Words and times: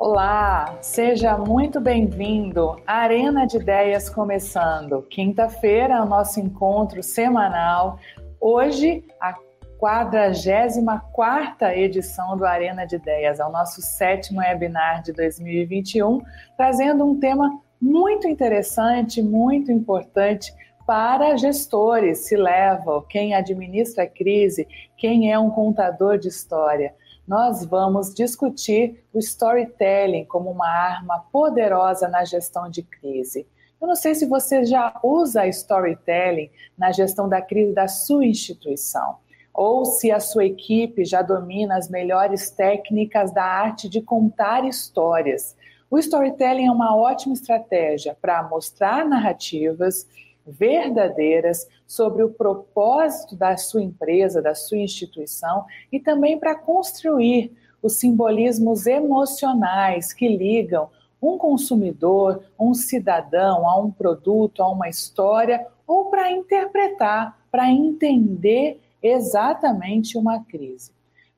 Olá, 0.00 0.78
seja 0.80 1.36
muito 1.36 1.78
bem-vindo 1.78 2.74
Arena 2.86 3.46
de 3.46 3.58
Ideias 3.58 4.08
começando. 4.08 5.02
Quinta-feira 5.02 5.96
é 5.96 6.00
o 6.00 6.06
nosso 6.06 6.40
encontro 6.40 7.02
semanal. 7.02 7.98
Hoje, 8.40 9.04
a 9.20 9.34
44 9.78 11.68
edição 11.74 12.34
do 12.34 12.46
Arena 12.46 12.86
de 12.86 12.96
Ideias, 12.96 13.40
é 13.40 13.44
o 13.44 13.52
nosso 13.52 13.82
sétimo 13.82 14.40
webinar 14.40 15.02
de 15.02 15.12
2021, 15.12 16.22
trazendo 16.56 17.04
um 17.04 17.20
tema 17.20 17.60
muito 17.78 18.26
interessante, 18.26 19.20
muito 19.20 19.70
importante 19.70 20.50
para 20.86 21.36
gestores, 21.36 22.26
se 22.26 22.36
level, 22.36 23.02
quem 23.02 23.34
administra 23.34 24.04
a 24.04 24.08
crise, 24.08 24.66
quem 24.96 25.30
é 25.30 25.38
um 25.38 25.50
contador 25.50 26.16
de 26.16 26.28
história 26.28 26.94
nós 27.26 27.64
vamos 27.64 28.14
discutir 28.14 29.04
o 29.12 29.18
storytelling 29.18 30.24
como 30.24 30.50
uma 30.50 30.68
arma 30.68 31.20
poderosa 31.32 32.08
na 32.08 32.24
gestão 32.24 32.68
de 32.68 32.82
crise. 32.82 33.46
Eu 33.80 33.88
não 33.88 33.96
sei 33.96 34.14
se 34.14 34.26
você 34.26 34.64
já 34.64 34.98
usa 35.02 35.46
storytelling 35.46 36.50
na 36.76 36.92
gestão 36.92 37.28
da 37.28 37.40
crise 37.40 37.72
da 37.72 37.88
sua 37.88 38.26
instituição, 38.26 39.16
ou 39.54 39.84
se 39.84 40.10
a 40.10 40.20
sua 40.20 40.44
equipe 40.44 41.04
já 41.04 41.22
domina 41.22 41.76
as 41.76 41.88
melhores 41.88 42.50
técnicas 42.50 43.32
da 43.32 43.44
arte 43.44 43.88
de 43.88 44.02
contar 44.02 44.66
histórias. 44.66 45.56
O 45.90 45.98
storytelling 45.98 46.66
é 46.66 46.70
uma 46.70 46.94
ótima 46.94 47.32
estratégia 47.32 48.16
para 48.20 48.42
mostrar 48.42 49.04
narrativas 49.04 50.06
verdadeiras 50.50 51.66
sobre 51.86 52.22
o 52.22 52.30
propósito 52.30 53.36
da 53.36 53.56
sua 53.56 53.82
empresa, 53.82 54.42
da 54.42 54.54
sua 54.54 54.78
instituição 54.78 55.64
e 55.90 56.00
também 56.00 56.38
para 56.38 56.54
construir 56.54 57.52
os 57.82 57.94
simbolismos 57.94 58.86
emocionais 58.86 60.12
que 60.12 60.28
ligam 60.28 60.88
um 61.22 61.36
consumidor, 61.36 62.42
um 62.58 62.74
cidadão 62.74 63.68
a 63.68 63.78
um 63.78 63.90
produto, 63.90 64.62
a 64.62 64.68
uma 64.68 64.88
história 64.88 65.66
ou 65.86 66.06
para 66.06 66.30
interpretar, 66.30 67.38
para 67.50 67.70
entender 67.70 68.80
exatamente 69.02 70.16
uma 70.16 70.42
crise. 70.44 70.92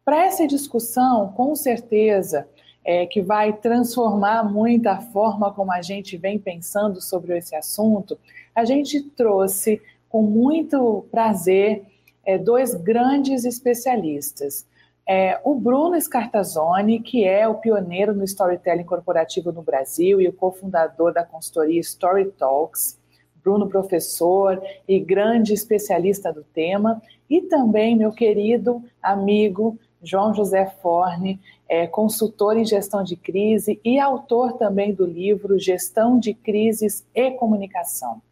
Para 0.05 0.25
essa 0.25 0.47
discussão, 0.47 1.33
com 1.33 1.55
certeza, 1.55 2.49
é, 2.85 3.07
que 3.07 3.23
vai 3.23 3.53
transformar 3.53 4.43
muito 4.45 4.89
a 4.89 4.99
forma 4.99 5.53
como 5.53 5.73
a 5.73 5.81
gente 5.81 6.17
vem 6.17 6.39
pensando 6.39 7.01
sobre 7.01 7.39
esse 7.39 7.55
assunto, 7.55 8.19
a 8.55 8.65
gente 8.65 9.03
trouxe 9.11 9.81
com 10.09 10.23
muito 10.23 11.07
prazer 11.11 11.85
é, 12.25 12.39
dois 12.39 12.75
grandes 12.75 13.45
especialistas. 13.45 14.67
É, 15.09 15.41
o 15.43 15.55
Bruno 15.55 16.01
Scartazzoni, 16.01 17.01
que 17.01 17.25
é 17.25 17.49
o 17.49 17.57
pioneiro 17.57 18.15
no 18.15 18.23
storytelling 18.25 18.85
corporativo 18.85 19.51
no 19.51 19.63
Brasil 19.63 20.21
e 20.21 20.29
o 20.29 20.33
cofundador 20.33 21.13
da 21.13 21.25
consultoria 21.25 21.81
Story 21.81 22.31
Talks. 22.33 23.01
Bruno, 23.43 23.69
professor 23.69 24.63
e 24.87 25.01
grande 25.01 25.53
especialista 25.53 26.33
do 26.33 26.45
tema, 26.45 27.03
e 27.29 27.41
também 27.41 27.97
meu 27.97 28.13
querido 28.13 28.81
amigo 29.03 29.77
João 30.01 30.33
José 30.33 30.67
Forne, 30.81 31.41
é 31.69 31.87
consultor 31.87 32.57
em 32.57 32.65
gestão 32.65 33.03
de 33.03 33.17
crise 33.17 33.81
e 33.85 33.99
autor 33.99 34.53
também 34.53 34.95
do 34.95 35.05
livro 35.05 35.59
Gestão 35.59 36.19
de 36.19 36.35
Crises 36.35 37.05
e 37.15 37.33
Comunicação. 37.33 38.23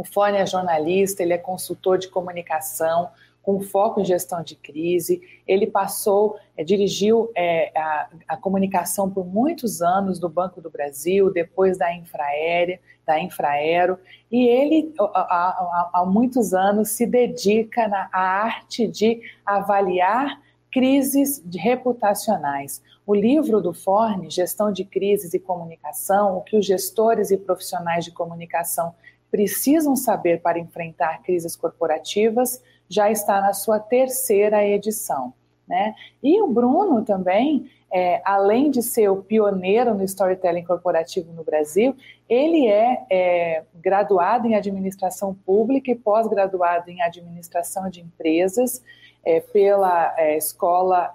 O 0.00 0.04
Fone 0.04 0.38
é 0.38 0.46
jornalista, 0.46 1.22
ele 1.22 1.34
é 1.34 1.36
consultor 1.36 1.98
de 1.98 2.08
comunicação, 2.08 3.10
com 3.42 3.60
foco 3.60 4.00
em 4.00 4.04
gestão 4.06 4.42
de 4.42 4.56
crise. 4.56 5.20
Ele 5.46 5.66
passou, 5.66 6.38
é, 6.56 6.64
dirigiu 6.64 7.30
é, 7.36 7.70
a, 7.78 8.08
a, 8.28 8.36
comunicação 8.38 9.10
por 9.10 9.26
muitos 9.26 9.82
anos 9.82 10.18
do 10.18 10.26
Banco 10.26 10.58
do 10.58 10.70
Brasil, 10.70 11.30
depois 11.30 11.76
da 11.76 11.94
Infraérea, 11.94 12.80
da 13.04 13.20
Infraero, 13.20 13.98
e 14.32 14.48
ele 14.48 14.94
há, 14.98 16.02
muitos 16.06 16.54
anos 16.54 16.88
se 16.88 17.04
dedica 17.04 17.86
na, 17.86 18.08
à 18.10 18.20
arte 18.20 18.88
de 18.88 19.20
avaliar 19.44 20.40
crises 20.72 21.44
reputacionais. 21.54 22.82
O 23.06 23.14
livro 23.14 23.60
do 23.60 23.74
Forne, 23.74 24.30
Gestão 24.30 24.72
de 24.72 24.82
Crises 24.82 25.34
e 25.34 25.38
Comunicação, 25.38 26.38
o 26.38 26.40
que 26.40 26.56
os 26.56 26.64
gestores 26.64 27.30
e 27.30 27.36
profissionais 27.36 28.06
de 28.06 28.12
comunicação 28.12 28.94
precisam 29.30 29.94
saber 29.94 30.40
para 30.40 30.58
enfrentar 30.58 31.22
crises 31.22 31.54
corporativas, 31.54 32.62
já 32.88 33.10
está 33.10 33.40
na 33.40 33.52
sua 33.52 33.78
terceira 33.78 34.66
edição. 34.66 35.32
Né? 35.68 35.94
E 36.20 36.42
o 36.42 36.48
Bruno 36.48 37.04
também, 37.04 37.70
é, 37.92 38.20
além 38.24 38.70
de 38.70 38.82
ser 38.82 39.08
o 39.08 39.22
pioneiro 39.22 39.94
no 39.94 40.02
storytelling 40.02 40.64
corporativo 40.64 41.32
no 41.32 41.44
Brasil, 41.44 41.96
ele 42.28 42.66
é, 42.66 43.04
é 43.08 43.64
graduado 43.76 44.48
em 44.48 44.56
administração 44.56 45.32
pública 45.32 45.90
e 45.90 45.94
pós-graduado 45.94 46.90
em 46.90 47.00
administração 47.00 47.88
de 47.88 48.00
empresas 48.00 48.82
é, 49.24 49.38
pela 49.38 50.12
é, 50.18 50.36
escola 50.36 51.14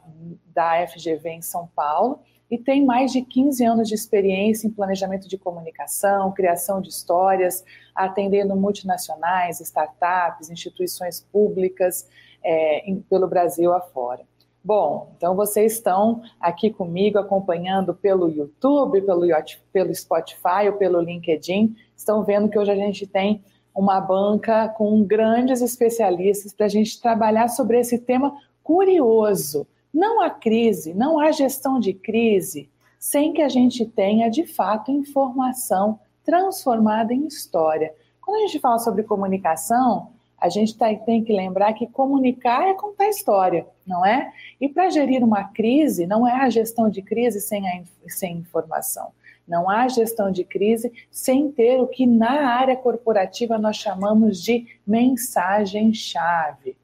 da 0.54 0.88
FGV 0.88 1.30
em 1.32 1.42
São 1.42 1.68
Paulo 1.76 2.20
e 2.56 2.58
tem 2.58 2.86
mais 2.86 3.12
de 3.12 3.22
15 3.22 3.66
anos 3.66 3.90
de 3.90 3.96
experiência 3.96 4.66
em 4.66 4.72
planejamento 4.72 5.28
de 5.28 5.38
comunicação, 5.38 6.32
criação 6.32 6.80
de 6.80 6.88
histórias, 6.88 7.66
atendendo 7.94 8.56
multinacionais, 8.56 9.60
startups, 9.60 10.50
instituições 10.50 11.20
públicas 11.20 12.08
é, 12.42 12.90
em, 12.90 13.02
pelo 13.02 13.28
Brasil 13.28 13.74
afora. 13.74 14.22
Bom, 14.64 15.12
então 15.18 15.36
vocês 15.36 15.74
estão 15.74 16.22
aqui 16.40 16.70
comigo 16.72 17.20
acompanhando 17.20 17.94
pelo 17.94 18.30
YouTube, 18.30 19.02
pelo, 19.02 19.28
pelo 19.74 19.94
Spotify 19.94 20.70
ou 20.72 20.78
pelo 20.78 21.02
LinkedIn, 21.02 21.76
estão 21.94 22.24
vendo 22.24 22.48
que 22.48 22.58
hoje 22.58 22.72
a 22.72 22.76
gente 22.76 23.06
tem 23.06 23.44
uma 23.76 24.00
banca 24.00 24.70
com 24.70 25.04
grandes 25.04 25.62
especialistas 25.62 26.54
para 26.54 26.68
a 26.68 26.70
gente 26.70 27.02
trabalhar 27.02 27.50
sobre 27.50 27.78
esse 27.82 28.00
tema 28.00 28.34
curioso 28.64 29.68
não 29.96 30.20
há 30.20 30.30
crise, 30.30 30.94
não 30.94 31.18
há 31.18 31.32
gestão 31.32 31.80
de 31.80 31.94
crise 31.94 32.70
sem 33.00 33.32
que 33.32 33.42
a 33.42 33.48
gente 33.48 33.86
tenha, 33.86 34.30
de 34.30 34.46
fato, 34.46 34.92
informação 34.92 35.98
transformada 36.22 37.14
em 37.14 37.26
história. 37.28 37.94
Quando 38.20 38.44
a 38.44 38.48
gente 38.48 38.60
fala 38.60 38.78
sobre 38.80 39.04
comunicação, 39.04 40.12
a 40.38 40.50
gente 40.50 40.78
tá, 40.78 40.94
tem 40.94 41.24
que 41.24 41.32
lembrar 41.32 41.72
que 41.74 41.88
comunicar 41.88 42.68
é 42.68 42.74
contar 42.74 43.08
história, 43.08 43.66
não 43.88 44.06
é? 44.06 44.34
E 44.60 44.68
para 44.68 44.90
gerir 44.90 45.24
uma 45.24 45.46
crise, 45.46 46.06
não 46.06 46.28
é 46.28 46.34
a 46.34 46.50
gestão 46.50 46.90
de 46.90 47.02
crise 47.02 47.40
sem, 47.40 47.66
a, 47.66 47.84
sem 48.08 48.40
informação. 48.40 49.14
Não 49.48 49.70
há 49.70 49.88
gestão 49.88 50.30
de 50.30 50.44
crise 50.44 50.92
sem 51.10 51.50
ter 51.52 51.80
o 51.80 51.88
que 51.88 52.06
na 52.06 52.50
área 52.50 52.76
corporativa 52.76 53.58
nós 53.58 53.78
chamamos 53.78 54.42
de 54.42 54.68
mensagem-chave. 54.86 56.76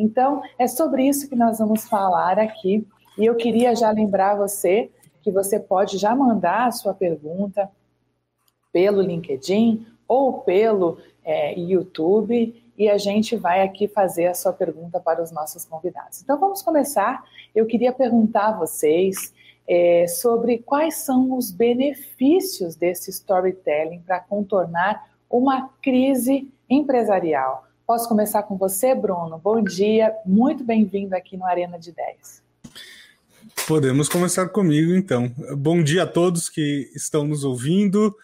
Então, 0.00 0.42
é 0.58 0.66
sobre 0.66 1.06
isso 1.06 1.28
que 1.28 1.36
nós 1.36 1.58
vamos 1.58 1.86
falar 1.88 2.38
aqui. 2.38 2.86
E 3.18 3.26
eu 3.26 3.34
queria 3.34 3.74
já 3.74 3.90
lembrar 3.90 4.36
você 4.36 4.90
que 5.20 5.30
você 5.30 5.58
pode 5.58 5.98
já 5.98 6.14
mandar 6.14 6.68
a 6.68 6.70
sua 6.70 6.94
pergunta 6.94 7.68
pelo 8.72 9.02
LinkedIn 9.02 9.86
ou 10.06 10.34
pelo 10.40 10.98
é, 11.24 11.58
YouTube 11.58 12.54
e 12.78 12.88
a 12.88 12.96
gente 12.96 13.36
vai 13.36 13.62
aqui 13.62 13.88
fazer 13.88 14.26
a 14.26 14.34
sua 14.34 14.52
pergunta 14.52 15.00
para 15.00 15.22
os 15.22 15.32
nossos 15.32 15.64
convidados. 15.64 16.22
Então 16.22 16.38
vamos 16.38 16.62
começar. 16.62 17.24
Eu 17.54 17.66
queria 17.66 17.92
perguntar 17.92 18.48
a 18.48 18.56
vocês 18.56 19.34
é, 19.68 20.06
sobre 20.06 20.58
quais 20.58 20.94
são 20.94 21.36
os 21.36 21.50
benefícios 21.50 22.76
desse 22.76 23.10
storytelling 23.10 24.00
para 24.00 24.20
contornar 24.20 25.10
uma 25.28 25.68
crise 25.82 26.48
empresarial. 26.70 27.67
Posso 27.88 28.06
começar 28.06 28.42
com 28.42 28.54
você, 28.54 28.94
Bruno? 28.94 29.40
Bom 29.42 29.64
dia, 29.64 30.12
muito 30.26 30.62
bem-vindo 30.62 31.16
aqui 31.16 31.38
no 31.38 31.46
Arena 31.46 31.78
de 31.78 31.88
Ideias. 31.88 32.42
Podemos 33.66 34.10
começar 34.10 34.46
comigo, 34.50 34.94
então. 34.94 35.34
Bom 35.56 35.82
dia 35.82 36.02
a 36.02 36.06
todos 36.06 36.50
que 36.50 36.90
estão 36.94 37.26
nos 37.26 37.44
ouvindo. 37.44 38.14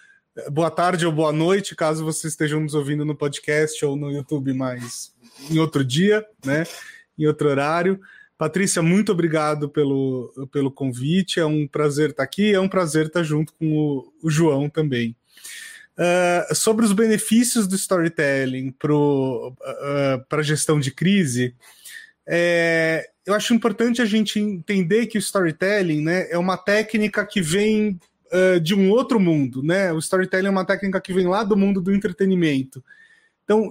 Boa 0.51 0.71
tarde 0.71 1.07
ou 1.07 1.13
boa 1.13 1.33
noite, 1.33 1.75
caso 1.75 2.05
vocês 2.05 2.35
estejam 2.35 2.61
nos 2.61 2.75
ouvindo 2.75 3.07
no 3.07 3.17
podcast 3.17 3.83
ou 3.87 3.97
no 3.97 4.11
YouTube, 4.11 4.53
mas 4.53 5.15
em 5.51 5.59
outro 5.59 5.83
dia, 5.83 6.23
né? 6.45 6.65
Em 7.19 7.27
outro 7.27 7.49
horário. 7.49 7.99
Patrícia, 8.37 8.83
muito 8.83 9.13
obrigado 9.13 9.71
pelo, 9.71 10.31
pelo 10.53 10.71
convite. 10.71 11.41
É 11.41 11.47
um 11.47 11.67
prazer 11.67 12.11
estar 12.11 12.23
aqui. 12.23 12.53
É 12.53 12.61
um 12.61 12.69
prazer 12.69 13.07
estar 13.07 13.23
junto 13.23 13.55
com 13.55 13.75
o, 13.75 14.13
o 14.25 14.29
João 14.29 14.69
também. 14.69 15.17
Uh, 15.97 16.53
sobre 16.53 16.85
os 16.85 16.93
benefícios 16.93 17.69
do 17.69 17.77
storytelling 17.77 18.73
para 18.73 18.93
uh, 18.93 20.27
a 20.29 20.43
gestão 20.43 20.81
de 20.81 20.91
crise, 20.91 21.55
é, 22.27 23.09
eu 23.25 23.33
acho 23.33 23.55
importante 23.55 24.03
a 24.03 24.05
gente 24.05 24.41
entender 24.41 25.07
que 25.07 25.17
o 25.17 25.21
storytelling 25.21 26.03
né, 26.03 26.29
é 26.31 26.37
uma 26.37 26.57
técnica 26.57 27.25
que 27.25 27.41
vem 27.41 28.01
uh, 28.33 28.59
de 28.59 28.75
um 28.75 28.91
outro 28.91 29.21
mundo. 29.21 29.63
Né? 29.63 29.93
O 29.93 29.99
storytelling 29.99 30.49
é 30.49 30.51
uma 30.51 30.65
técnica 30.65 31.01
que 31.01 31.13
vem 31.13 31.29
lá 31.29 31.45
do 31.45 31.57
mundo 31.57 31.81
do 31.81 31.95
entretenimento. 31.95 32.83
Então, 33.45 33.71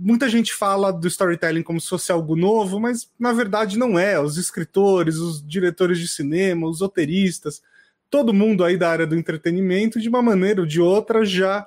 muita 0.00 0.28
gente 0.28 0.54
fala 0.54 0.92
do 0.92 1.08
storytelling 1.08 1.64
como 1.64 1.80
se 1.80 1.88
fosse 1.88 2.12
algo 2.12 2.36
novo, 2.36 2.78
mas 2.78 3.10
na 3.18 3.32
verdade 3.32 3.76
não 3.76 3.98
é. 3.98 4.18
Os 4.18 4.38
escritores, 4.38 5.16
os 5.16 5.44
diretores 5.44 5.98
de 5.98 6.06
cinema, 6.06 6.68
os 6.68 6.80
roteiristas, 6.80 7.60
todo 8.10 8.34
mundo 8.34 8.64
aí 8.64 8.76
da 8.76 8.90
área 8.90 9.06
do 9.06 9.16
entretenimento, 9.16 10.00
de 10.00 10.08
uma 10.08 10.22
maneira 10.22 10.60
ou 10.60 10.66
de 10.66 10.80
outra, 10.80 11.24
já 11.24 11.66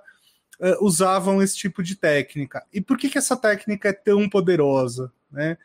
uh, 0.60 0.86
usavam 0.86 1.42
esse 1.42 1.56
tipo 1.56 1.82
de 1.82 1.96
técnica. 1.96 2.64
E 2.74 2.82
por 2.82 2.98
que, 2.98 3.10
que 3.10 3.18
essa 3.18 3.36
técnica 3.36 3.90
é 3.90 3.94
tão 3.94 4.30
poderosa? 4.30 5.12
Né? 5.32 5.58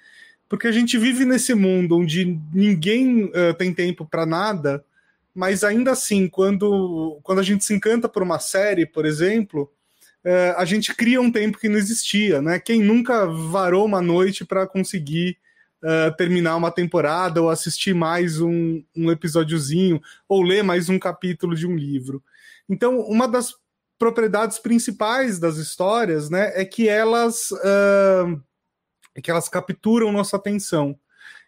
Porque 0.48 0.66
a 0.66 0.72
gente 0.72 0.96
vive 0.98 1.24
nesse 1.24 1.54
mundo 1.54 1.98
onde 1.98 2.38
ninguém 2.52 3.24
uh, 3.24 3.54
tem 3.56 3.72
tempo 3.72 4.06
para 4.06 4.24
nada, 4.24 4.84
mas 5.34 5.64
ainda 5.64 5.92
assim, 5.92 6.28
quando, 6.28 7.18
quando 7.22 7.40
a 7.40 7.42
gente 7.42 7.64
se 7.64 7.74
encanta 7.74 8.08
por 8.08 8.22
uma 8.22 8.38
série, 8.38 8.86
por 8.86 9.04
exemplo, 9.04 9.70
uh, 10.24 10.56
a 10.56 10.64
gente 10.64 10.94
cria 10.94 11.20
um 11.20 11.30
tempo 11.30 11.58
que 11.58 11.68
não 11.68 11.76
existia. 11.76 12.40
Né? 12.40 12.58
Quem 12.58 12.80
nunca 12.80 13.26
varou 13.26 13.84
uma 13.84 14.00
noite 14.00 14.44
para 14.44 14.66
conseguir 14.66 15.36
uh, 15.82 16.14
terminar 16.16 16.56
uma 16.56 16.70
temporada 16.70 17.40
ou 17.42 17.50
assistir 17.50 17.94
mais 17.94 18.40
um, 18.40 18.82
um 18.96 19.10
episódiozinho 19.10 20.00
ou 20.28 20.42
ler 20.42 20.62
mais 20.62 20.88
um 20.88 20.98
capítulo 20.98 21.54
de 21.54 21.66
um 21.66 21.76
livro. 21.76 22.22
Então, 22.68 23.00
uma 23.00 23.28
das 23.28 23.54
propriedades 23.98 24.58
principais 24.58 25.38
das 25.38 25.56
histórias 25.56 26.28
né, 26.28 26.52
é 26.54 26.64
que 26.64 26.88
elas, 26.88 27.50
uh, 27.52 28.42
é 29.14 29.20
que 29.22 29.30
elas 29.30 29.48
capturam 29.48 30.12
nossa 30.12 30.36
atenção. 30.36 30.98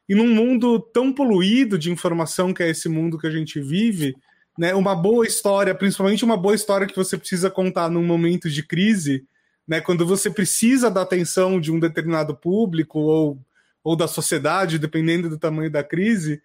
E 0.09 0.15
num 0.15 0.29
mundo 0.29 0.81
tão 0.81 1.13
poluído 1.13 1.79
de 1.79 1.91
informação 1.91 2.55
que 2.55 2.63
é 2.63 2.71
esse 2.71 2.89
mundo 2.89 3.19
que 3.19 3.27
a 3.27 3.31
gente 3.31 3.61
vive, 3.61 4.17
né, 4.59 4.75
uma 4.75 4.95
boa 4.95 5.27
história, 5.27 5.75
principalmente 5.75 6.25
uma 6.25 6.37
boa 6.37 6.55
história 6.55 6.87
que 6.87 6.97
você 6.97 7.19
precisa 7.19 7.51
contar 7.51 7.91
num 7.91 8.03
momento 8.03 8.49
de 8.49 8.63
crise, 8.63 9.27
né, 9.67 9.83
quando 9.83 10.07
você 10.07 10.31
precisa 10.31 10.91
da 10.91 11.03
atenção 11.03 11.61
de 11.61 11.71
um 11.71 11.79
determinado 11.79 12.35
público 12.35 12.99
ou 12.99 13.39
ou 13.83 13.97
da 13.97 14.07
sociedade, 14.07 14.79
dependendo 14.79 15.29
do 15.29 15.39
tamanho 15.39 15.71
da 15.71 15.83
crise, 15.83 16.43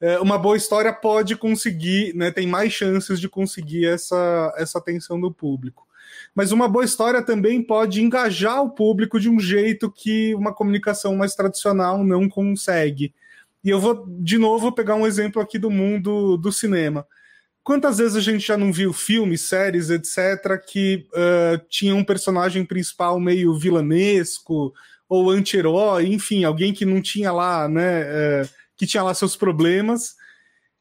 é, 0.00 0.18
uma 0.18 0.36
boa 0.36 0.56
história 0.56 0.92
pode 0.92 1.36
conseguir, 1.36 2.14
né, 2.14 2.30
tem 2.30 2.46
mais 2.46 2.72
chances 2.72 3.20
de 3.20 3.28
conseguir 3.28 3.86
essa, 3.86 4.52
essa 4.56 4.78
atenção 4.78 5.20
do 5.20 5.32
público. 5.32 5.86
Mas 6.34 6.50
uma 6.50 6.68
boa 6.68 6.84
história 6.84 7.22
também 7.22 7.62
pode 7.62 8.02
engajar 8.02 8.62
o 8.62 8.70
público 8.70 9.20
de 9.20 9.28
um 9.28 9.38
jeito 9.38 9.90
que 9.90 10.34
uma 10.34 10.52
comunicação 10.52 11.14
mais 11.14 11.34
tradicional 11.34 12.02
não 12.02 12.28
consegue. 12.28 13.14
E 13.64 13.70
eu 13.70 13.78
vou, 13.78 14.06
de 14.08 14.38
novo, 14.38 14.72
pegar 14.72 14.96
um 14.96 15.06
exemplo 15.06 15.40
aqui 15.40 15.58
do 15.58 15.70
mundo 15.70 16.36
do 16.36 16.50
cinema. 16.50 17.06
Quantas 17.62 17.98
vezes 17.98 18.16
a 18.16 18.20
gente 18.20 18.44
já 18.44 18.56
não 18.56 18.72
viu 18.72 18.92
filmes, 18.92 19.42
séries, 19.42 19.88
etc., 19.88 20.60
que 20.66 21.06
uh, 21.12 21.64
tinha 21.68 21.94
um 21.94 22.02
personagem 22.02 22.64
principal 22.64 23.20
meio 23.20 23.56
vilanesco, 23.56 24.74
ou 25.12 25.28
anti-herói, 25.28 26.06
enfim, 26.06 26.42
alguém 26.42 26.72
que 26.72 26.86
não 26.86 27.02
tinha 27.02 27.30
lá, 27.30 27.68
né, 27.68 28.00
é, 28.00 28.48
que 28.74 28.86
tinha 28.86 29.02
lá 29.02 29.12
seus 29.12 29.36
problemas. 29.36 30.14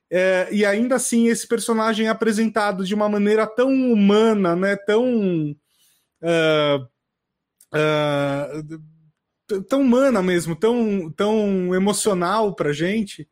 É, 0.10 0.48
e 0.54 0.66
ainda 0.66 0.96
assim, 0.96 1.28
esse 1.28 1.46
personagem 1.46 2.08
é 2.08 2.10
apresentado 2.10 2.86
de 2.86 2.96
uma 2.96 3.10
maneira 3.10 3.46
tão 3.46 3.70
humana, 3.92 4.56
né, 4.56 4.78
tão. 4.78 5.54
Uh, 6.22 6.88
uh, 7.76 9.64
tão 9.68 9.82
humana 9.82 10.22
mesmo, 10.22 10.56
tão, 10.56 11.12
tão 11.12 11.76
emocional 11.76 12.56
pra 12.56 12.72
gente, 12.72 13.28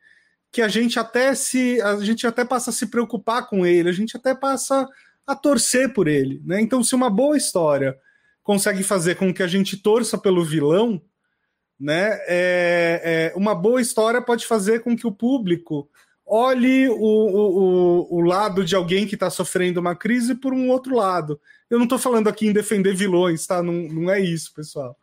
que 0.52 0.62
a 0.62 0.68
gente 0.68 1.00
até 1.00 1.34
se. 1.34 1.82
A 1.82 1.96
gente 2.04 2.28
até 2.28 2.44
passa 2.44 2.72
a 2.72 2.74
se 2.74 2.88
preocupar 2.88 3.48
com 3.48 3.66
ele, 3.66 3.88
a 3.88 3.94
gente 3.94 4.18
até 4.18 4.36
passa 4.36 4.86
a 5.26 5.34
torcer 5.34 5.94
por 5.94 6.10
ele. 6.10 6.42
Né? 6.44 6.60
Então, 6.60 6.84
se 6.84 6.94
uma 6.94 7.10
boa 7.10 7.38
história 7.38 7.98
consegue 8.44 8.84
fazer 8.84 9.16
com 9.16 9.34
que 9.34 9.44
a 9.44 9.48
gente 9.48 9.78
torça 9.78 10.18
pelo 10.18 10.44
vilão, 10.44 11.02
né? 11.80 12.20
É, 12.28 13.32
é, 13.32 13.34
uma 13.36 13.56
boa 13.56 13.82
história 13.82 14.22
pode 14.22 14.46
fazer 14.46 14.82
com 14.82 14.96
que 14.96 15.08
o 15.08 15.12
público 15.12 15.90
olhe 16.26 16.88
o, 16.90 16.96
o, 16.96 18.18
o 18.18 18.22
lado 18.22 18.64
de 18.64 18.76
alguém 18.76 19.08
que 19.08 19.16
está 19.16 19.30
sofrendo 19.30 19.80
uma 19.80 19.96
crise 19.96 20.36
por 20.36 20.54
um 20.54 20.70
outro 20.70 20.96
lado. 20.96 21.40
Eu 21.70 21.78
não 21.78 21.86
estou 21.86 21.98
falando 21.98 22.28
aqui 22.28 22.48
em 22.48 22.54
defender 22.54 22.94
vilões, 22.94 23.48
tá? 23.48 23.64
Não, 23.64 23.74
não 23.74 24.12
é 24.12 24.20
isso, 24.20 24.54
pessoal. 24.54 24.98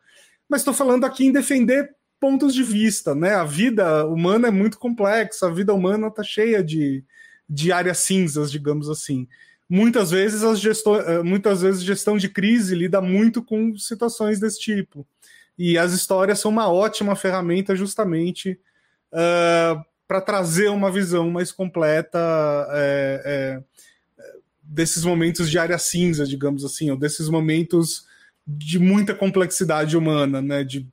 Mas 0.48 0.60
estou 0.60 0.74
falando 0.74 1.04
aqui 1.04 1.26
em 1.26 1.32
defender 1.32 1.90
pontos 2.20 2.54
de 2.54 2.62
vista, 2.62 3.14
né? 3.14 3.34
A 3.34 3.44
vida 3.44 4.06
humana 4.06 4.48
é 4.48 4.50
muito 4.50 4.78
complexa, 4.78 5.46
a 5.46 5.50
vida 5.50 5.74
humana 5.74 6.08
está 6.08 6.22
cheia 6.22 6.62
de, 6.62 7.04
de 7.48 7.72
áreas 7.72 7.98
cinzas, 7.98 8.50
digamos 8.50 8.88
assim 8.88 9.26
muitas 9.68 10.10
vezes 10.10 10.42
as 10.42 10.60
gestão, 10.60 10.96
eh, 10.96 11.22
muitas 11.22 11.62
vezes 11.62 11.82
gestão 11.82 12.16
de 12.16 12.28
crise 12.28 12.74
lida 12.74 13.00
muito 13.00 13.42
com 13.42 13.76
situações 13.76 14.38
desse 14.38 14.60
tipo. 14.60 15.06
E 15.58 15.78
as 15.78 15.92
histórias 15.92 16.38
são 16.38 16.50
uma 16.50 16.70
ótima 16.70 17.16
ferramenta 17.16 17.74
justamente 17.74 18.60
uh, 19.12 19.16
eh, 19.16 19.76
para 20.06 20.20
trazer 20.20 20.68
uma 20.68 20.90
visão 20.90 21.30
mais 21.30 21.50
completa 21.50 22.18
é, 22.70 23.22
é, 23.24 23.62
desses 24.62 25.04
momentos 25.04 25.50
de 25.50 25.58
área 25.58 25.78
cinza, 25.78 26.24
digamos 26.24 26.64
assim, 26.64 26.90
ou 26.90 26.96
desses 26.96 27.28
momentos 27.28 28.06
de 28.46 28.78
muita 28.78 29.14
complexidade 29.14 29.96
humana, 29.96 30.40
né? 30.40 30.62
De, 30.62 30.86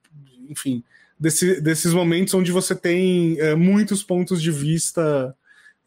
enfim, 0.49 0.83
desse, 1.19 1.61
desses 1.61 1.93
momentos 1.93 2.33
onde 2.33 2.51
você 2.51 2.75
tem 2.75 3.39
é, 3.39 3.53
muitos 3.53 4.01
pontos 4.03 4.41
de 4.41 4.51
vista 4.51 5.35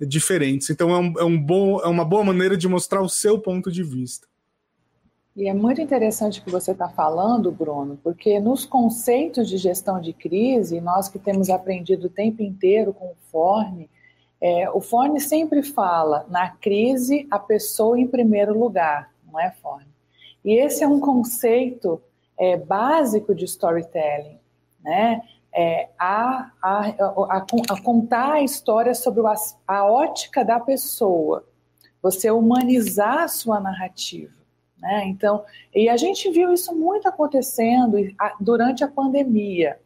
diferentes. 0.01 0.71
Então 0.71 0.91
é, 0.91 0.99
um, 0.99 1.15
é, 1.19 1.25
um 1.25 1.41
bom, 1.41 1.81
é 1.81 1.89
uma 1.89 2.05
boa 2.05 2.25
maneira 2.25 2.57
de 2.57 2.69
mostrar 2.69 3.01
o 3.01 3.09
seu 3.09 3.39
ponto 3.39 3.71
de 3.71 3.83
vista. 3.83 4.27
E 5.37 5.49
é 5.49 5.55
muito 5.55 5.83
interessante 5.83 6.41
o 6.41 6.45
que 6.45 6.51
você 6.51 6.73
está 6.73 6.89
falando, 6.89 7.53
Bruno, 7.53 7.99
porque 8.03 8.41
nos 8.41 8.65
conceitos 8.65 9.49
de 9.49 9.59
gestão 9.59 10.01
de 10.01 10.15
crise, 10.15 10.81
nós 10.81 11.11
que 11.11 11.19
temos 11.19 11.51
aprendido 11.51 12.07
o 12.07 12.11
tempo 12.11 12.43
inteiro 12.43 12.95
com 12.95 13.07
o 13.07 13.17
Forne, 13.31 13.91
é, 14.41 14.71
o 14.71 14.81
Forne 14.81 15.21
sempre 15.21 15.63
fala, 15.63 16.27
na 16.31 16.49
crise, 16.51 17.27
a 17.31 17.39
pessoa 17.39 18.01
em 18.01 18.07
primeiro 18.07 18.59
lugar, 18.59 19.11
não 19.31 19.39
é, 19.39 19.51
Forne? 19.51 19.89
E 20.43 20.55
esse 20.55 20.83
é 20.83 20.89
um 20.89 21.01
conceito 21.01 22.01
é, 22.39 22.57
básico 22.57 23.35
de 23.35 23.45
storytelling, 23.45 24.39
né? 24.83 25.21
É, 25.57 25.89
a, 25.99 26.51
a, 26.61 26.89
a, 26.89 27.37
a, 27.39 27.83
contar 27.83 28.35
a 28.35 28.43
história 28.43 28.95
sobre 28.95 29.23
o, 29.23 29.27
a 29.27 29.85
ótica 29.87 30.45
da 30.45 30.61
pessoa, 30.61 31.47
você 32.03 32.31
humanizar 32.31 33.23
a 33.23 33.29
sua 33.29 33.59
narrativa. 33.59 34.35
Né? 34.79 35.07
Então, 35.07 35.43
e 35.75 35.89
a 35.89 35.97
gente 35.97 36.31
viu 36.31 36.53
isso 36.53 36.75
muito 36.75 37.09
acontecendo 37.09 37.97
durante 38.39 38.85
a 38.85 38.89
pandemia. 38.89 39.79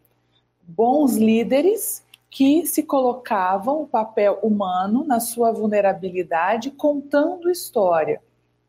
Bons 0.66 1.16
líderes 1.16 2.04
que 2.28 2.66
se 2.66 2.82
colocavam 2.82 3.82
o 3.82 3.86
papel 3.86 4.40
humano 4.42 5.04
na 5.04 5.20
sua 5.20 5.52
vulnerabilidade, 5.52 6.72
contando 6.72 7.48
história. 7.48 8.20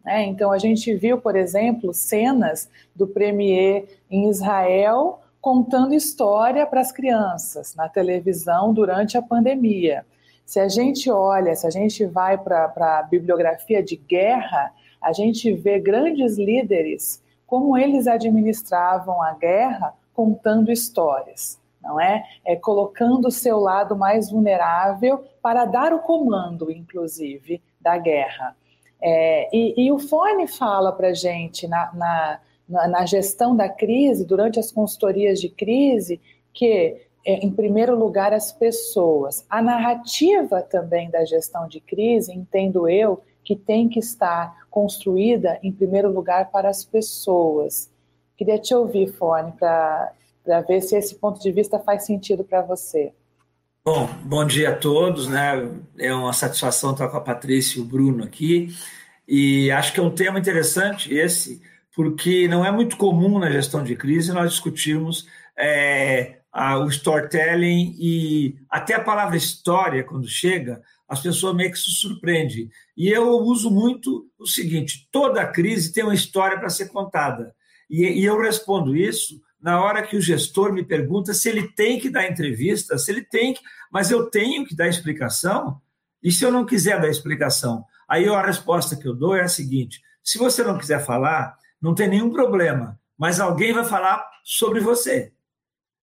Né? 0.06 0.26
Então, 0.26 0.52
a 0.52 0.60
gente 0.60 0.94
viu, 0.94 1.20
por 1.20 1.36
exemplo, 1.36 1.96
cenas 1.96 2.70
do 2.96 3.08
premier 3.08 3.88
em 4.10 4.30
Israel 4.30 5.21
contando 5.42 5.96
história 5.96 6.66
para 6.68 6.82
as 6.82 6.92
crianças 6.92 7.76
na 7.76 7.90
televisão 7.90 8.74
durante 8.74 9.18
a 9.18 9.22
pandemia. 9.22 10.06
Se 10.46 10.60
a 10.60 10.70
gente 10.70 11.10
olha, 11.10 11.56
se 11.56 11.66
a 11.66 11.70
gente 11.70 12.06
vai 12.06 12.38
para 12.38 12.72
a 13.00 13.04
bibliografia 13.04 13.82
de 13.82 13.96
guerra, 13.96 14.72
a 15.02 15.12
gente 15.12 15.52
vê 15.54 15.80
grandes 15.80 16.38
líderes 16.38 17.24
como 17.48 17.78
eles 17.78 18.08
administravam 18.08 19.22
a 19.22 19.34
guerra 19.34 19.94
contando 20.14 20.72
histórias, 20.72 21.60
não 21.82 22.00
é? 22.00 22.24
É 22.46 22.56
colocando 22.56 23.28
o 23.28 23.32
seu 23.32 23.60
lado 23.60 23.96
mais 23.96 24.30
vulnerável 24.30 25.26
para 25.42 25.66
dar 25.66 25.94
o 25.94 26.00
comando, 26.00 26.72
inclusive, 26.72 27.62
da 27.80 27.98
guerra. 27.98 28.56
É, 29.02 29.50
e, 29.52 29.86
e, 29.86 29.92
o 29.92 29.98
Fone 29.98 30.48
fala 30.48 30.92
para 30.92 31.14
gente 31.14 31.68
na, 31.68 31.92
na 31.94 32.40
na, 32.72 32.88
na 32.88 33.06
gestão 33.06 33.56
da 33.56 33.70
crise, 33.70 34.26
durante 34.26 34.60
as 34.60 34.72
consultorias 34.72 35.40
de 35.40 35.50
crise, 35.50 36.20
que 36.54 36.98
é, 37.26 37.46
em 37.46 37.52
primeiro 37.52 37.96
lugar, 37.96 38.34
as 38.34 38.52
pessoas. 38.52 39.46
A 39.50 39.62
narrativa 39.62 40.62
também 40.62 41.10
da 41.10 41.24
gestão 41.24 41.68
de 41.68 41.80
crise, 41.80 42.34
entendo 42.34 42.90
eu, 42.90 43.22
que 43.44 43.56
tem 43.56 43.88
que 43.88 44.00
estar 44.00 44.66
construída, 44.70 45.60
em 45.62 45.72
primeiro 45.72 46.12
lugar, 46.12 46.50
para 46.50 46.70
as 46.70 46.84
pessoas. 46.84 47.92
Queria 48.38 48.58
te 48.58 48.74
ouvir, 48.74 49.12
Fone, 49.14 49.52
para 49.52 50.14
ver 50.68 50.82
se 50.82 50.96
esse 50.96 51.16
ponto 51.16 51.40
de 51.40 51.52
vista 51.52 51.78
faz 51.80 52.06
sentido 52.06 52.44
para 52.44 52.62
você. 52.62 53.14
Bom, 53.84 54.08
bom 54.24 54.46
dia 54.46 54.70
a 54.70 54.76
todos, 54.76 55.28
né? 55.28 55.70
É 55.98 56.14
uma 56.14 56.34
satisfação 56.34 56.92
estar 56.92 57.08
com 57.08 57.18
a 57.18 57.22
Patrícia 57.22 57.80
e 57.80 57.82
o 57.82 57.86
Bruno 57.86 58.24
aqui. 58.24 58.70
E 59.28 59.72
acho 59.72 59.94
que 59.94 60.00
é 60.00 60.04
um 60.04 60.14
tema 60.14 60.40
interessante 60.40 61.14
esse, 61.14 61.62
porque 61.96 62.48
não 62.48 62.66
é 62.66 62.72
muito 62.72 62.98
comum 62.98 63.40
na 63.40 63.52
gestão 63.52 63.84
de 63.84 63.96
crise 63.96 64.32
nós 64.32 64.52
discutirmos 64.52 65.28
é, 65.58 66.40
a, 66.52 66.78
o 66.80 66.88
storytelling 66.88 67.96
e 68.00 68.56
até 68.70 68.96
a 68.96 69.04
palavra 69.04 69.38
história, 69.38 70.04
quando 70.04 70.28
chega, 70.28 70.82
as 71.08 71.22
pessoas 71.22 71.56
meio 71.56 71.72
que 71.72 71.78
se 71.78 71.92
surpreendem. 71.92 72.70
E 72.96 73.10
eu 73.10 73.30
uso 73.40 73.70
muito 73.70 74.30
o 74.40 74.46
seguinte: 74.46 75.08
toda 75.12 75.46
crise 75.48 75.94
tem 75.94 76.04
uma 76.04 76.16
história 76.16 76.60
para 76.60 76.70
ser 76.70 76.90
contada. 76.90 77.54
E, 77.90 78.04
e 78.04 78.26
eu 78.26 78.40
respondo 78.40 78.96
isso 78.96 79.42
na 79.62 79.84
hora 79.84 80.02
que 80.02 80.18
o 80.18 80.22
gestor 80.22 80.74
me 80.74 80.84
pergunta 80.84 81.34
se 81.34 81.48
ele 81.48 81.68
tem 81.68 82.00
que 82.00 82.10
dar 82.10 82.28
entrevista, 82.28 82.98
se 82.98 83.12
ele 83.12 83.24
tem 83.24 83.54
que, 83.54 83.62
mas 83.92 84.10
eu 84.10 84.30
tenho 84.30 84.66
que 84.66 84.76
dar 84.76 84.88
explicação. 84.88 85.80
E 86.24 86.32
se 86.32 86.44
eu 86.44 86.52
não 86.52 86.66
quiser 86.66 87.00
dar 87.00 87.10
explicação? 87.10 87.84
Aí 88.08 88.28
a 88.28 88.46
resposta 88.46 88.96
que 88.96 89.08
eu 89.08 89.14
dou 89.14 89.36
é 89.36 89.42
a 89.42 89.48
seguinte: 89.48 90.02
se 90.24 90.38
você 90.38 90.64
não 90.64 90.78
quiser 90.78 91.06
falar, 91.06 91.58
não 91.82 91.96
tem 91.96 92.08
nenhum 92.08 92.32
problema, 92.32 93.00
mas 93.18 93.40
alguém 93.40 93.74
vai 93.74 93.84
falar 93.84 94.30
sobre 94.44 94.80
você. 94.80 95.34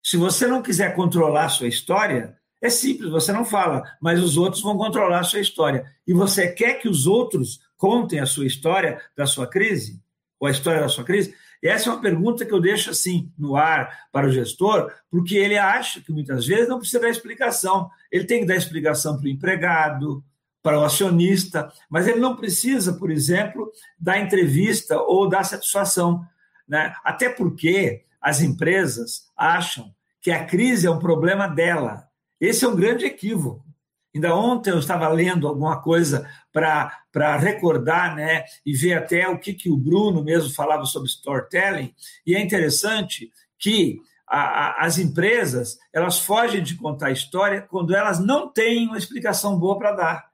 Se 0.02 0.18
você 0.18 0.48
não 0.48 0.62
quiser 0.62 0.96
controlar 0.96 1.46
a 1.46 1.50
sua 1.50 1.68
história, 1.68 2.38
é 2.62 2.70
simples, 2.70 3.12
você 3.12 3.32
não 3.32 3.46
fala, 3.46 3.84
mas 4.02 4.22
os 4.22 4.38
outros 4.38 4.64
vão 4.64 4.78
controlar 4.78 5.20
a 5.20 5.24
sua 5.24 5.40
história. 5.40 5.86
E 6.08 6.14
você 6.14 6.52
quer 6.52 6.76
que 6.76 6.90
os 6.90 7.06
outros 7.06 7.60
contem 7.76 8.20
a 8.20 8.26
sua 8.26 8.46
história 8.46 9.02
da 9.16 9.26
sua 9.26 9.48
crise? 9.48 10.02
Ou 10.40 10.48
a 10.48 10.52
história 10.52 10.82
da 10.82 10.90
sua 10.90 11.04
crise? 11.04 11.36
E 11.62 11.68
essa 11.68 11.90
é 11.90 11.94
uma 11.94 12.02
pergunta 12.02 12.46
que 12.46 12.54
eu 12.54 12.62
deixo 12.62 12.90
assim 12.90 13.32
no 13.38 13.56
ar 13.56 14.08
para 14.12 14.28
o 14.28 14.32
gestor, 14.32 14.92
porque 15.10 15.36
ele 15.36 15.58
acha 15.58 16.02
que 16.02 16.12
muitas 16.12 16.46
vezes 16.46 16.68
não 16.68 16.80
precisa 16.80 17.00
dar 17.00 17.10
explicação. 17.10 17.90
Ele 18.12 18.26
tem 18.26 18.42
que 18.42 18.46
dar 18.46 18.56
explicação 18.56 19.18
para 19.18 19.26
o 19.26 19.30
empregado, 19.30 20.24
para 20.62 20.80
o 20.80 20.84
acionista, 20.84 21.72
mas 21.90 22.08
ele 22.08 22.20
não 22.20 22.36
precisa, 22.36 22.94
por 22.94 23.10
exemplo, 23.10 23.72
dar 24.00 24.20
entrevista 24.20 25.00
ou 25.02 25.30
dar 25.30 25.44
satisfação. 25.44 26.26
Né? 26.68 26.94
Até 27.04 27.30
porque 27.30 28.04
as 28.22 28.42
empresas 28.42 29.30
acham 29.36 29.94
que 30.22 30.32
a 30.32 30.44
crise 30.44 30.88
é 30.88 30.92
um 30.92 31.00
problema 31.00 31.48
dela. 31.48 32.08
Esse 32.40 32.66
é 32.66 32.68
um 32.68 32.76
grande 32.76 33.06
equívoco. 33.06 33.66
Ainda 34.14 34.36
ontem 34.36 34.72
eu 34.72 34.80
estava 34.80 35.08
lendo 35.10 35.48
alguma 35.48 35.80
coisa 35.82 36.28
para 36.52 37.38
recordar 37.38 38.16
né, 38.16 38.44
e 38.66 38.74
ver 38.74 38.94
até 38.94 39.28
o 39.28 39.38
que, 39.38 39.54
que 39.54 39.70
o 39.70 39.78
Bruno 39.78 40.24
mesmo 40.24 40.54
falava 40.54 40.86
sobre 40.86 41.08
storytelling, 41.08 41.94
e 42.26 42.36
é 42.36 42.42
interessante 42.42 43.32
que 43.60 44.02
a, 44.28 44.40
a, 44.40 44.86
as 44.86 44.98
empresas 44.98 45.78
elas 45.94 46.20
fogem 46.20 46.62
de 46.62 46.76
contar 46.76 47.12
história 47.12 47.62
quando 47.62 47.96
elas 47.96 48.20
não 48.20 48.52
têm 48.52 48.88
uma 48.88 48.98
explicação 48.98 49.58
boa 49.58 49.78
para 49.78 49.92
dar. 49.92 50.32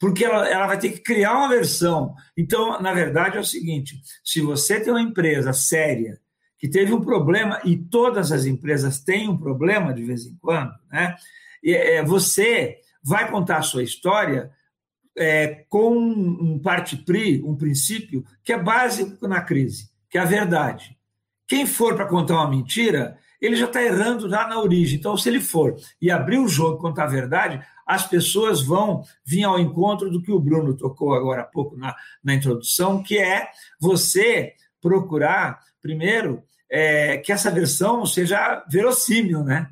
Porque 0.00 0.24
ela, 0.24 0.48
ela 0.48 0.66
vai 0.66 0.78
ter 0.78 0.88
que 0.92 1.00
criar 1.00 1.36
uma 1.36 1.50
versão. 1.50 2.14
Então, 2.34 2.80
na 2.80 2.94
verdade, 2.94 3.36
é 3.36 3.40
o 3.40 3.44
seguinte: 3.44 4.00
se 4.24 4.40
você 4.40 4.80
tem 4.80 4.90
uma 4.90 5.02
empresa 5.02 5.52
séria 5.52 6.18
que 6.58 6.68
teve 6.68 6.92
um 6.92 7.00
problema, 7.00 7.60
e 7.64 7.76
todas 7.76 8.32
as 8.32 8.46
empresas 8.46 9.00
têm 9.00 9.28
um 9.28 9.36
problema 9.36 9.92
de 9.92 10.02
vez 10.02 10.26
em 10.26 10.34
quando, 10.36 10.72
né? 10.90 11.14
E, 11.62 11.74
é, 11.74 12.02
você 12.02 12.78
vai 13.02 13.30
contar 13.30 13.58
a 13.58 13.62
sua 13.62 13.82
história 13.82 14.50
é, 15.16 15.64
com 15.68 15.94
um 15.96 16.58
parte-pri, 16.58 17.42
um 17.42 17.54
princípio, 17.54 18.24
que 18.42 18.52
é 18.52 18.58
básico 18.58 19.28
na 19.28 19.42
crise, 19.42 19.90
que 20.08 20.16
é 20.16 20.20
a 20.22 20.26
verdade. 20.26 20.96
Quem 21.46 21.66
for 21.66 21.94
para 21.94 22.06
contar 22.06 22.34
uma 22.34 22.50
mentira, 22.50 23.18
ele 23.40 23.56
já 23.56 23.66
está 23.66 23.82
errando 23.82 24.30
já 24.30 24.46
na 24.46 24.60
origem. 24.60 24.98
Então, 24.98 25.16
se 25.16 25.28
ele 25.28 25.40
for 25.40 25.76
e 26.00 26.10
abrir 26.10 26.38
o 26.38 26.48
jogo 26.48 26.78
contar 26.78 27.04
a 27.04 27.08
verdade, 27.08 27.62
as 27.90 28.06
pessoas 28.06 28.62
vão 28.62 29.02
vir 29.24 29.42
ao 29.42 29.58
encontro 29.58 30.10
do 30.10 30.22
que 30.22 30.30
o 30.30 30.38
Bruno 30.38 30.76
tocou 30.76 31.12
agora 31.12 31.42
há 31.42 31.44
pouco 31.44 31.76
na, 31.76 31.94
na 32.22 32.34
introdução, 32.34 33.02
que 33.02 33.18
é 33.18 33.48
você 33.80 34.54
procurar, 34.80 35.60
primeiro, 35.82 36.42
é, 36.70 37.18
que 37.18 37.32
essa 37.32 37.50
versão 37.50 38.06
seja 38.06 38.64
verossímil, 38.70 39.42
né? 39.42 39.68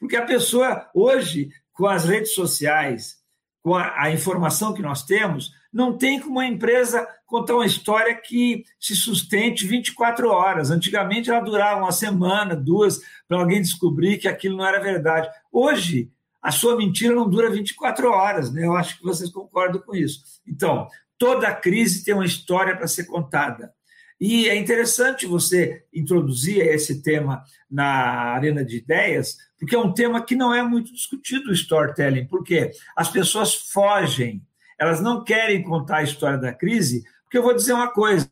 Porque 0.00 0.16
a 0.16 0.26
pessoa, 0.26 0.90
hoje, 0.92 1.50
com 1.72 1.86
as 1.86 2.06
redes 2.06 2.34
sociais, 2.34 3.20
com 3.62 3.76
a, 3.76 4.02
a, 4.02 4.10
informação 4.10 4.74
que 4.74 4.82
nós 4.82 5.04
temos, 5.04 5.52
não 5.72 5.96
tem 5.96 6.18
como 6.18 6.32
uma 6.32 6.46
empresa 6.46 7.06
contar 7.24 7.54
uma 7.54 7.66
história 7.66 8.16
que 8.16 8.64
se 8.80 8.96
sustente 8.96 9.64
24 9.64 10.28
horas. 10.28 10.72
Antigamente 10.72 11.30
ela 11.30 11.38
durava 11.38 11.80
uma 11.80 11.92
semana, 11.92 12.56
duas, 12.56 13.00
para 13.28 13.38
alguém 13.38 13.62
descobrir 13.62 14.18
que 14.18 14.26
aquilo 14.26 14.56
não 14.56 14.66
era 14.66 14.80
verdade. 14.80 15.28
Hoje, 15.52 16.10
a 16.42 16.50
sua 16.50 16.76
mentira 16.76 17.14
não 17.14 17.28
dura 17.28 17.50
24 17.50 18.10
horas, 18.10 18.52
né? 18.52 18.64
Eu 18.66 18.74
acho 18.74 18.98
que 18.98 19.04
vocês 19.04 19.30
concordam 19.30 19.80
com 19.80 19.94
isso. 19.94 20.22
Então, 20.46 20.88
toda 21.18 21.54
crise 21.54 22.04
tem 22.04 22.14
uma 22.14 22.24
história 22.24 22.76
para 22.76 22.88
ser 22.88 23.04
contada. 23.04 23.72
E 24.20 24.48
é 24.48 24.56
interessante 24.56 25.26
você 25.26 25.84
introduzir 25.92 26.58
esse 26.58 27.02
tema 27.02 27.42
na 27.70 28.34
arena 28.34 28.62
de 28.62 28.76
ideias, 28.76 29.36
porque 29.58 29.74
é 29.74 29.78
um 29.78 29.94
tema 29.94 30.22
que 30.22 30.36
não 30.36 30.54
é 30.54 30.62
muito 30.62 30.92
discutido 30.92 31.48
o 31.48 31.54
storytelling, 31.54 32.26
porque 32.26 32.70
as 32.94 33.10
pessoas 33.10 33.54
fogem, 33.54 34.42
elas 34.78 35.00
não 35.00 35.24
querem 35.24 35.62
contar 35.62 35.98
a 35.98 36.02
história 36.02 36.36
da 36.36 36.52
crise, 36.52 37.02
porque 37.22 37.38
eu 37.38 37.42
vou 37.42 37.54
dizer 37.54 37.72
uma 37.72 37.90
coisa, 37.90 38.30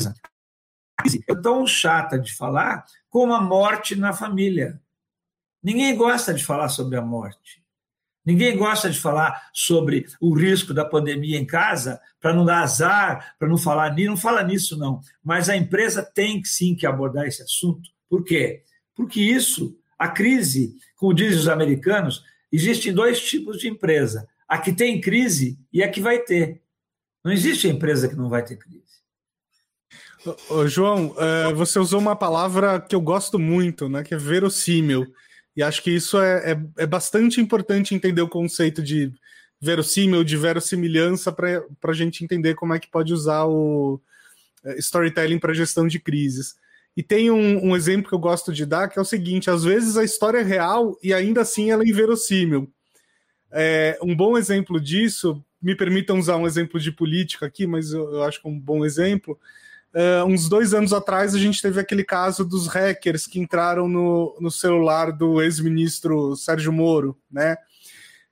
a 0.00 1.02
crise 1.02 1.24
é 1.26 1.34
tão 1.34 1.66
chata 1.66 2.18
de 2.18 2.34
falar 2.34 2.84
como 3.08 3.32
a 3.32 3.40
morte 3.40 3.96
na 3.96 4.12
família. 4.12 4.78
Ninguém 5.62 5.94
gosta 5.96 6.32
de 6.32 6.44
falar 6.44 6.68
sobre 6.68 6.96
a 6.96 7.02
morte. 7.02 7.60
Ninguém 8.24 8.56
gosta 8.56 8.90
de 8.90 8.98
falar 8.98 9.50
sobre 9.52 10.06
o 10.20 10.34
risco 10.34 10.74
da 10.74 10.84
pandemia 10.84 11.38
em 11.38 11.46
casa 11.46 12.00
para 12.20 12.34
não 12.34 12.44
dar 12.44 12.62
azar, 12.62 13.34
para 13.38 13.48
não 13.48 13.56
falar 13.56 13.94
nisso, 13.94 14.10
não 14.10 14.16
fala 14.16 14.42
nisso 14.42 14.78
não. 14.78 15.00
Mas 15.24 15.48
a 15.48 15.56
empresa 15.56 16.02
tem 16.02 16.44
sim 16.44 16.74
que 16.74 16.86
abordar 16.86 17.26
esse 17.26 17.42
assunto. 17.42 17.88
Por 18.08 18.22
quê? 18.22 18.62
Porque 18.94 19.20
isso, 19.20 19.78
a 19.98 20.08
crise, 20.08 20.76
como 20.96 21.14
dizem 21.14 21.38
os 21.38 21.48
americanos, 21.48 22.22
existem 22.52 22.92
dois 22.92 23.20
tipos 23.20 23.58
de 23.58 23.68
empresa: 23.68 24.28
a 24.46 24.58
que 24.58 24.72
tem 24.72 25.00
crise 25.00 25.58
e 25.72 25.82
a 25.82 25.90
que 25.90 26.00
vai 26.00 26.18
ter. 26.18 26.62
Não 27.24 27.32
existe 27.32 27.68
empresa 27.68 28.08
que 28.08 28.16
não 28.16 28.28
vai 28.28 28.44
ter 28.44 28.56
crise. 28.56 28.80
Ô, 30.50 30.66
João, 30.66 31.14
é, 31.18 31.52
você 31.54 31.78
usou 31.78 31.98
uma 31.98 32.14
palavra 32.14 32.78
que 32.78 32.94
eu 32.94 33.00
gosto 33.00 33.38
muito, 33.38 33.88
né? 33.88 34.04
Que 34.04 34.14
é 34.14 34.18
verossímil. 34.18 35.06
E 35.56 35.62
acho 35.62 35.82
que 35.82 35.90
isso 35.90 36.20
é, 36.20 36.52
é, 36.52 36.60
é 36.78 36.86
bastante 36.86 37.40
importante 37.40 37.94
entender 37.94 38.22
o 38.22 38.28
conceito 38.28 38.82
de 38.82 39.12
verossímil, 39.60 40.24
de 40.24 40.36
verossimilhança, 40.36 41.32
para 41.32 41.64
a 41.84 41.92
gente 41.92 42.24
entender 42.24 42.54
como 42.54 42.72
é 42.72 42.78
que 42.78 42.90
pode 42.90 43.12
usar 43.12 43.44
o 43.44 44.00
é, 44.64 44.78
storytelling 44.78 45.38
para 45.38 45.52
gestão 45.52 45.86
de 45.86 45.98
crises. 45.98 46.54
E 46.96 47.02
tem 47.02 47.30
um, 47.30 47.68
um, 47.68 47.76
exemplo 47.76 48.08
que 48.08 48.14
eu 48.14 48.18
gosto 48.18 48.52
de 48.52 48.66
dar, 48.66 48.88
que 48.88 48.98
é 48.98 49.02
o 49.02 49.04
seguinte: 49.04 49.50
às 49.50 49.64
vezes 49.64 49.96
a 49.96 50.04
história 50.04 50.38
é 50.38 50.42
real 50.42 50.98
e 51.02 51.12
ainda 51.12 51.42
assim 51.42 51.70
ela 51.70 51.84
é 51.84 51.88
inverossímil. 51.88 52.70
É, 53.52 53.98
um 54.02 54.14
bom 54.14 54.36
exemplo 54.38 54.80
disso, 54.80 55.44
me 55.60 55.74
permitam 55.74 56.18
usar 56.18 56.36
um 56.36 56.46
exemplo 56.46 56.80
de 56.80 56.90
política 56.90 57.46
aqui, 57.46 57.66
mas 57.66 57.92
eu, 57.92 58.12
eu 58.12 58.22
acho 58.22 58.40
que 58.40 58.48
é 58.48 58.50
um 58.50 58.58
bom 58.58 58.84
exemplo, 58.84 59.38
Uh, 59.92 60.24
uns 60.24 60.48
dois 60.48 60.72
anos 60.72 60.92
atrás, 60.92 61.34
a 61.34 61.38
gente 61.38 61.60
teve 61.60 61.80
aquele 61.80 62.04
caso 62.04 62.44
dos 62.44 62.68
hackers 62.68 63.26
que 63.26 63.40
entraram 63.40 63.88
no, 63.88 64.36
no 64.40 64.50
celular 64.50 65.10
do 65.10 65.42
ex-ministro 65.42 66.36
Sérgio 66.36 66.72
Moro, 66.72 67.18
né? 67.30 67.56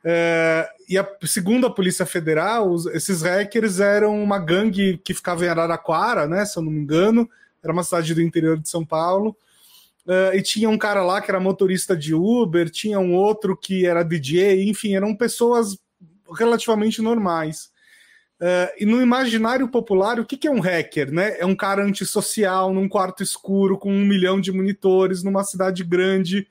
Uh, 0.04 0.64
e 0.88 0.96
a, 0.96 1.06
segundo 1.24 1.66
a 1.66 1.74
Polícia 1.74 2.06
Federal, 2.06 2.70
os, 2.70 2.86
esses 2.86 3.22
hackers 3.22 3.80
eram 3.80 4.22
uma 4.22 4.38
gangue 4.38 4.98
que 4.98 5.12
ficava 5.12 5.44
em 5.44 5.48
Araraquara, 5.48 6.28
né? 6.28 6.44
Se 6.44 6.56
eu 6.58 6.62
não 6.62 6.70
me 6.70 6.80
engano, 6.80 7.28
era 7.62 7.72
uma 7.72 7.82
cidade 7.82 8.14
do 8.14 8.22
interior 8.22 8.56
de 8.56 8.68
São 8.68 8.86
Paulo. 8.86 9.36
Uh, 10.06 10.34
e 10.34 10.42
tinha 10.42 10.70
um 10.70 10.78
cara 10.78 11.02
lá 11.02 11.20
que 11.20 11.30
era 11.30 11.40
motorista 11.40 11.96
de 11.96 12.14
Uber, 12.14 12.70
tinha 12.70 13.00
um 13.00 13.14
outro 13.14 13.56
que 13.56 13.84
era 13.84 14.04
DJ, 14.04 14.68
enfim, 14.68 14.94
eram 14.94 15.14
pessoas 15.14 15.76
relativamente 16.38 17.02
normais. 17.02 17.70
Uh, 18.40 18.70
e 18.78 18.86
no 18.86 19.02
imaginário 19.02 19.66
popular, 19.68 20.20
o 20.20 20.24
que, 20.24 20.36
que, 20.36 20.46
é 20.46 20.50
um 20.50 20.60
hacker? 20.60 21.12
Né? 21.12 21.38
É 21.40 21.44
um 21.44 21.56
cara 21.56 21.82
antissocial 21.82 22.72
num 22.72 22.88
quarto 22.88 23.20
escuro 23.20 23.76
com 23.76 23.92
um 23.92 24.04
milhão 24.04 24.40
de 24.40 24.52
monitores 24.52 25.24
numa 25.24 25.42
cidade 25.42 25.82
grande. 25.82 26.46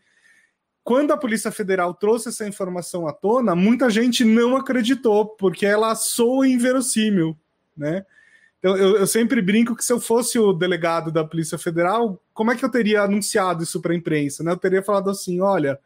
Quando 0.84 1.12
a 1.12 1.17
Polícia 1.17 1.50
Federal 1.50 1.94
trouxe 1.94 2.27
essa 2.27 2.46
informação 2.46 3.08
à 3.08 3.13
tona, 3.13 3.56
muita 3.56 3.89
gente 3.89 4.25
não 4.25 4.58
acreditou, 4.58 5.25
porque 5.25 5.65
ela 5.65 5.96
soa 5.96 6.48
inverossímil. 6.48 7.38
Né? 7.75 8.06
Então, 8.60 8.75
eu, 8.75 8.98
eu 8.98 9.08
sempre 9.08 9.41
brinco 9.41 9.74
que 9.74 9.86
se 9.86 9.94
eu 9.94 10.00
fosse 10.00 10.38
o 10.38 10.51
delegado 10.51 11.10
da 11.10 11.24
Polícia 11.24 11.58
Federal, 11.58 12.22
como 12.34 12.51
é 12.51 12.56
que 12.58 12.65
eu 12.65 12.72
teria 12.72 13.03
anunciado 13.03 13.63
isso 13.63 13.82
para 13.82 13.94
a 13.94 13.96
imprensa? 13.96 14.44
Né? 14.44 14.51
Eu 14.51 14.58
teria 14.58 14.84
falado 14.84 15.10
assim: 15.10 15.39
olha, 15.39 15.79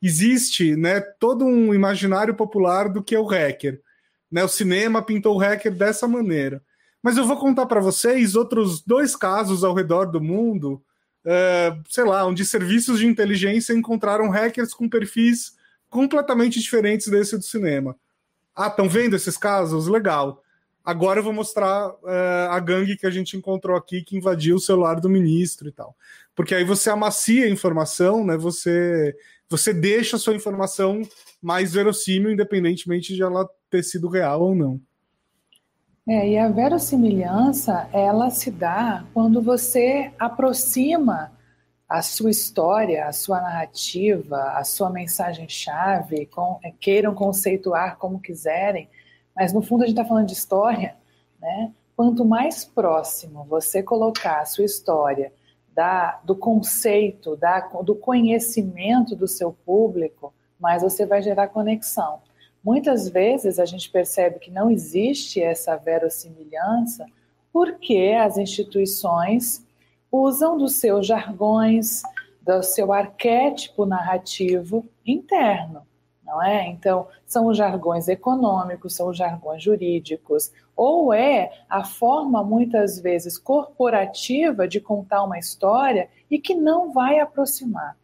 existe 0.00 0.76
né, 0.76 1.00
todo 1.00 1.44
um 1.44 1.74
imaginário 1.74 2.34
popular 2.34 2.88
do 2.88 3.02
que 3.02 3.16
é 3.16 3.18
o 3.18 3.26
hacker 3.26 3.82
né? 4.30 4.44
O 4.44 4.48
cinema 4.48 5.02
pintou 5.02 5.34
o 5.34 5.38
hacker 5.38 5.74
dessa 5.74 6.06
maneira. 6.06 6.62
Mas 7.02 7.16
eu 7.16 7.26
vou 7.26 7.36
contar 7.36 7.66
para 7.66 7.80
vocês 7.80 8.34
outros 8.34 8.82
dois 8.82 9.14
casos 9.14 9.62
ao 9.62 9.74
redor 9.74 10.06
do 10.06 10.20
mundo, 10.20 10.82
é, 11.24 11.76
sei 11.88 12.04
lá, 12.04 12.26
onde 12.26 12.44
serviços 12.44 12.98
de 12.98 13.06
inteligência 13.06 13.72
encontraram 13.72 14.28
hackers 14.28 14.74
com 14.74 14.88
perfis 14.88 15.56
completamente 15.88 16.60
diferentes 16.60 17.08
desse 17.08 17.36
do 17.36 17.44
cinema. 17.44 17.96
Ah, 18.54 18.66
estão 18.66 18.88
vendo 18.88 19.14
esses 19.14 19.36
casos? 19.36 19.86
Legal. 19.86 20.42
Agora 20.84 21.20
eu 21.20 21.24
vou 21.24 21.32
mostrar 21.32 21.94
é, 22.06 22.48
a 22.50 22.58
gangue 22.58 22.96
que 22.96 23.06
a 23.06 23.10
gente 23.10 23.36
encontrou 23.36 23.76
aqui 23.76 24.02
que 24.02 24.16
invadiu 24.16 24.56
o 24.56 24.60
celular 24.60 25.00
do 25.00 25.08
ministro 25.08 25.68
e 25.68 25.72
tal. 25.72 25.94
Porque 26.34 26.54
aí 26.54 26.64
você 26.64 26.90
amacia 26.90 27.44
a 27.44 27.50
informação, 27.50 28.24
né? 28.24 28.36
Você, 28.36 29.14
você 29.48 29.72
deixa 29.72 30.16
a 30.16 30.18
sua 30.18 30.34
informação 30.34 31.02
mais 31.40 31.72
verossímil, 31.72 32.32
independentemente 32.32 33.14
de 33.14 33.22
ela 33.22 33.48
ter 33.70 33.82
sido 33.82 34.08
real 34.08 34.42
ou 34.42 34.54
não. 34.54 34.80
É, 36.08 36.26
e 36.26 36.38
a 36.38 36.48
verossimilhança, 36.48 37.88
ela 37.92 38.30
se 38.30 38.50
dá 38.50 39.04
quando 39.12 39.42
você 39.42 40.10
aproxima 40.18 41.30
a 41.88 42.02
sua 42.02 42.30
história, 42.30 43.06
a 43.06 43.12
sua 43.12 43.40
narrativa, 43.40 44.36
a 44.54 44.64
sua 44.64 44.90
mensagem-chave, 44.90 46.26
com, 46.26 46.58
é, 46.62 46.70
queiram 46.70 47.14
conceituar 47.14 47.98
como 47.98 48.20
quiserem, 48.20 48.88
mas 49.34 49.52
no 49.52 49.62
fundo 49.62 49.84
a 49.84 49.86
gente 49.86 49.98
está 49.98 50.08
falando 50.08 50.26
de 50.26 50.32
história, 50.32 50.96
né? 51.40 51.72
Quanto 51.94 52.24
mais 52.24 52.64
próximo 52.64 53.44
você 53.44 53.82
colocar 53.82 54.40
a 54.40 54.44
sua 54.44 54.64
história 54.64 55.32
da, 55.74 56.20
do 56.24 56.34
conceito, 56.34 57.36
da, 57.36 57.60
do 57.60 57.94
conhecimento 57.94 59.14
do 59.14 59.28
seu 59.28 59.52
público, 59.52 60.32
mais 60.58 60.82
você 60.82 61.06
vai 61.06 61.22
gerar 61.22 61.48
conexão. 61.48 62.20
Muitas 62.62 63.08
vezes 63.08 63.58
a 63.58 63.64
gente 63.64 63.90
percebe 63.90 64.38
que 64.38 64.50
não 64.50 64.70
existe 64.70 65.40
essa 65.40 65.76
verossimilhança 65.76 67.06
porque 67.52 68.16
as 68.18 68.36
instituições 68.36 69.64
usam 70.10 70.56
dos 70.56 70.74
seus 70.74 71.06
jargões, 71.06 72.02
do 72.42 72.62
seu 72.62 72.92
arquétipo 72.92 73.84
narrativo 73.84 74.86
interno, 75.04 75.82
não 76.24 76.42
é? 76.42 76.66
Então, 76.66 77.06
são 77.26 77.46
os 77.46 77.56
jargões 77.56 78.08
econômicos, 78.08 78.94
são 78.94 79.08
os 79.08 79.16
jargões 79.16 79.62
jurídicos, 79.62 80.52
ou 80.76 81.12
é 81.12 81.50
a 81.68 81.84
forma 81.84 82.42
muitas 82.42 83.00
vezes 83.00 83.36
corporativa 83.36 84.68
de 84.68 84.80
contar 84.80 85.24
uma 85.24 85.38
história 85.38 86.08
e 86.30 86.38
que 86.38 86.54
não 86.54 86.92
vai 86.92 87.18
aproximar. 87.18 87.96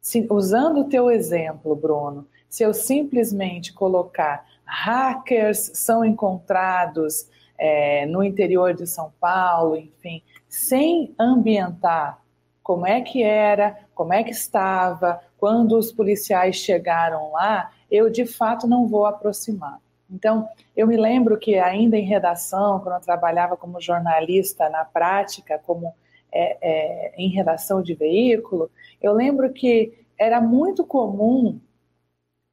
Se, 0.00 0.26
usando 0.30 0.80
o 0.80 0.88
teu 0.88 1.10
exemplo, 1.10 1.76
Bruno, 1.76 2.26
se 2.48 2.62
eu 2.62 2.72
simplesmente 2.72 3.72
colocar 3.72 4.46
hackers 4.64 5.70
são 5.74 6.04
encontrados 6.04 7.28
é, 7.58 8.06
no 8.06 8.22
interior 8.24 8.72
de 8.74 8.86
São 8.86 9.12
Paulo, 9.20 9.76
enfim, 9.76 10.22
sem 10.48 11.14
ambientar 11.18 12.18
como 12.62 12.86
é 12.86 13.00
que 13.00 13.22
era, 13.22 13.78
como 13.94 14.12
é 14.12 14.22
que 14.22 14.30
estava, 14.30 15.20
quando 15.36 15.76
os 15.76 15.92
policiais 15.92 16.56
chegaram 16.56 17.32
lá, 17.32 17.70
eu 17.90 18.08
de 18.08 18.24
fato 18.24 18.66
não 18.66 18.86
vou 18.86 19.06
aproximar. 19.06 19.78
Então, 20.10 20.48
eu 20.76 20.86
me 20.86 20.96
lembro 20.96 21.38
que 21.38 21.56
ainda 21.56 21.96
em 21.96 22.04
redação, 22.04 22.80
quando 22.80 22.96
eu 22.96 23.00
trabalhava 23.00 23.56
como 23.56 23.80
jornalista 23.80 24.68
na 24.68 24.84
prática, 24.84 25.60
como 25.64 25.94
é, 26.32 26.58
é, 26.60 27.14
em 27.16 27.28
redação 27.28 27.82
de 27.82 27.94
veículo, 27.94 28.70
eu 29.02 29.12
lembro 29.12 29.52
que 29.52 29.92
era 30.18 30.40
muito 30.40 30.84
comum 30.84 31.58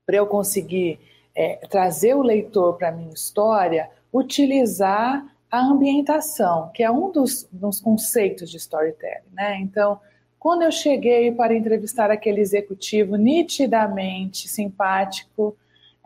para 0.05 0.17
eu 0.17 0.27
conseguir 0.27 0.99
é, 1.35 1.57
trazer 1.69 2.15
o 2.15 2.21
leitor 2.21 2.77
para 2.77 2.89
a 2.89 2.91
minha 2.91 3.13
história, 3.13 3.89
utilizar 4.11 5.25
a 5.51 5.59
ambientação, 5.59 6.71
que 6.73 6.83
é 6.83 6.89
um 6.89 7.11
dos, 7.11 7.47
dos 7.51 7.79
conceitos 7.79 8.49
de 8.49 8.57
storytelling. 8.57 9.27
Né? 9.33 9.59
Então, 9.61 9.99
quando 10.39 10.63
eu 10.63 10.71
cheguei 10.71 11.31
para 11.31 11.55
entrevistar 11.55 12.09
aquele 12.09 12.41
executivo 12.41 13.15
nitidamente 13.15 14.47
simpático, 14.47 15.57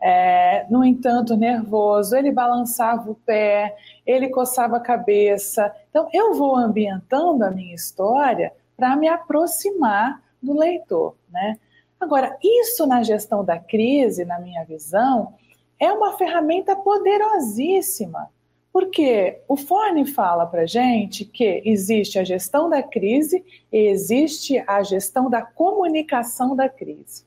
é, 0.02 0.66
no 0.68 0.84
entanto 0.84 1.36
nervoso, 1.36 2.16
ele 2.16 2.32
balançava 2.32 3.10
o 3.10 3.14
pé, 3.14 3.76
ele 4.04 4.28
coçava 4.28 4.78
a 4.78 4.80
cabeça. 4.80 5.72
Então, 5.90 6.08
eu 6.12 6.34
vou 6.34 6.56
ambientando 6.56 7.44
a 7.44 7.50
minha 7.50 7.74
história 7.74 8.52
para 8.76 8.96
me 8.96 9.08
aproximar 9.08 10.20
do 10.42 10.58
leitor. 10.58 11.14
Né? 11.30 11.58
Agora, 12.00 12.36
isso 12.42 12.86
na 12.86 13.02
gestão 13.02 13.44
da 13.44 13.58
crise, 13.58 14.24
na 14.24 14.40
minha 14.40 14.64
visão, 14.64 15.34
é 15.78 15.92
uma 15.92 16.16
ferramenta 16.18 16.74
poderosíssima 16.74 18.28
porque 18.72 19.40
o 19.46 19.56
Forne 19.56 20.06
fala 20.06 20.46
para 20.46 20.64
gente 20.64 21.26
que 21.26 21.62
existe 21.64 22.18
a 22.18 22.24
gestão 22.24 22.70
da 22.70 22.82
crise 22.82 23.44
e 23.70 23.76
existe 23.76 24.64
a 24.66 24.82
gestão 24.82 25.28
da 25.28 25.42
comunicação 25.42 26.56
da 26.56 26.68
crise. 26.70 27.24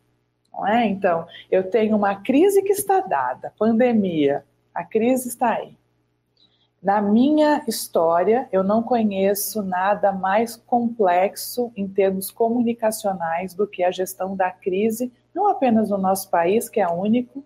Não 0.55 0.67
é? 0.67 0.87
Então, 0.87 1.27
eu 1.51 1.69
tenho 1.69 1.95
uma 1.95 2.15
crise 2.15 2.61
que 2.61 2.71
está 2.71 3.01
dada, 3.01 3.53
pandemia, 3.59 4.45
a 4.73 4.83
crise 4.83 5.27
está 5.27 5.55
aí. 5.55 5.77
Na 6.81 7.01
minha 7.01 7.63
história, 7.67 8.47
eu 8.51 8.63
não 8.63 8.83
conheço 8.83 9.63
nada 9.63 10.11
mais 10.11 10.55
complexo 10.55 11.71
em 11.75 11.87
termos 11.87 12.29
comunicacionais 12.29 13.53
do 13.53 13.65
que 13.65 13.83
a 13.83 13.89
gestão 13.89 14.35
da 14.35 14.51
crise, 14.51 15.11
não 15.33 15.47
apenas 15.47 15.89
no 15.89 15.97
nosso 15.97 16.29
país, 16.29 16.69
que 16.69 16.79
é 16.79 16.87
único, 16.87 17.43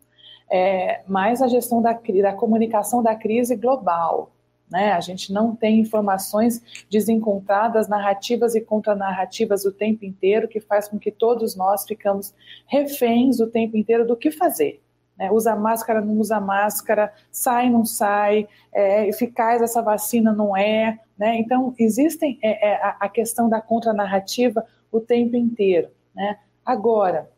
é, 0.52 1.04
mais 1.08 1.41
a 1.41 1.48
gestão 1.48 1.82
da, 1.82 1.93
da 1.93 2.34
comunicação 2.34 3.02
da 3.02 3.15
crise 3.15 3.56
global. 3.56 4.30
Né? 4.70 4.92
A 4.92 5.00
gente 5.00 5.34
não 5.34 5.56
tem 5.56 5.80
informações 5.80 6.62
desencontradas, 6.90 7.88
narrativas 7.88 8.54
e 8.54 8.62
contranarrativas 8.62 9.66
o 9.66 9.72
tempo 9.72 10.06
inteiro, 10.06 10.48
que 10.48 10.60
faz 10.60 10.88
com 10.88 11.00
que 11.00 11.12
todos 11.12 11.56
nós 11.56 11.86
ficamos 11.86 12.34
reféns 12.68 13.40
o 13.40 13.48
tempo 13.48 13.76
inteiro 13.76 14.06
do 14.06 14.16
que 14.16 14.30
fazer. 14.30 14.82
Né? 15.18 15.32
Usa 15.32 15.56
máscara, 15.56 16.02
não 16.02 16.18
usa 16.20 16.40
máscara, 16.40 17.12
sai, 17.32 17.70
não 17.70 17.84
sai, 17.84 18.48
é 18.72 19.08
eficaz 19.08 19.62
essa 19.62 19.82
vacina, 19.82 20.32
não 20.32 20.56
é. 20.56 21.00
Né? 21.18 21.38
Então, 21.38 21.74
existem 21.78 22.40
é, 22.42 22.70
é, 22.70 22.96
a, 23.00 23.10
questão 23.10 23.50
da 23.50 23.60
contranarrativa 23.60 24.66
o 24.92 25.00
tempo 25.00 25.36
inteiro. 25.36 25.90
Né? 26.16 26.38
Agora, 26.66 27.30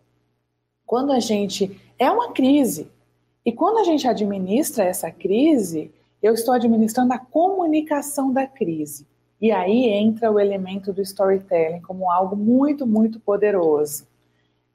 quando 0.86 1.12
a 1.12 1.20
gente. 1.20 1.80
É 1.98 2.10
uma 2.10 2.34
crise, 2.34 2.90
e 3.46 3.52
quando 3.52 3.78
a 3.78 3.84
gente 3.84 4.08
administra 4.08 4.84
essa 4.84 5.12
crise, 5.12 5.92
eu 6.22 6.34
estou 6.34 6.54
administrando 6.54 7.14
a 7.14 7.20
comunicação 7.20 8.32
da 8.32 8.46
crise. 8.46 9.08
E 9.42 9.52
aí 9.52 9.86
entra 9.90 10.32
o 10.32 10.40
elemento 10.40 10.94
do 10.94 11.02
storytelling 11.02 11.82
como 11.82 12.12
algo 12.12 12.36
muito, 12.36 12.86
muito 12.86 13.20
poderoso. 13.20 14.08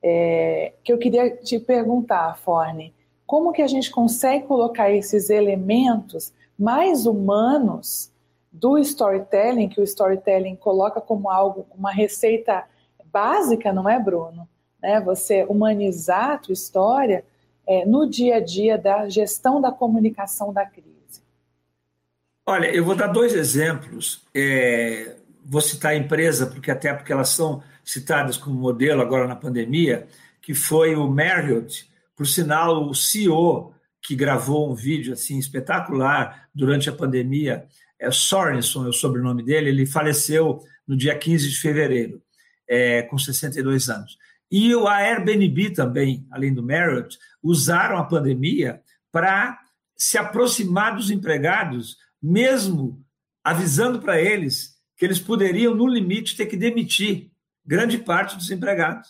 É, 0.02 0.72
que 0.82 0.92
eu 0.92 0.98
queria 0.98 1.37
te 1.37 1.59
perguntar, 1.59 2.37
Forne, 2.38 2.92
como 3.26 3.52
que 3.52 3.62
a 3.62 3.66
gente 3.66 3.90
consegue 3.90 4.46
colocar 4.46 4.90
esses 4.90 5.30
elementos 5.30 6.32
mais 6.59 7.06
humanos 7.06 8.11
do 8.50 8.78
storytelling, 8.78 9.68
que 9.68 9.80
o 9.80 9.85
storytelling 9.85 10.56
coloca 10.56 11.00
como 11.00 11.30
algo, 11.30 11.66
uma 11.76 11.92
receita 11.92 12.64
básica, 13.12 13.72
não 13.72 13.88
é, 13.88 13.98
Bruno? 13.98 14.48
Né? 14.80 15.00
Você 15.00 15.44
humanizar 15.44 16.30
a 16.30 16.38
tua 16.38 16.52
história, 16.52 17.24
é, 17.66 17.85
no 17.85 18.09
dia 18.09 18.37
a 18.37 18.40
dia 18.40 18.78
da 18.78 19.09
gestão 19.09 19.61
da 19.61 19.70
comunicação 19.70 20.52
da 20.52 20.64
crise? 20.64 20.95
Olha, 22.48 22.72
eu 22.72 22.85
vou 22.85 22.94
dar 22.94 23.09
dois 23.09 23.35
exemplos. 23.35 24.22
É, 24.32 25.16
vou 25.44 25.61
citar 25.61 25.92
a 25.92 25.96
empresa, 25.96 26.46
porque 26.46 26.70
até 26.70 26.94
porque 26.94 27.12
elas 27.12 27.30
são 27.30 27.62
citadas 27.85 28.37
como 28.37 28.54
modelo 28.54 29.02
agora 29.02 29.26
na 29.26 29.35
pandemia, 29.35 30.06
que 30.40 30.54
foi 30.54 30.94
o 30.94 31.09
Marriott, 31.09 31.90
por 32.14 32.26
sinal, 32.26 32.88
o 32.88 32.94
CEO 32.94 33.74
que 34.00 34.14
gravou 34.14 34.70
um 34.70 34.74
vídeo 34.74 35.12
assim 35.12 35.38
espetacular 35.38 36.48
durante 36.54 36.88
a 36.88 36.92
pandemia, 36.92 37.66
é 37.98 38.11
Sorenson, 38.12 38.87
é 38.87 38.88
o 38.88 38.92
sobrenome 38.92 39.42
dele, 39.42 39.70
ele 39.70 39.85
faleceu 39.85 40.61
no 40.87 40.96
dia 40.96 41.18
15 41.18 41.48
de 41.48 41.59
fevereiro, 41.59 42.22
é, 42.68 43.02
com 43.02 43.18
62 43.18 43.90
anos. 43.90 44.16
E 44.48 44.72
o 44.74 44.87
Airbnb 44.87 45.70
também, 45.70 46.24
além 46.30 46.54
do 46.54 46.62
Marriott, 46.62 47.18
usaram 47.42 47.98
a 47.98 48.04
pandemia 48.04 48.80
para 49.11 49.59
se 49.96 50.16
aproximar 50.16 50.94
dos 50.94 51.11
empregados, 51.11 51.96
mesmo 52.22 53.05
avisando 53.44 54.00
para 54.00 54.20
eles 54.20 54.76
que 54.96 55.05
eles 55.05 55.18
poderiam, 55.18 55.74
no 55.74 55.87
limite, 55.87 56.37
ter 56.37 56.46
que 56.46 56.57
demitir 56.57 57.31
grande 57.64 57.98
parte 57.98 58.37
dos 58.37 58.50
empregados. 58.50 59.09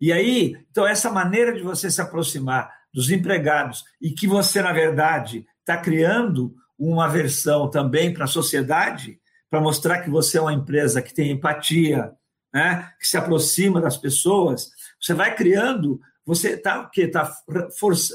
E 0.00 0.12
aí, 0.12 0.56
então, 0.70 0.86
essa 0.86 1.10
maneira 1.10 1.52
de 1.52 1.62
você 1.62 1.90
se 1.90 2.00
aproximar 2.00 2.70
dos 2.92 3.10
empregados 3.10 3.84
e 4.00 4.10
que 4.10 4.26
você, 4.26 4.60
na 4.60 4.72
verdade, 4.72 5.46
está 5.60 5.76
criando 5.76 6.54
uma 6.78 7.08
versão 7.08 7.70
também 7.70 8.12
para 8.12 8.24
a 8.24 8.28
sociedade, 8.28 9.18
para 9.48 9.60
mostrar 9.60 10.02
que 10.02 10.10
você 10.10 10.38
é 10.38 10.40
uma 10.40 10.52
empresa 10.52 11.00
que 11.00 11.14
tem 11.14 11.30
empatia, 11.30 12.12
né, 12.52 12.90
que 13.00 13.06
se 13.06 13.16
aproxima 13.16 13.80
das 13.80 13.96
pessoas, 13.96 14.70
você 15.00 15.14
vai 15.14 15.34
criando, 15.34 16.00
você 16.24 16.50
está 16.50 16.90
tá 17.12 17.32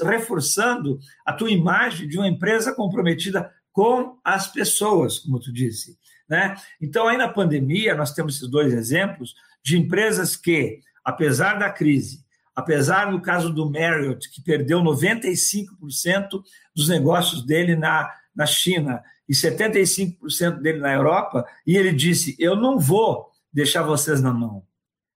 reforçando 0.04 0.98
a 1.24 1.32
tua 1.32 1.50
imagem 1.50 2.08
de 2.08 2.18
uma 2.18 2.28
empresa 2.28 2.74
comprometida 2.74 3.50
com 3.72 4.18
as 4.24 4.48
pessoas, 4.48 5.18
como 5.18 5.40
tu 5.40 5.52
disse. 5.52 5.98
Né? 6.28 6.54
Então, 6.80 7.08
aí 7.08 7.16
na 7.16 7.28
pandemia, 7.28 7.94
nós 7.94 8.12
temos 8.12 8.36
esses 8.36 8.48
dois 8.48 8.72
exemplos 8.72 9.34
de 9.62 9.78
empresas 9.78 10.36
que, 10.36 10.80
apesar 11.04 11.58
da 11.58 11.70
crise, 11.70 12.24
apesar 12.54 13.10
no 13.10 13.20
caso 13.20 13.52
do 13.52 13.70
Marriott, 13.70 14.30
que 14.30 14.42
perdeu 14.42 14.80
95% 14.80 16.42
dos 16.74 16.88
negócios 16.88 17.44
dele 17.44 17.76
na, 17.76 18.10
na 18.34 18.46
China 18.46 19.02
e 19.28 19.32
75% 19.32 20.60
dele 20.60 20.78
na 20.78 20.92
Europa, 20.92 21.46
e 21.66 21.76
ele 21.76 21.92
disse: 21.92 22.36
Eu 22.38 22.56
não 22.56 22.78
vou 22.78 23.30
deixar 23.52 23.82
vocês 23.82 24.20
na 24.20 24.32
mão. 24.32 24.64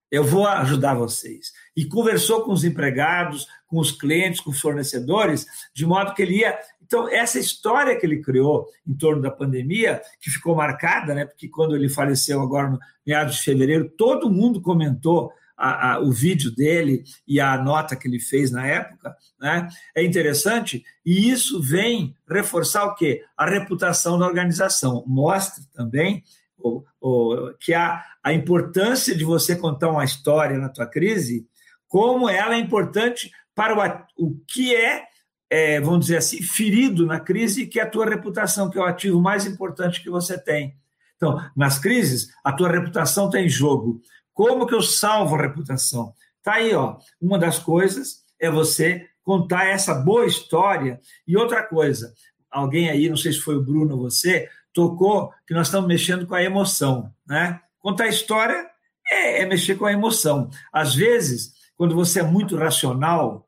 Eu 0.09 0.23
vou 0.23 0.47
ajudar 0.47 0.93
vocês. 0.93 1.51
E 1.75 1.85
conversou 1.85 2.43
com 2.43 2.53
os 2.53 2.63
empregados, 2.63 3.45
com 3.67 3.77
os 3.77 3.91
clientes, 3.91 4.39
com 4.39 4.51
os 4.51 4.59
fornecedores, 4.59 5.45
de 5.73 5.85
modo 5.85 6.13
que 6.13 6.21
ele 6.21 6.39
ia 6.39 6.57
Então, 6.87 7.09
essa 7.09 7.37
história 7.37 7.99
que 7.99 8.05
ele 8.05 8.21
criou 8.21 8.65
em 8.87 8.93
torno 8.93 9.21
da 9.21 9.29
pandemia, 9.29 10.01
que 10.21 10.31
ficou 10.31 10.55
marcada, 10.55 11.13
né, 11.13 11.25
porque 11.25 11.49
quando 11.49 11.75
ele 11.75 11.89
faleceu 11.89 12.41
agora 12.41 12.69
no 12.69 12.79
meados 13.05 13.35
de 13.35 13.43
fevereiro, 13.43 13.89
todo 13.89 14.31
mundo 14.31 14.61
comentou 14.61 15.31
a, 15.57 15.93
a, 15.93 15.99
o 15.99 16.11
vídeo 16.11 16.49
dele 16.49 17.03
e 17.27 17.41
a 17.41 17.61
nota 17.61 17.95
que 17.95 18.07
ele 18.07 18.19
fez 18.19 18.51
na 18.51 18.65
época, 18.65 19.15
né, 19.39 19.67
é 19.93 20.01
interessante, 20.03 20.83
e 21.05 21.29
isso 21.29 21.61
vem 21.61 22.15
reforçar 22.29 22.85
o 22.85 22.95
quê? 22.95 23.21
A 23.35 23.45
reputação 23.45 24.17
da 24.17 24.25
organização. 24.25 25.03
Mostra 25.05 25.63
também 25.73 26.23
o, 26.57 26.83
o, 27.01 27.53
que 27.59 27.73
a, 27.73 28.01
a 28.23 28.31
importância 28.31 29.13
de 29.13 29.25
você 29.25 29.57
contar 29.57 29.89
uma 29.89 30.05
história 30.05 30.57
na 30.57 30.69
tua 30.69 30.87
crise, 30.87 31.45
como 31.85 32.29
ela 32.29 32.55
é 32.55 32.59
importante 32.59 33.29
para 33.53 33.75
o, 34.17 34.27
o 34.27 34.39
que 34.47 34.73
é, 34.73 35.03
é, 35.49 35.79
vamos 35.79 36.01
dizer 36.01 36.17
assim, 36.17 36.41
ferido 36.41 37.05
na 37.05 37.19
crise, 37.19 37.67
que 37.67 37.79
é 37.79 37.83
a 37.83 37.89
tua 37.89 38.05
reputação, 38.05 38.69
que 38.69 38.77
é 38.77 38.81
o 38.81 38.85
ativo 38.85 39.21
mais 39.21 39.45
importante 39.45 40.01
que 40.01 40.09
você 40.09 40.37
tem. 40.37 40.75
Então, 41.15 41.41
nas 41.55 41.79
crises, 41.79 42.29
a 42.43 42.51
tua 42.51 42.69
reputação 42.69 43.25
está 43.25 43.39
em 43.39 43.49
jogo. 43.49 44.01
Como 44.33 44.67
que 44.67 44.75
eu 44.75 44.81
salvo 44.81 45.35
a 45.35 45.41
reputação? 45.41 46.13
Tá 46.43 46.55
aí, 46.55 46.73
ó. 46.73 46.97
Uma 47.19 47.39
das 47.39 47.59
coisas 47.59 48.23
é 48.39 48.49
você 48.49 49.07
contar 49.23 49.65
essa 49.65 49.93
boa 49.93 50.25
história. 50.25 50.99
E 51.27 51.35
outra 51.35 51.63
coisa, 51.63 52.13
alguém 52.51 52.89
aí, 52.89 53.09
não 53.09 53.17
sei 53.17 53.33
se 53.33 53.39
foi 53.39 53.55
o 53.55 53.63
Bruno 53.63 53.95
ou 53.95 54.01
você, 54.01 54.47
tocou 54.73 55.33
que 55.47 55.53
nós 55.53 55.67
estamos 55.67 55.87
mexendo 55.87 56.27
com 56.27 56.35
a 56.35 56.43
emoção, 56.43 57.11
né? 57.27 57.59
Contar 57.79 58.05
a 58.05 58.09
história 58.09 58.69
é, 59.09 59.41
é 59.41 59.45
mexer 59.45 59.75
com 59.75 59.85
a 59.85 59.91
emoção. 59.91 60.49
Às 60.71 60.93
vezes, 60.93 61.53
quando 61.75 61.95
você 61.95 62.19
é 62.19 62.23
muito 62.23 62.55
racional, 62.55 63.46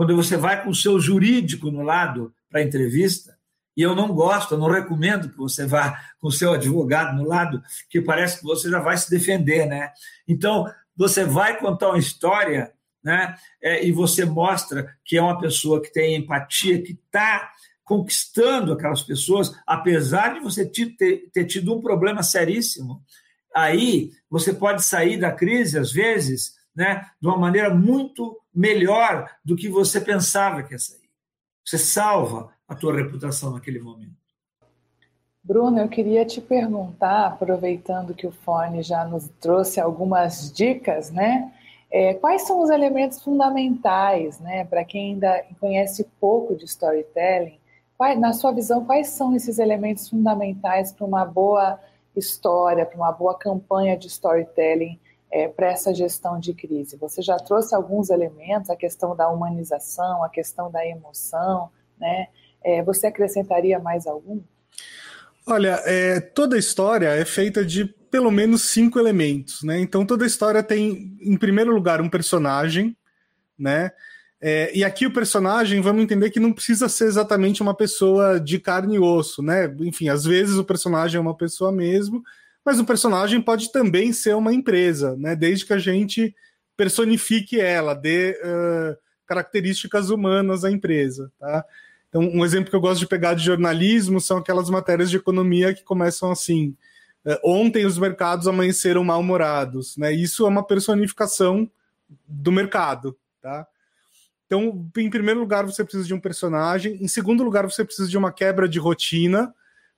quando 0.00 0.16
você 0.16 0.34
vai 0.34 0.64
com 0.64 0.70
o 0.70 0.74
seu 0.74 0.98
jurídico 0.98 1.70
no 1.70 1.82
lado 1.82 2.32
para 2.48 2.60
a 2.60 2.64
entrevista, 2.64 3.36
e 3.76 3.82
eu 3.82 3.94
não 3.94 4.08
gosto, 4.14 4.54
eu 4.54 4.58
não 4.58 4.70
recomendo 4.70 5.28
que 5.28 5.36
você 5.36 5.66
vá 5.66 5.94
com 6.18 6.28
o 6.28 6.32
seu 6.32 6.54
advogado 6.54 7.14
no 7.14 7.28
lado, 7.28 7.62
que 7.90 8.00
parece 8.00 8.38
que 8.38 8.44
você 8.44 8.70
já 8.70 8.80
vai 8.80 8.96
se 8.96 9.10
defender, 9.10 9.66
né? 9.66 9.92
Então, 10.26 10.64
você 10.96 11.22
vai 11.22 11.58
contar 11.58 11.90
uma 11.90 11.98
história, 11.98 12.72
né? 13.04 13.36
É, 13.62 13.84
e 13.84 13.92
você 13.92 14.24
mostra 14.24 14.96
que 15.04 15.18
é 15.18 15.22
uma 15.22 15.38
pessoa 15.38 15.82
que 15.82 15.92
tem 15.92 16.16
empatia, 16.16 16.80
que 16.80 16.92
está 16.92 17.50
conquistando 17.84 18.72
aquelas 18.72 19.02
pessoas, 19.02 19.54
apesar 19.66 20.32
de 20.32 20.40
você 20.40 20.64
ter, 20.64 21.28
ter 21.30 21.44
tido 21.44 21.76
um 21.76 21.82
problema 21.82 22.22
seríssimo. 22.22 23.04
Aí 23.54 24.12
você 24.30 24.54
pode 24.54 24.82
sair 24.82 25.18
da 25.18 25.30
crise, 25.30 25.78
às 25.78 25.92
vezes, 25.92 26.58
né, 26.74 27.06
de 27.20 27.28
uma 27.28 27.36
maneira 27.36 27.74
muito 27.74 28.38
melhor 28.54 29.30
do 29.44 29.56
que 29.56 29.68
você 29.68 30.00
pensava 30.00 30.62
que 30.62 30.72
ia 30.72 30.78
sair. 30.78 31.10
Você 31.64 31.78
salva 31.78 32.50
a 32.66 32.74
tua 32.74 32.94
reputação 32.94 33.52
naquele 33.52 33.80
momento. 33.80 34.20
Bruno, 35.42 35.78
eu 35.80 35.88
queria 35.88 36.24
te 36.24 36.40
perguntar, 36.40 37.26
aproveitando 37.26 38.14
que 38.14 38.26
o 38.26 38.32
Fone 38.32 38.82
já 38.82 39.04
nos 39.04 39.28
trouxe 39.40 39.80
algumas 39.80 40.52
dicas, 40.52 41.10
né? 41.10 41.52
É, 41.90 42.14
quais 42.14 42.42
são 42.42 42.62
os 42.62 42.70
elementos 42.70 43.20
fundamentais, 43.20 44.38
né, 44.38 44.64
para 44.64 44.84
quem 44.84 45.14
ainda 45.14 45.44
conhece 45.58 46.06
pouco 46.20 46.54
de 46.54 46.64
storytelling? 46.64 47.58
Qual, 47.96 48.16
na 48.16 48.32
sua 48.32 48.52
visão, 48.52 48.84
quais 48.84 49.08
são 49.08 49.34
esses 49.34 49.58
elementos 49.58 50.08
fundamentais 50.08 50.92
para 50.92 51.04
uma 51.04 51.24
boa 51.24 51.80
história, 52.14 52.86
para 52.86 52.96
uma 52.96 53.10
boa 53.10 53.36
campanha 53.36 53.96
de 53.96 54.06
storytelling 54.06 55.00
é, 55.30 55.48
para 55.48 55.68
essa 55.68 55.94
gestão 55.94 56.38
de 56.38 56.52
crise? 56.54 56.96
Você 56.96 57.22
já 57.22 57.36
trouxe 57.36 57.74
alguns 57.74 58.10
elementos, 58.10 58.70
a 58.70 58.76
questão 58.76 59.14
da 59.14 59.28
humanização, 59.28 60.24
a 60.24 60.28
questão 60.28 60.70
da 60.70 60.84
emoção, 60.86 61.70
né? 61.98 62.28
É, 62.62 62.82
você 62.82 63.06
acrescentaria 63.06 63.78
mais 63.78 64.06
algum? 64.06 64.40
Olha, 65.46 65.80
é, 65.84 66.20
toda 66.20 66.58
história 66.58 67.08
é 67.08 67.24
feita 67.24 67.64
de 67.64 67.84
pelo 68.10 68.30
menos 68.30 68.62
cinco 68.62 68.98
elementos, 68.98 69.62
né? 69.62 69.78
Então 69.80 70.04
toda 70.04 70.26
história 70.26 70.62
tem, 70.62 71.16
em 71.20 71.36
primeiro 71.36 71.72
lugar, 71.72 72.00
um 72.00 72.08
personagem, 72.08 72.96
né? 73.58 73.92
É, 74.42 74.74
e 74.74 74.82
aqui 74.82 75.06
o 75.06 75.12
personagem, 75.12 75.80
vamos 75.82 76.02
entender 76.02 76.30
que 76.30 76.40
não 76.40 76.52
precisa 76.52 76.88
ser 76.88 77.04
exatamente 77.04 77.60
uma 77.60 77.74
pessoa 77.74 78.40
de 78.40 78.58
carne 78.58 78.96
e 78.96 78.98
osso, 78.98 79.42
né? 79.42 79.72
Enfim, 79.80 80.08
às 80.08 80.24
vezes 80.24 80.56
o 80.56 80.64
personagem 80.64 81.18
é 81.18 81.20
uma 81.20 81.36
pessoa 81.36 81.70
mesmo, 81.70 82.22
mas 82.64 82.78
o 82.78 82.84
personagem 82.84 83.40
pode 83.40 83.72
também 83.72 84.12
ser 84.12 84.34
uma 84.34 84.52
empresa, 84.52 85.16
né? 85.16 85.34
Desde 85.34 85.66
que 85.66 85.72
a 85.72 85.78
gente 85.78 86.34
personifique 86.76 87.60
ela, 87.60 87.94
dê 87.94 88.40
uh, 88.42 88.96
características 89.26 90.10
humanas 90.10 90.64
à 90.64 90.70
empresa, 90.70 91.32
tá? 91.38 91.64
Então, 92.08 92.22
um 92.22 92.44
exemplo 92.44 92.70
que 92.70 92.76
eu 92.76 92.80
gosto 92.80 93.00
de 93.00 93.06
pegar 93.06 93.34
de 93.34 93.44
jornalismo 93.44 94.20
são 94.20 94.38
aquelas 94.38 94.68
matérias 94.68 95.08
de 95.08 95.16
economia 95.16 95.72
que 95.72 95.84
começam 95.84 96.30
assim: 96.30 96.76
ontem 97.44 97.86
os 97.86 97.96
mercados 97.96 98.48
amanheceram 98.48 99.04
mal-humorados, 99.04 99.96
né? 99.96 100.12
Isso 100.12 100.44
é 100.44 100.48
uma 100.48 100.66
personificação 100.66 101.70
do 102.26 102.50
mercado, 102.50 103.16
tá? 103.40 103.66
Então, 104.46 104.90
em 104.96 105.08
primeiro 105.08 105.38
lugar, 105.38 105.64
você 105.64 105.84
precisa 105.84 106.04
de 106.04 106.12
um 106.12 106.18
personagem. 106.18 106.98
Em 107.00 107.06
segundo 107.06 107.44
lugar, 107.44 107.70
você 107.70 107.84
precisa 107.84 108.08
de 108.08 108.18
uma 108.18 108.32
quebra 108.32 108.68
de 108.68 108.80
rotina. 108.80 109.54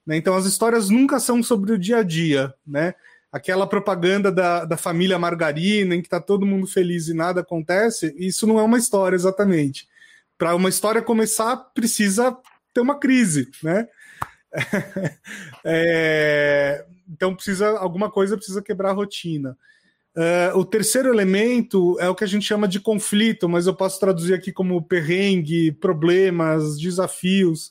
Né? 0.07 0.17
Então, 0.17 0.35
as 0.35 0.47
histórias 0.47 0.89
nunca 0.89 1.21
são 1.21 1.43
sobre 1.43 1.73
o 1.73 1.79
dia 1.79 1.99
a 1.99 2.03
dia, 2.03 2.53
né? 2.67 2.95
Aquela 3.31 3.67
propaganda 3.67 4.31
da, 4.31 4.65
da 4.65 4.77
família 4.77 5.19
margarina, 5.19 5.95
em 5.95 6.01
que 6.01 6.07
está 6.07 6.21
todo 6.21 6.45
mundo 6.45 6.67
feliz 6.67 7.09
e 7.09 7.15
nada 7.15 7.41
acontece, 7.41 8.15
isso 8.19 8.47
não 8.47 8.59
é 8.59 8.63
uma 8.63 8.77
história 8.77 9.17
exatamente 9.17 9.89
para 10.43 10.57
uma 10.57 10.69
história 10.69 11.01
começar, 11.01 11.57
precisa 11.73 12.37
ter 12.75 12.81
uma 12.81 12.99
crise, 12.99 13.49
né? 13.63 13.87
é, 15.65 16.85
então 17.09 17.33
precisa 17.33 17.79
alguma 17.79 18.11
coisa 18.11 18.37
precisa 18.37 18.61
quebrar 18.61 18.91
a 18.91 18.93
rotina. 18.93 19.57
Uh, 20.17 20.59
o 20.59 20.65
terceiro 20.65 21.09
elemento 21.09 21.97
é 22.01 22.09
o 22.09 22.15
que 22.17 22.25
a 22.25 22.27
gente 22.27 22.45
chama 22.45 22.67
de 22.67 22.81
conflito, 22.81 23.49
mas 23.49 23.69
eu 23.69 23.75
posso 23.75 24.01
traduzir 24.01 24.35
aqui 24.35 24.51
como 24.51 24.83
perrengue, 24.83 25.71
problemas, 25.71 26.77
desafios. 26.77 27.71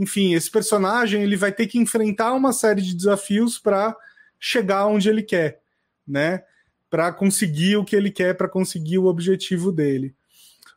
Enfim, 0.00 0.32
esse 0.32 0.50
personagem 0.50 1.22
ele 1.22 1.36
vai 1.36 1.52
ter 1.52 1.66
que 1.66 1.78
enfrentar 1.78 2.32
uma 2.32 2.54
série 2.54 2.80
de 2.80 2.94
desafios 2.94 3.58
para 3.58 3.94
chegar 4.38 4.86
onde 4.86 5.10
ele 5.10 5.22
quer, 5.22 5.60
né? 6.08 6.42
Para 6.88 7.12
conseguir 7.12 7.76
o 7.76 7.84
que 7.84 7.94
ele 7.94 8.10
quer, 8.10 8.34
para 8.34 8.48
conseguir 8.48 8.96
o 8.96 9.04
objetivo 9.04 9.70
dele. 9.70 10.14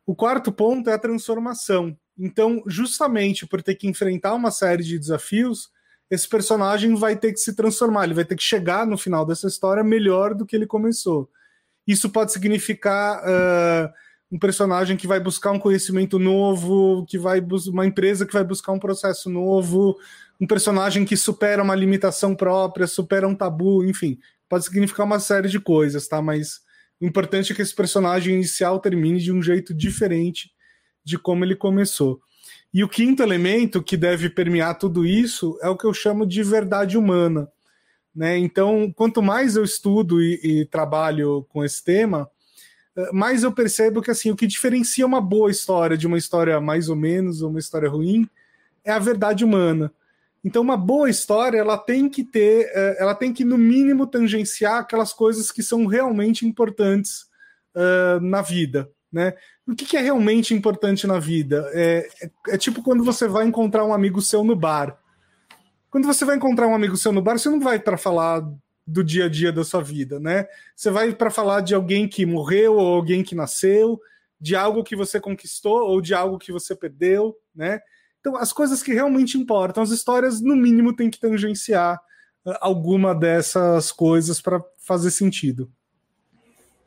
O 0.05 0.13
quarto 0.13 0.51
ponto 0.51 0.89
é 0.89 0.93
a 0.93 0.99
transformação. 0.99 1.97
Então, 2.19 2.61
justamente 2.67 3.47
por 3.47 3.63
ter 3.63 3.75
que 3.75 3.87
enfrentar 3.87 4.33
uma 4.33 4.51
série 4.51 4.83
de 4.83 4.99
desafios, 4.99 5.71
esse 6.11 6.27
personagem 6.27 6.93
vai 6.93 7.15
ter 7.15 7.31
que 7.31 7.39
se 7.39 7.55
transformar, 7.55 8.03
ele 8.03 8.13
vai 8.13 8.25
ter 8.25 8.35
que 8.35 8.43
chegar 8.43 8.85
no 8.85 8.97
final 8.97 9.25
dessa 9.25 9.47
história 9.47 9.85
melhor 9.85 10.35
do 10.35 10.45
que 10.45 10.53
ele 10.53 10.67
começou. 10.67 11.31
Isso 11.87 12.09
pode 12.09 12.33
significar 12.33 13.23
uh, 13.23 13.93
um 14.33 14.39
personagem 14.39 14.97
que 14.97 15.05
vai 15.05 15.19
buscar 15.19 15.51
um 15.51 15.59
conhecimento 15.59 16.17
novo, 16.17 17.05
que 17.05 17.19
vai 17.19 17.39
uma 17.67 17.85
empresa 17.85 18.25
que 18.25 18.33
vai 18.33 18.43
buscar 18.43 18.71
um 18.71 18.79
processo 18.79 19.29
novo, 19.29 19.95
um 20.41 20.47
personagem 20.47 21.05
que 21.05 21.15
supera 21.15 21.61
uma 21.61 21.75
limitação 21.75 22.33
própria, 22.33 22.87
supera 22.87 23.27
um 23.27 23.35
tabu, 23.35 23.83
enfim, 23.83 24.17
pode 24.49 24.65
significar 24.65 25.05
uma 25.05 25.19
série 25.19 25.47
de 25.47 25.59
coisas, 25.59 26.07
tá? 26.07 26.19
Mas 26.19 26.61
o 26.99 27.05
importante 27.05 27.53
é 27.53 27.55
que 27.55 27.61
esse 27.61 27.75
personagem 27.75 28.33
inicial 28.33 28.79
termine 28.79 29.19
de 29.19 29.31
um 29.31 29.39
jeito 29.39 29.71
diferente 29.71 30.51
de 31.05 31.19
como 31.19 31.45
ele 31.45 31.55
começou. 31.55 32.19
E 32.73 32.83
o 32.83 32.89
quinto 32.89 33.21
elemento 33.21 33.83
que 33.83 33.95
deve 33.95 34.31
permear 34.31 34.79
tudo 34.79 35.05
isso 35.05 35.59
é 35.61 35.69
o 35.69 35.77
que 35.77 35.85
eu 35.85 35.93
chamo 35.93 36.25
de 36.25 36.41
verdade 36.41 36.97
humana. 36.97 37.47
Né? 38.15 38.39
Então, 38.39 38.91
quanto 38.95 39.21
mais 39.21 39.55
eu 39.55 39.63
estudo 39.63 40.19
e, 40.19 40.39
e 40.61 40.65
trabalho 40.65 41.45
com 41.49 41.63
esse 41.63 41.83
tema, 41.83 42.27
mais 43.11 43.43
eu 43.43 43.51
percebo 43.51 44.01
que 44.01 44.11
assim 44.11 44.31
o 44.31 44.35
que 44.35 44.45
diferencia 44.45 45.05
uma 45.05 45.21
boa 45.21 45.49
história 45.49 45.97
de 45.97 46.05
uma 46.05 46.17
história 46.17 46.59
mais 46.61 46.89
ou 46.89 46.95
menos 46.95 47.41
ou 47.41 47.49
uma 47.49 47.59
história 47.59 47.89
ruim 47.89 48.29
é 48.83 48.91
a 48.91 48.99
verdade 48.99 49.43
humana. 49.43 49.91
Então, 50.43 50.61
uma 50.61 50.75
boa 50.75 51.09
história, 51.09 51.57
ela 51.57 51.77
tem 51.77 52.09
que 52.09 52.23
ter, 52.23 52.69
é, 52.73 52.97
ela 52.99 53.15
tem 53.15 53.31
que, 53.31 53.45
no 53.45 53.57
mínimo, 53.57 54.05
tangenciar 54.05 54.79
aquelas 54.79 55.13
coisas 55.13 55.49
que 55.51 55.63
são 55.63 55.85
realmente 55.85 56.45
importantes 56.45 57.25
uh, 57.73 58.19
na 58.19 58.41
vida. 58.41 58.91
Né? 59.09 59.33
O 59.65 59.73
que, 59.73 59.85
que, 59.85 59.95
é 59.95 60.01
realmente 60.01 60.53
importante 60.53 61.07
na 61.07 61.17
vida? 61.17 61.69
É, 61.73 62.09
é, 62.21 62.31
é, 62.49 62.57
tipo 62.57 62.83
quando 62.83 63.03
você 63.03 63.27
vai 63.27 63.45
encontrar 63.45 63.85
um 63.85 63.93
amigo 63.93 64.21
seu 64.21 64.43
no 64.43 64.55
bar. 64.55 64.99
Quando 65.89 66.07
você 66.07 66.25
vai 66.25 66.35
encontrar 66.35 66.67
um 66.67 66.75
amigo 66.75 66.97
seu 66.97 67.13
no 67.13 67.21
bar, 67.21 67.37
você 67.37 67.49
não 67.49 67.59
vai 67.59 67.79
para 67.79 67.95
falar 67.95 68.43
do 68.85 69.03
dia 69.03 69.25
a 69.25 69.29
dia 69.29 69.51
da 69.51 69.63
sua 69.63 69.81
vida, 69.81 70.19
né? 70.19 70.45
Você 70.75 70.89
vai 70.89 71.13
para 71.13 71.29
falar 71.29 71.61
de 71.61 71.73
alguém 71.73 72.07
que 72.07 72.25
morreu 72.25 72.75
ou 72.75 72.95
alguém 72.95 73.23
que 73.23 73.35
nasceu, 73.35 73.99
de 74.39 74.55
algo 74.55 74.83
que 74.83 74.95
você 74.95 75.19
conquistou 75.19 75.87
ou 75.87 76.01
de 76.01 76.13
algo 76.13 76.37
que 76.37 76.51
você 76.51 76.75
perdeu, 76.75 77.35
né? 77.55 77.79
Então, 78.19 78.35
as 78.37 78.53
coisas 78.53 78.81
que 78.81 78.93
realmente 78.93 79.37
importam, 79.37 79.83
as 79.83 79.89
histórias, 79.89 80.41
no 80.41 80.55
mínimo, 80.55 80.95
têm 80.95 81.09
que 81.09 81.19
tangenciar 81.19 81.97
uh, 82.45 82.53
alguma 82.61 83.13
dessas 83.13 83.91
coisas 83.91 84.41
para 84.41 84.63
fazer 84.77 85.11
sentido. 85.11 85.69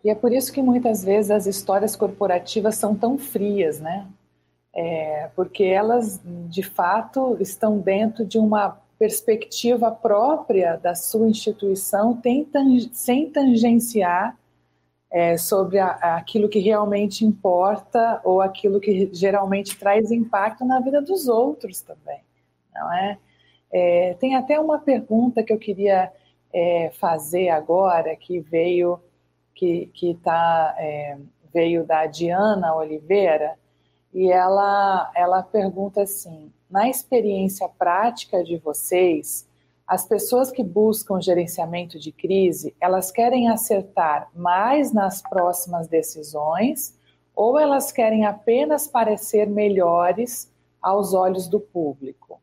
E 0.04 0.10
é 0.10 0.14
por 0.14 0.32
isso 0.32 0.52
que 0.52 0.62
muitas 0.62 1.04
vezes 1.04 1.30
as 1.30 1.46
histórias 1.46 1.96
corporativas 1.96 2.76
são 2.76 2.94
tão 2.94 3.18
frias, 3.18 3.80
né? 3.80 4.06
é, 4.76 5.30
porque 5.34 5.64
elas, 5.64 6.20
de 6.22 6.62
fato, 6.62 7.38
estão 7.40 7.78
dentro 7.78 8.26
de 8.26 8.38
uma 8.38 8.78
perspectiva 8.98 9.90
própria 9.90 10.76
da 10.76 10.94
sua 10.94 11.28
instituição, 11.28 12.20
sem 12.92 13.30
tangenciar 13.30 14.36
é, 15.10 15.36
sobre 15.36 15.78
a, 15.78 16.16
aquilo 16.16 16.48
que 16.48 16.58
realmente 16.58 17.24
importa 17.24 18.20
ou 18.24 18.40
aquilo 18.40 18.80
que 18.80 19.08
geralmente 19.12 19.78
traz 19.78 20.10
impacto 20.10 20.64
na 20.64 20.80
vida 20.80 21.00
dos 21.00 21.28
outros 21.28 21.80
também, 21.80 22.20
não 22.74 22.92
é? 22.92 23.18
é 23.70 24.14
tem 24.14 24.34
até 24.34 24.58
uma 24.58 24.78
pergunta 24.78 25.42
que 25.42 25.52
eu 25.52 25.58
queria 25.58 26.12
é, 26.52 26.90
fazer 26.94 27.48
agora 27.50 28.16
que 28.16 28.40
veio 28.40 29.00
que 29.54 29.86
que 29.94 30.14
tá 30.16 30.74
é, 30.78 31.18
veio 31.52 31.84
da 31.84 32.06
Diana 32.06 32.74
Oliveira 32.74 33.58
e 34.12 34.30
ela 34.30 35.10
ela 35.14 35.42
pergunta 35.42 36.02
assim 36.02 36.52
na 36.70 36.88
experiência 36.88 37.68
prática 37.68 38.42
de 38.42 38.56
vocês 38.58 39.46
as 39.86 40.04
pessoas 40.04 40.50
que 40.50 40.64
buscam 40.64 41.20
gerenciamento 41.20 41.98
de 41.98 42.10
crise, 42.10 42.74
elas 42.80 43.12
querem 43.12 43.48
acertar 43.48 44.28
mais 44.34 44.92
nas 44.92 45.22
próximas 45.22 45.86
decisões 45.86 46.98
ou 47.34 47.58
elas 47.58 47.92
querem 47.92 48.26
apenas 48.26 48.88
parecer 48.88 49.46
melhores 49.46 50.50
aos 50.82 51.14
olhos 51.14 51.46
do 51.46 51.60
público? 51.60 52.40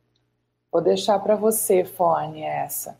Vou 0.72 0.80
deixar 0.80 1.18
para 1.18 1.36
você, 1.36 1.84
Fone, 1.84 2.42
essa. 2.42 2.98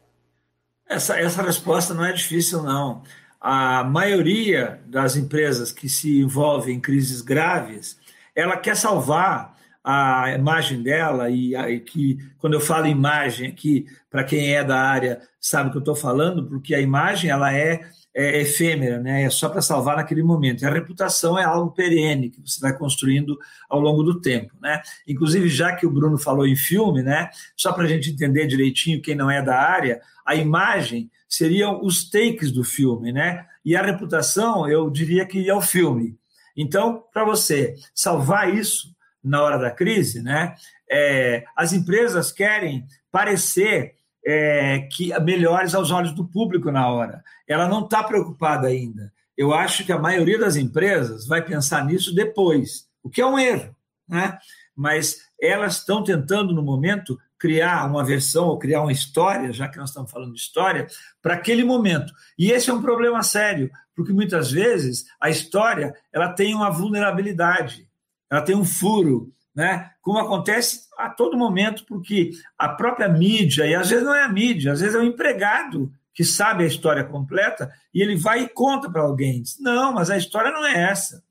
essa. 0.87 1.19
Essa 1.19 1.43
resposta 1.43 1.95
não 1.95 2.05
é 2.05 2.13
difícil, 2.13 2.63
não. 2.63 3.03
A 3.41 3.83
maioria 3.83 4.83
das 4.87 5.17
empresas 5.17 5.73
que 5.73 5.89
se 5.89 6.21
envolvem 6.21 6.77
em 6.77 6.81
crises 6.81 7.23
graves, 7.23 7.99
ela 8.35 8.57
quer 8.59 8.77
salvar 8.77 9.54
a 9.85 10.33
imagem 10.33 10.83
dela 10.83 11.29
e, 11.29 11.55
e 11.55 11.79
que 11.79 12.17
quando 12.39 12.55
eu 12.55 12.61
falo 12.61 12.87
imagem 12.87 13.49
aqui 13.49 13.85
para 14.11 14.25
quem 14.25 14.55
é 14.55 14.65
da 14.65 14.81
área 14.81 15.21
sabe 15.39 15.69
o 15.69 15.73
que 15.73 15.77
eu 15.77 15.81
estou 15.81 15.95
falando 15.95 16.47
porque 16.47 16.75
a 16.75 16.81
imagem 16.81 17.31
ela 17.31 17.55
é, 17.55 17.83
é 18.15 18.41
efêmera 18.41 18.99
né? 18.99 19.25
É 19.25 19.31
só 19.31 19.51
para 19.51 19.61
salvar 19.61 19.97
naquele 19.97 20.23
momento. 20.23 20.63
E 20.63 20.67
a 20.67 20.71
reputação 20.71 21.39
é 21.39 21.45
algo 21.45 21.71
perene 21.71 22.31
que 22.31 22.41
você 22.41 22.59
vai 22.61 22.75
construindo 22.75 23.39
ao 23.69 23.79
longo 23.79 24.03
do 24.03 24.23
tempo 24.23 24.55
né? 24.63 24.81
Inclusive 25.07 25.51
já 25.51 25.77
que 25.77 25.87
o 25.87 25.91
Bruno 25.91 26.17
falou 26.17 26.47
em 26.47 26.57
filme 26.57 27.03
né? 27.03 27.29
Só 27.55 27.71
para 27.71 27.85
a 27.85 27.89
gente 27.89 28.11
entender 28.11 28.47
direitinho 28.47 29.03
quem 29.03 29.15
não 29.15 29.31
é 29.31 29.43
da 29.43 29.61
área 29.61 30.01
a 30.25 30.35
imagem 30.35 31.11
seriam 31.29 31.85
os 31.85 32.09
takes 32.09 32.51
do 32.51 32.65
filme 32.65 33.13
né? 33.13 33.45
E 33.63 33.77
a 33.77 33.83
reputação 33.83 34.67
eu 34.67 34.89
diria 34.89 35.27
que 35.27 35.47
é 35.47 35.55
o 35.55 35.61
filme. 35.61 36.17
Então 36.57 37.05
para 37.13 37.27
você 37.27 37.75
salvar 37.95 38.55
isso 38.55 38.94
na 39.25 39.43
hora 39.43 39.59
da 39.59 39.71
crise, 39.71 40.23
né? 40.23 40.55
É, 40.89 41.45
as 41.57 41.73
empresas 41.73 42.31
querem 42.31 42.87
parecer 43.11 43.95
é, 44.27 44.81
que 44.93 45.19
melhores 45.21 45.75
aos 45.75 45.91
olhos 45.91 46.13
do 46.13 46.27
público 46.27 46.71
na 46.71 46.89
hora. 46.89 47.25
Ela 47.49 47.69
não 47.69 47.85
está 47.85 48.03
preocupada 48.03 48.69
ainda. 48.69 49.13
Eu 49.37 49.53
acho 49.53 49.85
que 49.85 49.93
a 49.93 49.99
maioria 49.99 50.39
das 50.39 50.57
empresas 50.57 51.27
vai 51.27 51.43
pensar 51.43 51.85
nisso 51.85 52.15
depois, 52.15 52.87
o 53.03 53.11
que 53.11 53.21
é 53.21 53.27
um 53.27 53.39
erro, 53.39 53.75
né? 54.09 54.39
Mas 54.77 55.23
elas 55.41 55.79
estão 55.79 56.03
tentando 56.03 56.55
no 56.55 56.63
momento 56.63 57.19
criar 57.39 57.87
uma 57.87 58.05
versão 58.05 58.47
ou 58.47 58.59
criar 58.59 58.83
uma 58.83 58.93
história, 58.93 59.53
já 59.53 59.69
que 59.69 59.77
nós 59.77 59.91
estamos 59.91 60.11
falando 60.11 60.33
de 60.33 60.41
história, 60.41 60.87
para 61.21 61.35
aquele 61.35 61.65
momento. 61.65 62.13
E 62.39 62.51
esse 62.51 62.71
é 62.71 62.73
um 62.73 62.81
problema 62.81 63.23
sério, 63.23 63.71
porque 63.95 64.13
muitas 64.13 64.51
vezes 64.51 65.05
a 65.21 65.29
história 65.29 65.95
ela 66.13 66.33
tem 66.33 66.55
uma 66.55 66.71
vulnerabilidade 66.71 67.87
ela 68.31 68.43
tem 68.43 68.57
um 68.57 68.65
furo, 68.65 69.33
né? 69.55 69.91
como 70.03 70.19
acontece 70.19 70.89
a 70.99 71.09
todo 71.09 71.37
momento, 71.37 71.85
porque 71.87 72.31
a 72.59 72.69
própria 72.69 73.09
mídia, 73.09 73.67
e 73.67 73.75
às 73.75 73.89
vezes 73.89 74.05
não 74.05 74.15
é 74.15 74.23
a 74.23 74.29
mídia, 74.29 74.73
às 74.73 74.81
vezes 74.81 74.95
é 74.95 74.99
o 74.99 75.05
empregado 75.05 75.93
que 76.13 76.25
sabe 76.25 76.63
a 76.63 76.67
história 76.67 77.05
completa 77.05 77.73
e 77.93 78.01
ele 78.03 78.17
vai 78.17 78.43
e 78.43 78.49
conta 78.49 78.91
para 78.91 79.03
alguém. 79.03 79.43
Diz, 79.43 79.59
não, 79.59 79.93
mas 79.93 80.11
a 80.11 80.17
história 80.17 80.51
não 80.51 80.65
é 80.65 80.91
essa. 80.91 81.23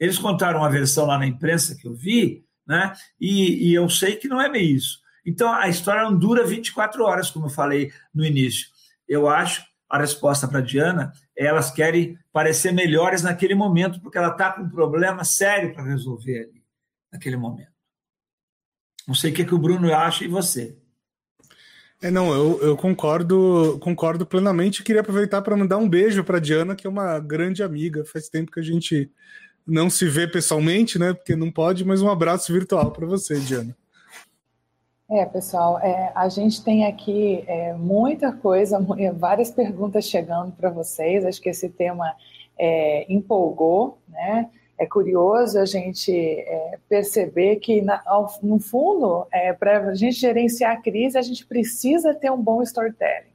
Eles 0.00 0.18
contaram 0.18 0.60
uma 0.60 0.70
versão 0.70 1.06
lá 1.06 1.16
na 1.16 1.26
imprensa 1.26 1.76
que 1.76 1.86
eu 1.86 1.94
vi, 1.94 2.44
né? 2.66 2.92
e, 3.20 3.68
e 3.70 3.74
eu 3.74 3.88
sei 3.88 4.16
que 4.16 4.28
não 4.28 4.40
é 4.40 4.50
bem 4.50 4.72
isso. 4.72 5.00
Então 5.24 5.52
a 5.52 5.68
história 5.68 6.02
não 6.02 6.16
dura 6.16 6.44
24 6.44 7.04
horas, 7.04 7.30
como 7.30 7.46
eu 7.46 7.50
falei 7.50 7.92
no 8.12 8.24
início. 8.24 8.68
Eu 9.08 9.28
acho 9.28 9.64
a 9.88 9.98
resposta 9.98 10.48
para 10.48 10.58
a 10.58 10.62
Diana 10.62 11.12
elas 11.36 11.70
querem 11.70 12.18
parecer 12.32 12.72
melhores 12.72 13.22
naquele 13.22 13.54
momento, 13.54 14.00
porque 14.00 14.18
ela 14.18 14.28
está 14.28 14.52
com 14.52 14.62
um 14.62 14.70
problema 14.70 15.24
sério 15.24 15.72
para 15.72 15.84
resolver 15.84 16.40
ali, 16.40 16.62
naquele 17.12 17.36
momento. 17.36 17.72
Não 19.06 19.14
sei 19.14 19.30
o 19.30 19.34
que, 19.34 19.44
que 19.44 19.54
o 19.54 19.58
Bruno 19.58 19.92
acha 19.92 20.24
e 20.24 20.28
você. 20.28 20.76
É, 22.00 22.10
não, 22.10 22.32
eu, 22.32 22.60
eu 22.62 22.76
concordo, 22.76 23.78
concordo 23.80 24.26
plenamente. 24.26 24.82
Queria 24.82 25.00
aproveitar 25.00 25.40
para 25.42 25.56
mandar 25.56 25.78
um 25.78 25.88
beijo 25.88 26.24
para 26.24 26.40
Diana, 26.40 26.74
que 26.74 26.86
é 26.86 26.90
uma 26.90 27.18
grande 27.18 27.62
amiga. 27.62 28.04
Faz 28.04 28.28
tempo 28.28 28.50
que 28.50 28.60
a 28.60 28.62
gente 28.62 29.10
não 29.66 29.88
se 29.88 30.08
vê 30.08 30.26
pessoalmente, 30.26 30.98
né? 30.98 31.12
Porque 31.12 31.36
não 31.36 31.50
pode, 31.50 31.84
mas 31.84 32.02
um 32.02 32.10
abraço 32.10 32.52
virtual 32.52 32.90
para 32.90 33.06
você, 33.06 33.38
Diana. 33.38 33.76
É, 35.14 35.26
pessoal, 35.26 35.78
é, 35.80 36.10
a 36.14 36.26
gente 36.30 36.64
tem 36.64 36.86
aqui 36.86 37.44
é, 37.46 37.74
muita 37.74 38.32
coisa, 38.32 38.78
várias 39.12 39.50
perguntas 39.50 40.06
chegando 40.06 40.52
para 40.52 40.70
vocês. 40.70 41.22
Acho 41.26 41.38
que 41.38 41.50
esse 41.50 41.68
tema 41.68 42.16
é, 42.58 43.04
empolgou, 43.12 43.98
né? 44.08 44.48
É 44.78 44.86
curioso 44.86 45.58
a 45.58 45.66
gente 45.66 46.10
é, 46.10 46.78
perceber 46.88 47.56
que, 47.56 47.82
na, 47.82 48.00
ao, 48.06 48.26
no 48.42 48.58
fundo, 48.58 49.26
é, 49.30 49.52
para 49.52 49.80
a 49.90 49.94
gente 49.94 50.16
gerenciar 50.16 50.72
a 50.72 50.80
crise, 50.80 51.18
a 51.18 51.22
gente 51.22 51.44
precisa 51.44 52.14
ter 52.14 52.32
um 52.32 52.42
bom 52.42 52.62
storytelling, 52.62 53.34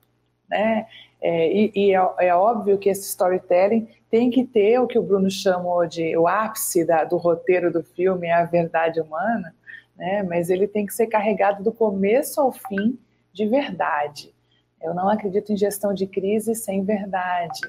né? 0.50 0.88
É, 1.22 1.54
e, 1.54 1.72
e 1.76 1.94
é, 1.94 2.34
óbvio 2.34 2.80
que 2.80 2.90
esse 2.90 3.08
storytelling 3.08 3.88
tem 4.10 4.32
que 4.32 4.44
ter 4.44 4.80
o 4.80 4.88
que 4.88 4.98
o 4.98 5.04
Bruno 5.04 5.30
chamou 5.30 5.86
de 5.86 6.18
o 6.18 6.28
ápice 6.28 6.84
da, 6.84 7.04
do 7.04 7.18
roteiro 7.18 7.72
do 7.72 7.84
filme, 7.84 8.32
a 8.32 8.46
verdade 8.46 9.00
humana, 9.00 9.54
né? 9.98 10.24
mas 10.24 10.50
ele 10.50 10.68
tem 10.68 10.86
que 10.86 10.94
ser 10.94 11.08
carregado 11.08 11.64
do 11.64 11.72
começo 11.72 12.40
ao 12.40 12.52
fim 12.52 12.98
de 13.34 13.46
verdade. 13.46 14.34
Eu 14.82 14.94
não 14.94 15.10
acredito 15.10 15.52
em 15.52 15.58
gestão 15.58 15.94
de 15.94 16.06
crise 16.06 16.54
sem 16.54 16.84
verdade. 16.84 17.62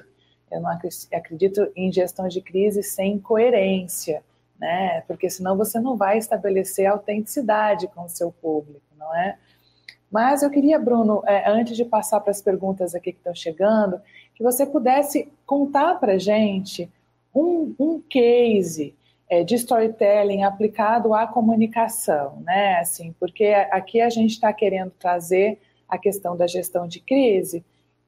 Eu 0.51 0.61
não 0.61 0.69
acredito 1.11 1.71
em 1.75 1.91
gestão 1.91 2.27
de 2.27 2.41
crise 2.41 2.81
sem 2.81 3.19
coerência, 3.19 4.23
né? 4.59 5.01
Porque 5.01 5.29
senão 5.29 5.55
você 5.55 5.79
não 5.79 5.95
vai 5.95 6.17
estabelecer 6.17 6.87
autenticidade 6.87 7.87
com 7.87 8.03
o 8.03 8.09
seu 8.09 8.31
público, 8.31 8.81
não 8.97 9.15
é? 9.15 9.37
Mas 10.11 10.41
eu 10.41 10.49
queria, 10.49 10.79
Bruno, 10.79 11.21
é, 11.25 11.49
antes 11.49 11.77
de 11.77 11.85
passar 11.85 12.19
para 12.19 12.31
as 12.31 12.41
perguntas 12.41 12.95
aqui 12.95 13.11
que 13.11 13.19
estão 13.19 13.35
chegando, 13.35 14.01
que 14.33 14.43
você 14.43 14.65
pudesse 14.65 15.31
contar 15.45 15.95
para 15.99 16.17
gente 16.17 16.91
um, 17.33 17.75
um 17.79 18.01
case 18.01 18.95
é, 19.29 19.43
de 19.43 19.55
storytelling 19.55 20.43
aplicado 20.43 21.13
à 21.13 21.27
comunicação, 21.27 22.41
né? 22.41 22.79
Assim, 22.79 23.13
porque 23.19 23.45
aqui 23.71 24.01
a 24.01 24.09
gente 24.09 24.31
está 24.31 24.51
querendo 24.51 24.91
trazer 24.99 25.59
a 25.87 25.97
questão 25.97 26.35
da 26.35 26.47
gestão 26.47 26.87
de 26.87 26.99
crise, 26.99 27.63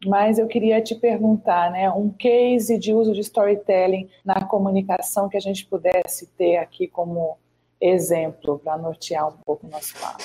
mas 0.05 0.39
eu 0.39 0.47
queria 0.47 0.81
te 0.81 0.95
perguntar, 0.95 1.71
né, 1.71 1.89
um 1.91 2.09
case 2.09 2.77
de 2.77 2.91
uso 2.93 3.13
de 3.13 3.21
storytelling 3.21 4.09
na 4.25 4.41
comunicação 4.45 5.29
que 5.29 5.37
a 5.37 5.41
gente 5.41 5.65
pudesse 5.65 6.27
ter 6.37 6.57
aqui 6.57 6.87
como 6.87 7.37
exemplo 7.79 8.59
para 8.59 8.77
nortear 8.77 9.27
um 9.27 9.37
pouco 9.45 9.67
o 9.67 9.69
nosso 9.69 9.93
papo. 9.99 10.23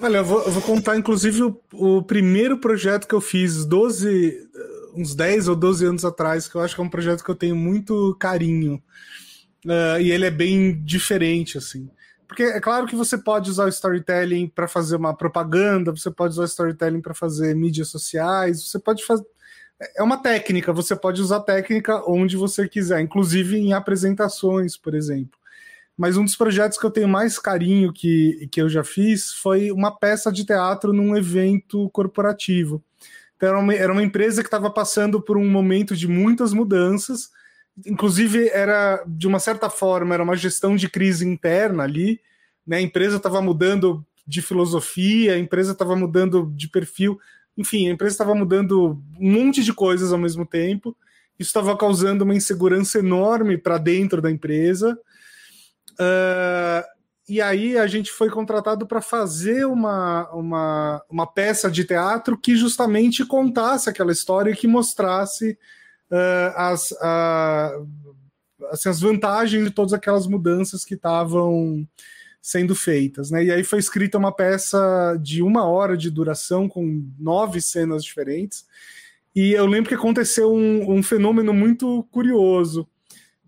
Olha, 0.00 0.18
eu 0.18 0.24
vou, 0.24 0.42
eu 0.42 0.50
vou 0.50 0.62
contar 0.62 0.96
inclusive 0.96 1.42
o, 1.44 1.60
o, 1.74 2.02
primeiro 2.02 2.58
projeto 2.58 3.06
que 3.06 3.14
eu 3.14 3.20
fiz 3.20 3.64
12, 3.64 4.50
uns 4.96 5.14
10 5.14 5.48
ou 5.48 5.54
12 5.54 5.86
anos 5.86 6.04
atrás, 6.04 6.48
que 6.48 6.56
eu 6.56 6.60
acho 6.60 6.74
que 6.74 6.80
é 6.80 6.84
um 6.84 6.88
projeto 6.88 7.22
que 7.22 7.30
eu 7.30 7.36
tenho 7.36 7.54
muito 7.54 8.16
carinho. 8.18 8.82
Uh, 9.64 10.00
e 10.00 10.10
ele 10.10 10.26
é 10.26 10.30
bem 10.30 10.82
diferente, 10.82 11.56
assim. 11.56 11.88
Porque 12.26 12.42
é 12.44 12.60
claro 12.60 12.86
que 12.86 12.96
você 12.96 13.18
pode 13.18 13.50
usar 13.50 13.66
o 13.66 13.68
storytelling 13.68 14.48
para 14.48 14.66
fazer 14.66 14.96
uma 14.96 15.14
propaganda, 15.14 15.92
você 15.92 16.10
pode 16.10 16.32
usar 16.32 16.42
o 16.42 16.46
storytelling 16.46 17.02
para 17.02 17.14
fazer 17.14 17.54
mídias 17.54 17.88
sociais, 17.88 18.66
você 18.66 18.78
pode 18.78 19.04
fazer. 19.04 19.24
É 19.96 20.02
uma 20.02 20.16
técnica, 20.16 20.72
você 20.72 20.96
pode 20.96 21.20
usar 21.20 21.40
técnica 21.40 22.02
onde 22.08 22.36
você 22.36 22.66
quiser, 22.68 23.00
inclusive 23.00 23.58
em 23.58 23.72
apresentações, 23.72 24.76
por 24.76 24.94
exemplo. 24.94 25.38
Mas 25.96 26.16
um 26.16 26.24
dos 26.24 26.34
projetos 26.34 26.78
que 26.78 26.86
eu 26.86 26.90
tenho 26.90 27.08
mais 27.08 27.38
carinho 27.38 27.92
que, 27.92 28.48
que 28.50 28.62
eu 28.62 28.68
já 28.68 28.82
fiz 28.82 29.32
foi 29.34 29.70
uma 29.70 29.96
peça 29.96 30.32
de 30.32 30.44
teatro 30.44 30.92
num 30.92 31.16
evento 31.16 31.90
corporativo. 31.90 32.82
Então, 33.36 33.48
era 33.50 33.58
uma, 33.58 33.74
era 33.74 33.92
uma 33.92 34.02
empresa 34.02 34.42
que 34.42 34.46
estava 34.46 34.70
passando 34.70 35.20
por 35.20 35.36
um 35.36 35.48
momento 35.48 35.94
de 35.94 36.08
muitas 36.08 36.52
mudanças 36.52 37.30
inclusive 37.86 38.48
era 38.48 39.02
de 39.06 39.26
uma 39.26 39.38
certa 39.38 39.70
forma 39.70 40.14
era 40.14 40.22
uma 40.22 40.36
gestão 40.36 40.76
de 40.76 40.88
crise 40.88 41.26
interna 41.26 41.82
ali, 41.82 42.20
né? 42.66 42.76
A 42.78 42.82
empresa 42.82 43.16
estava 43.16 43.40
mudando 43.40 44.04
de 44.26 44.40
filosofia, 44.40 45.34
a 45.34 45.38
empresa 45.38 45.72
estava 45.72 45.96
mudando 45.96 46.52
de 46.54 46.68
perfil, 46.68 47.18
enfim, 47.56 47.88
a 47.88 47.92
empresa 47.92 48.14
estava 48.14 48.34
mudando 48.34 49.02
um 49.18 49.32
monte 49.32 49.62
de 49.62 49.72
coisas 49.72 50.12
ao 50.12 50.18
mesmo 50.18 50.46
tempo. 50.46 50.96
Isso 51.38 51.48
estava 51.48 51.76
causando 51.76 52.24
uma 52.24 52.34
insegurança 52.34 52.98
enorme 52.98 53.58
para 53.58 53.78
dentro 53.78 54.22
da 54.22 54.30
empresa. 54.30 54.98
Uh, 55.92 56.84
e 57.28 57.40
aí 57.40 57.78
a 57.78 57.86
gente 57.86 58.10
foi 58.10 58.30
contratado 58.30 58.86
para 58.86 59.00
fazer 59.00 59.64
uma, 59.66 60.28
uma, 60.32 61.02
uma 61.08 61.26
peça 61.26 61.70
de 61.70 61.84
teatro 61.84 62.38
que 62.38 62.56
justamente 62.56 63.24
contasse 63.24 63.88
aquela 63.88 64.12
história 64.12 64.50
e 64.50 64.56
que 64.56 64.66
mostrasse 64.66 65.58
uh, 66.12 66.52
as, 66.56 66.92
assim, 68.70 68.88
as 68.88 69.00
vantagens 69.00 69.64
de 69.64 69.70
todas 69.70 69.92
aquelas 69.92 70.26
mudanças 70.26 70.84
que 70.84 70.94
estavam 70.94 71.86
sendo 72.40 72.74
feitas. 72.74 73.30
Né? 73.30 73.44
E 73.44 73.50
aí 73.52 73.64
foi 73.64 73.78
escrita 73.78 74.18
uma 74.18 74.32
peça 74.32 75.16
de 75.20 75.42
uma 75.42 75.64
hora 75.64 75.96
de 75.96 76.10
duração, 76.10 76.68
com 76.68 77.04
nove 77.18 77.60
cenas 77.60 78.04
diferentes. 78.04 78.66
E 79.34 79.52
eu 79.52 79.64
lembro 79.64 79.88
que 79.88 79.94
aconteceu 79.94 80.52
um, 80.52 80.92
um 80.92 81.02
fenômeno 81.02 81.54
muito 81.54 82.06
curioso, 82.10 82.86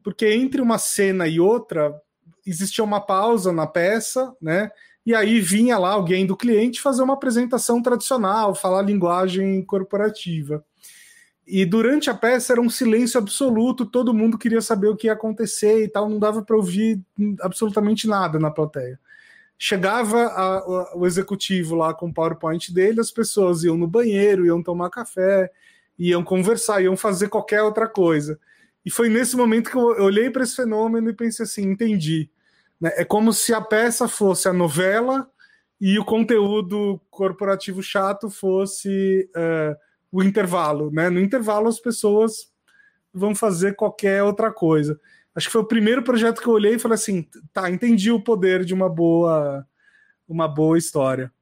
porque 0.03 0.27
entre 0.33 0.61
uma 0.61 0.79
cena 0.79 1.29
e 1.29 1.39
outra 1.39 1.95
existia 2.47 2.85
uma 2.85 3.01
pausa 3.01 3.53
na 3.53 3.67
peça, 3.67 4.35
né? 4.41 4.71
E 5.05 5.15
aí 5.15 5.41
vinha 5.41 5.77
lá 5.77 5.91
alguém 5.91 6.25
do 6.25 6.37
cliente 6.37 6.81
fazer 6.81 7.03
uma 7.03 7.13
apresentação 7.13 7.83
tradicional, 7.83 8.55
falar 8.55 8.81
linguagem 8.81 9.63
corporativa. 9.63 10.65
E 11.47 11.67
durante 11.67 12.09
a 12.09 12.15
peça 12.15 12.53
era 12.53 12.61
um 12.61 12.71
silêncio 12.71 13.19
absoluto, 13.19 13.85
todo 13.85 14.15
mundo 14.15 14.39
queria 14.39 14.63
saber 14.63 14.89
o 14.89 14.97
que 14.97 15.09
ia 15.09 15.13
acontecer 15.13 15.85
e 15.85 15.89
tal, 15.89 16.09
não 16.09 16.19
dava 16.19 16.43
para 16.43 16.57
ouvir 16.57 17.01
absolutamente 17.41 18.09
nada 18.09 18.39
na 18.39 18.51
plateia. 18.51 18.99
Chegava 19.59 20.25
a, 20.25 20.59
a, 20.59 20.97
o 20.97 21.07
executivo 21.07 21.75
lá 21.75 21.93
com 21.93 22.09
o 22.09 22.13
PowerPoint 22.13 22.73
dele, 22.73 23.01
as 23.01 23.11
pessoas 23.11 23.63
iam 23.63 23.77
no 23.77 23.87
banheiro, 23.87 24.47
iam 24.47 24.63
tomar 24.63 24.91
café, 24.91 25.51
iam 25.99 26.25
conversar, 26.25 26.83
iam 26.83 26.97
fazer 26.97 27.29
qualquer 27.29 27.63
outra 27.63 27.87
coisa. 27.87 28.39
E 28.85 28.91
foi 28.91 29.09
nesse 29.09 29.37
momento 29.37 29.71
que 29.71 29.77
eu 29.77 29.83
olhei 30.03 30.31
para 30.31 30.43
esse 30.43 30.57
fenômeno 30.57 31.09
e 31.09 31.15
pensei 31.15 31.45
assim: 31.45 31.63
entendi. 31.63 32.29
Né? 32.81 32.93
É 32.97 33.05
como 33.05 33.33
se 33.33 33.55
a 33.55 33.61
peça 33.61 34.09
fosse 34.09 34.49
a 34.49 34.53
novela 34.53 35.29
e 35.81 35.99
o 35.99 36.05
conteúdo 36.05 37.01
corporativo 37.11 37.83
chato 37.83 38.29
fosse 38.29 39.29
uh, 39.37 39.77
o 40.15 40.23
intervalo. 40.23 40.93
Né? 40.93 41.11
No 41.11 41.21
intervalo, 41.21 41.67
as 41.67 41.81
pessoas 41.81 42.53
vão 43.13 43.35
fazer 43.35 43.75
qualquer 43.75 44.23
outra 44.23 44.53
coisa. 44.53 44.99
Acho 45.35 45.49
que 45.49 45.53
foi 45.53 45.63
o 45.63 45.67
primeiro 45.67 46.05
projeto 46.05 46.41
que 46.41 46.47
eu 46.47 46.53
olhei 46.53 46.77
e 46.77 46.79
falei 46.79 46.95
assim: 46.95 47.27
tá, 47.53 47.69
entendi 47.69 48.13
o 48.13 48.23
poder 48.23 48.65
de 48.65 48.73
uma 48.73 48.89
boa, 48.89 49.67
uma 50.29 50.47
boa 50.47 50.79
história. 50.79 51.33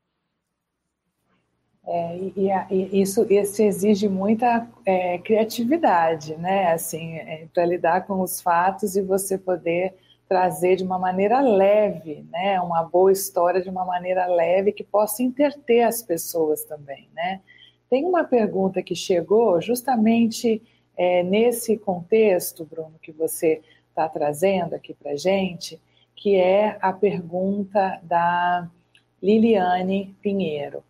É, 1.84 2.16
e, 2.16 2.48
e, 2.70 3.02
isso, 3.02 3.26
isso 3.28 3.60
exige 3.60 4.08
muita 4.08 4.66
é, 4.86 5.18
criatividade, 5.18 6.34
né? 6.36 6.72
Assim, 6.72 7.16
é, 7.16 7.46
para 7.52 7.66
lidar 7.66 8.06
com 8.06 8.22
os 8.22 8.40
fatos 8.40 8.96
e 8.96 9.02
você 9.02 9.36
poder 9.36 9.92
trazer 10.26 10.76
de 10.76 10.84
uma 10.84 10.98
maneira 10.98 11.42
leve, 11.42 12.24
né? 12.30 12.58
Uma 12.62 12.84
boa 12.84 13.12
história 13.12 13.60
de 13.60 13.68
uma 13.68 13.84
maneira 13.84 14.26
leve 14.26 14.72
que 14.72 14.84
possa 14.84 15.22
interter 15.22 15.82
as 15.82 16.02
pessoas 16.02 16.64
também, 16.64 17.10
né? 17.12 17.42
Tem 17.92 18.06
uma 18.06 18.24
pergunta 18.24 18.82
que 18.82 18.94
chegou 18.94 19.60
justamente 19.60 20.62
é, 20.96 21.22
nesse 21.22 21.76
contexto, 21.76 22.64
Bruno, 22.64 22.94
que 23.02 23.12
você 23.12 23.60
está 23.90 24.08
trazendo 24.08 24.72
aqui 24.72 24.94
para 24.94 25.14
gente, 25.14 25.78
que 26.16 26.36
é 26.36 26.78
a 26.80 26.90
pergunta 26.90 28.00
da 28.02 28.66
Liliane 29.22 30.16
Pinheiro 30.22 30.82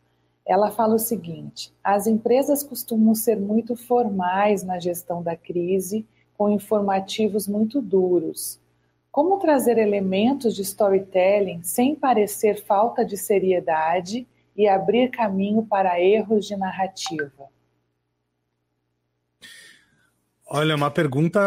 ela 0.44 0.70
fala 0.70 0.94
o 0.94 0.98
seguinte: 0.98 1.72
as 1.82 2.06
empresas 2.06 2.62
costumam 2.62 3.16
ser 3.16 3.36
muito 3.36 3.74
formais 3.74 4.62
na 4.62 4.78
gestão 4.78 5.22
da 5.22 5.36
crise, 5.36 6.06
com 6.36 6.50
informativos 6.50 7.48
muito 7.48 7.80
duros. 7.80 8.60
Como 9.10 9.38
trazer 9.38 9.76
elementos 9.76 10.54
de 10.54 10.62
storytelling 10.62 11.62
sem 11.62 11.96
parecer 11.96 12.62
falta 12.64 13.04
de 13.04 13.16
seriedade 13.16 14.24
e 14.56 14.68
abrir 14.68 15.10
caminho 15.10 15.64
para 15.64 16.00
erros 16.00 16.46
de 16.46 16.56
narrativa? 16.56 17.48
Olha, 20.46 20.74
uma 20.76 20.90
pergunta, 20.90 21.40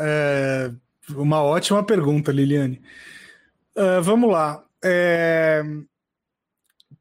é, 0.00 0.70
uma 1.14 1.42
ótima 1.42 1.82
pergunta, 1.82 2.30
Liliane. 2.30 2.82
Uh, 3.76 4.02
vamos 4.02 4.30
lá. 4.30 4.64
É, 4.84 5.62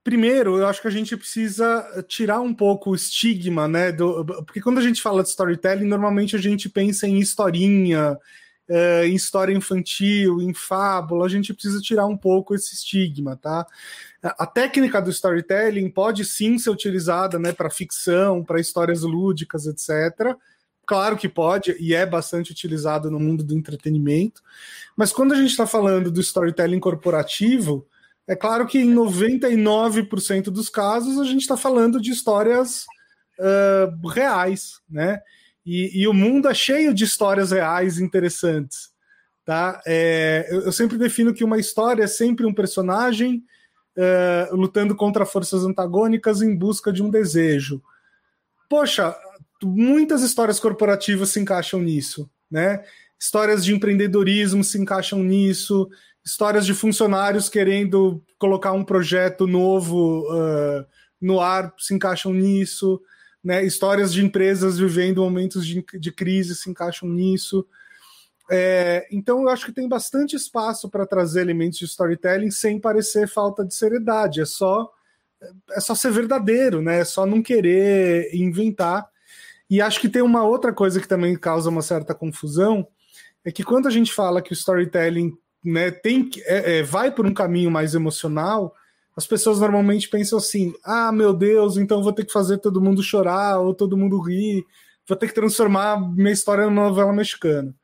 Primeiro, 0.10 0.58
eu 0.58 0.65
acho 0.65 0.82
que 0.82 0.88
a 0.88 0.91
gente 0.91 1.15
precisa 1.15 2.04
tirar 2.08 2.39
um 2.39 2.52
pouco 2.52 2.89
o 2.89 2.95
estigma, 2.95 3.67
né? 3.67 3.91
Do, 3.91 4.26
porque 4.26 4.62
quando 4.62 4.80
a 4.80 4.82
gente 4.82 5.02
fala 5.04 5.22
de 5.22 5.30
storytelling, 5.30 5.86
normalmente 5.86 6.36
a 6.36 6.39
gente 6.39 6.67
pensa 6.67 7.08
em 7.08 7.19
historinha, 7.19 8.17
é, 8.69 9.08
em 9.08 9.15
história 9.15 9.53
infantil, 9.53 10.41
em 10.41 10.53
fábula, 10.53 11.25
a 11.25 11.29
gente 11.29 11.53
precisa 11.53 11.82
tirar 11.82 12.05
um 12.05 12.15
pouco 12.15 12.53
esse 12.53 12.75
estigma, 12.75 13.36
tá? 13.36 13.65
A 14.21 14.45
técnica 14.45 15.01
do 15.01 15.10
storytelling 15.10 15.89
pode 15.89 16.23
sim 16.23 16.58
ser 16.60 16.69
utilizada 16.69 17.39
né, 17.39 17.51
para 17.51 17.69
ficção, 17.69 18.43
para 18.43 18.60
histórias 18.60 19.01
lúdicas, 19.01 19.65
etc. 19.65 20.36
Claro 20.86 21.17
que 21.17 21.27
pode, 21.27 21.75
e 21.79 21.95
é 21.95 22.05
bastante 22.05 22.51
utilizado 22.51 23.10
no 23.10 23.19
mundo 23.19 23.43
do 23.43 23.55
entretenimento, 23.55 24.41
mas 24.95 25.12
quando 25.12 25.34
a 25.34 25.38
gente 25.38 25.51
está 25.51 25.65
falando 25.65 26.12
do 26.12 26.19
storytelling 26.19 26.79
corporativo, 26.79 27.88
é 28.27 28.36
claro 28.36 28.67
que 28.67 28.77
em 28.77 28.93
99% 28.93 30.45
dos 30.51 30.69
casos 30.69 31.19
a 31.19 31.23
gente 31.23 31.41
está 31.41 31.58
falando 31.58 31.99
de 31.99 32.12
histórias 32.12 32.86
uh, 33.39 34.08
reais, 34.08 34.79
né? 34.89 35.21
E, 35.71 36.01
e, 36.01 36.08
o 36.08 36.13
mundo 36.15 36.47
é 36.47 36.53
cheio 36.55 36.95
de 36.95 37.03
histórias 37.03 37.51
reais 37.51 37.99
interessantes, 37.99 38.89
tá? 39.45 39.79
É, 39.86 40.47
eu, 40.49 40.62
eu, 40.62 40.71
sempre 40.71 40.97
defino 40.97 41.32
que 41.32 41.43
uma 41.43 41.60
história 41.60 42.05
é 42.05 42.08
sempre 42.08 42.43
um 42.43 42.51
personagem 42.51 43.43
uh, 43.95 44.55
lutando 44.55 44.95
contra 44.95 45.27
forças 45.27 45.63
antagônicas 45.63 46.41
em 46.41 46.58
busca 46.58 46.91
de 46.91 47.03
um 47.03 47.12
desejo. 47.12 47.84
Poxa, 48.67 49.15
muitas 49.63 50.23
histórias 50.23 50.60
corporativas 50.60 51.29
se 51.29 51.39
encaixam 51.39 51.79
nisso, 51.82 52.27
né? 52.49 52.84
Histórias 53.19 53.63
de 53.63 53.71
empreendedorismo 53.71 54.63
se 54.63 54.79
encaixam 54.82 55.21
nisso, 55.21 55.88
histórias 56.25 56.65
de 56.65 56.73
funcionários 56.73 57.47
querendo 57.47 58.23
colocar 58.39 58.71
um 58.71 58.84
projeto 58.84 59.45
novo 59.45 60.23
uh, 60.34 60.84
no 61.21 61.39
ar 61.39 61.71
se 61.77 61.93
encaixam 61.93 62.34
nisso, 62.34 62.99
né? 63.43 63.63
Histórias 63.63 64.13
de 64.13 64.23
empresas 64.23 64.78
vivendo 64.78 65.21
momentos 65.21 65.65
de, 65.65 65.86
de 65.99 66.12
crise 66.12 66.56
se 66.56 66.69
encaixam 66.69 67.08
nisso. 67.08 67.65
É, 68.52 69.08
então 69.12 69.41
eu 69.41 69.49
acho 69.49 69.65
que 69.65 69.71
tem 69.71 69.88
bastante 69.88 70.36
espaço 70.36 70.89
para 70.89 71.06
trazer 71.06 71.41
elementos 71.41 71.78
de 71.78 71.86
storytelling 71.86 72.49
sem 72.49 72.80
parecer 72.80 73.28
falta 73.28 73.63
de 73.63 73.73
seriedade. 73.75 74.41
É 74.41 74.45
só 74.45 74.91
é 75.71 75.80
só 75.80 75.95
ser 75.95 76.12
verdadeiro, 76.12 76.82
né? 76.82 76.99
É 76.99 77.06
só 77.06 77.25
não 77.25 77.41
querer 77.41 78.34
inventar. 78.36 79.08
E 79.69 79.82
acho 79.82 79.99
que 79.99 80.10
tem 80.10 80.21
uma 80.21 80.43
outra 80.43 80.73
coisa 80.73 80.99
que 80.99 81.08
também 81.08 81.38
causa 81.38 81.69
uma 81.69 81.82
certa 81.82 82.13
confusão, 82.13 82.88
é 83.45 83.52
que 83.52 83.63
quando 83.63 83.88
a 83.88 83.91
gente 83.91 84.12
fala 84.12 84.41
que 84.41 84.52
o 84.52 84.54
storytelling 84.54 85.32
né, 85.63 85.91
tem 85.91 86.30
é, 86.45 86.80
é, 86.80 86.84
vai 86.84 87.12
por 87.12 87.25
um 87.25 87.34
caminho 87.34 87.69
mais 87.69 87.93
emocional, 87.93 88.73
as 89.19 89.27
pessoas 89.27 89.60
normalmente 89.60 90.08
pensam 90.08 90.38
assim: 90.38 90.73
ah, 90.82 91.12
meu 91.12 91.34
Deus, 91.34 91.75
então 91.75 92.01
vou 92.01 92.13
ter 92.13 92.25
que 92.25 92.32
fazer 92.32 92.58
todo 92.60 92.79
mundo 92.79 93.03
chorar 93.03 93.60
ou 93.60 93.73
todo 93.73 93.97
mundo 93.97 94.17
rir, 94.17 94.65
vou 95.05 95.17
ter 95.17 95.27
que 95.27 95.34
transformar 95.34 95.99
minha 95.99 96.32
história 96.32 96.63
numa 96.63 96.88
novela 96.88 97.12
mexicana. 97.12 97.75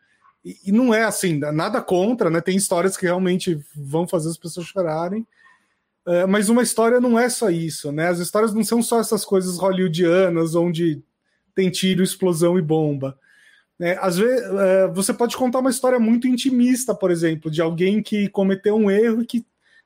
E, 0.45 0.57
e 0.67 0.71
não 0.71 0.93
é 0.93 1.03
assim, 1.03 1.37
nada 1.37 1.81
contra, 1.81 2.29
né? 2.29 2.39
Tem 2.39 2.55
histórias 2.55 2.95
que 2.95 3.05
realmente 3.05 3.59
vão 3.75 4.07
fazer 4.07 4.29
as 4.29 4.37
pessoas 4.37 4.65
chorarem. 4.65 5.27
É, 6.07 6.25
mas 6.25 6.47
uma 6.47 6.63
história 6.63 7.01
não 7.01 7.19
é 7.19 7.27
só 7.27 7.49
isso, 7.49 7.91
né? 7.91 8.07
As 8.07 8.19
histórias 8.19 8.53
não 8.53 8.63
são 8.63 8.81
só 8.81 9.01
essas 9.01 9.25
coisas 9.25 9.57
hollywoodianas 9.57 10.55
onde 10.55 11.03
tem 11.53 11.69
tiro, 11.69 12.01
explosão 12.01 12.57
e 12.57 12.61
bomba. 12.61 13.19
É, 13.77 13.97
às 13.99 14.15
vezes, 14.15 14.41
é, 14.41 14.87
você 14.87 15.13
pode 15.13 15.35
contar 15.35 15.59
uma 15.59 15.69
história 15.69 15.99
muito 15.99 16.29
intimista, 16.29 16.95
por 16.95 17.11
exemplo, 17.11 17.51
de 17.51 17.61
alguém 17.61 18.01
que 18.01 18.29
cometeu 18.29 18.77
um 18.77 18.89
erro 18.89 19.21
e 19.21 19.25
que 19.25 19.45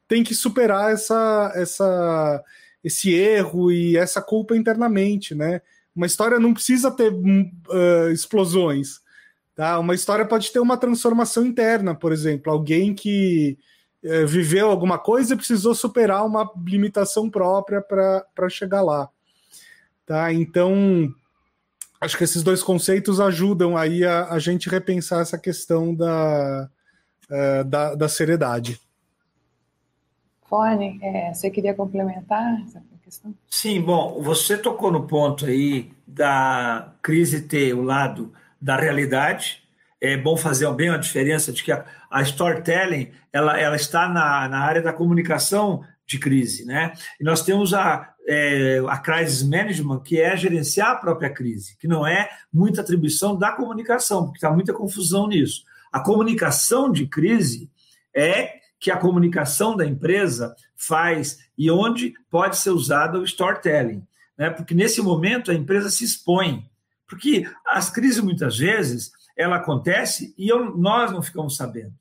tem 0.10 0.24
que 0.24 0.36
superar 0.36 0.92
essa, 0.92 1.54
essa, 1.56 2.44
esse 2.84 3.14
erro 3.14 3.72
e 3.72 3.96
essa 3.96 4.22
culpa 4.22 4.58
internamente, 4.58 5.34
né? 5.34 5.62
Uma 5.96 6.06
história 6.06 6.40
não 6.40 6.54
precisa 6.54 6.92
ter 6.92 7.14
uh, 7.14 8.12
explosões, 8.12 9.00
tá? 9.56 9.80
Uma 9.80 9.96
história 9.96 10.26
pode 10.26 10.52
ter 10.52 10.60
uma 10.60 10.76
transformação 10.76 11.46
interna, 11.46 11.96
por 11.96 12.12
exemplo, 12.12 12.52
alguém 12.52 12.94
que 12.94 13.58
viveu 14.28 14.70
alguma 14.70 14.98
coisa 14.98 15.34
e 15.34 15.38
precisou 15.38 15.76
superar 15.76 16.26
uma 16.26 16.50
limitação 16.66 17.30
própria 17.30 17.82
para 17.82 18.50
chegar 18.50 18.82
lá, 18.82 19.10
tá? 20.06 20.32
Então 20.32 21.14
acho 22.00 22.18
que 22.18 22.24
esses 22.24 22.42
dois 22.42 22.64
conceitos 22.64 23.20
ajudam 23.20 23.76
aí 23.76 24.06
a, 24.06 24.30
a 24.30 24.40
gente 24.40 24.70
repensar 24.70 25.22
essa 25.22 25.38
questão 25.38 25.94
da, 25.94 26.70
uh, 27.30 27.64
da, 27.66 27.96
da, 27.96 28.08
seriedade. 28.08 28.80
Fone, 30.50 31.00
é, 31.02 31.32
você 31.34 31.50
queria 31.52 31.74
complementar 31.76 32.62
essa 32.64 32.82
questão? 33.04 33.34
Sim, 33.48 33.82
bom, 33.82 34.22
você 34.22 34.58
tocou 34.58 34.92
no 34.92 35.06
ponto 35.06 35.46
aí 35.46 35.92
da 36.08 36.94
crise 37.02 37.42
ter 37.42 37.74
o 37.74 37.84
lado 37.84 38.34
da 38.60 38.76
realidade, 38.76 39.64
é 40.02 40.18
bom 40.18 40.36
fazer 40.36 40.72
bem 40.74 40.90
a 40.90 40.98
diferença 40.98 41.52
de 41.54 41.64
que 41.64 41.72
a, 41.72 41.86
a 42.10 42.22
storytelling 42.24 43.12
ela, 43.32 43.60
ela 43.60 43.76
está 43.76 44.10
na, 44.10 44.48
na 44.50 44.60
área 44.60 44.82
da 44.82 44.92
comunicação 44.92 45.84
de 46.08 46.18
crise, 46.18 46.66
né? 46.66 46.94
E 47.22 47.24
nós 47.24 47.44
temos 47.44 47.74
a, 47.74 48.12
é, 48.28 48.82
a 48.88 48.98
crisis 48.98 49.44
management, 49.44 50.00
que 50.00 50.20
é 50.20 50.36
gerenciar 50.36 50.92
a 50.92 50.96
própria 50.96 51.30
crise, 51.30 51.78
que 51.78 51.88
não 51.88 52.08
é 52.08 52.28
muita 52.52 52.82
atribuição 52.82 53.38
da 53.38 53.52
comunicação, 53.52 54.24
porque 54.24 54.38
está 54.38 54.52
muita 54.52 54.74
confusão 54.74 55.28
nisso. 55.28 55.64
A 55.92 56.00
comunicação 56.00 56.92
de 56.92 57.06
crise 57.06 57.70
é 58.16 58.60
que 58.80 58.90
a 58.90 58.98
comunicação 58.98 59.76
da 59.76 59.86
empresa 59.86 60.56
faz 60.76 61.40
e 61.58 61.70
onde 61.70 62.14
pode 62.30 62.58
ser 62.58 62.70
usado 62.70 63.20
o 63.20 63.24
storytelling, 63.24 64.06
né? 64.38 64.50
Porque 64.50 64.74
nesse 64.74 65.02
momento 65.02 65.52
a 65.52 65.56
empresa 65.56 65.90
se 65.90 66.06
expõe, 66.06 66.66
porque 67.08 67.46
as 67.66 67.90
crises 67.90 68.22
muitas 68.22 68.58
vezes 68.58 69.12
ela 69.36 69.58
acontece 69.58 70.34
e 70.38 70.48
eu, 70.48 70.78
nós 70.78 71.12
não 71.12 71.22
ficamos 71.22 71.56
sabendo. 71.56 71.94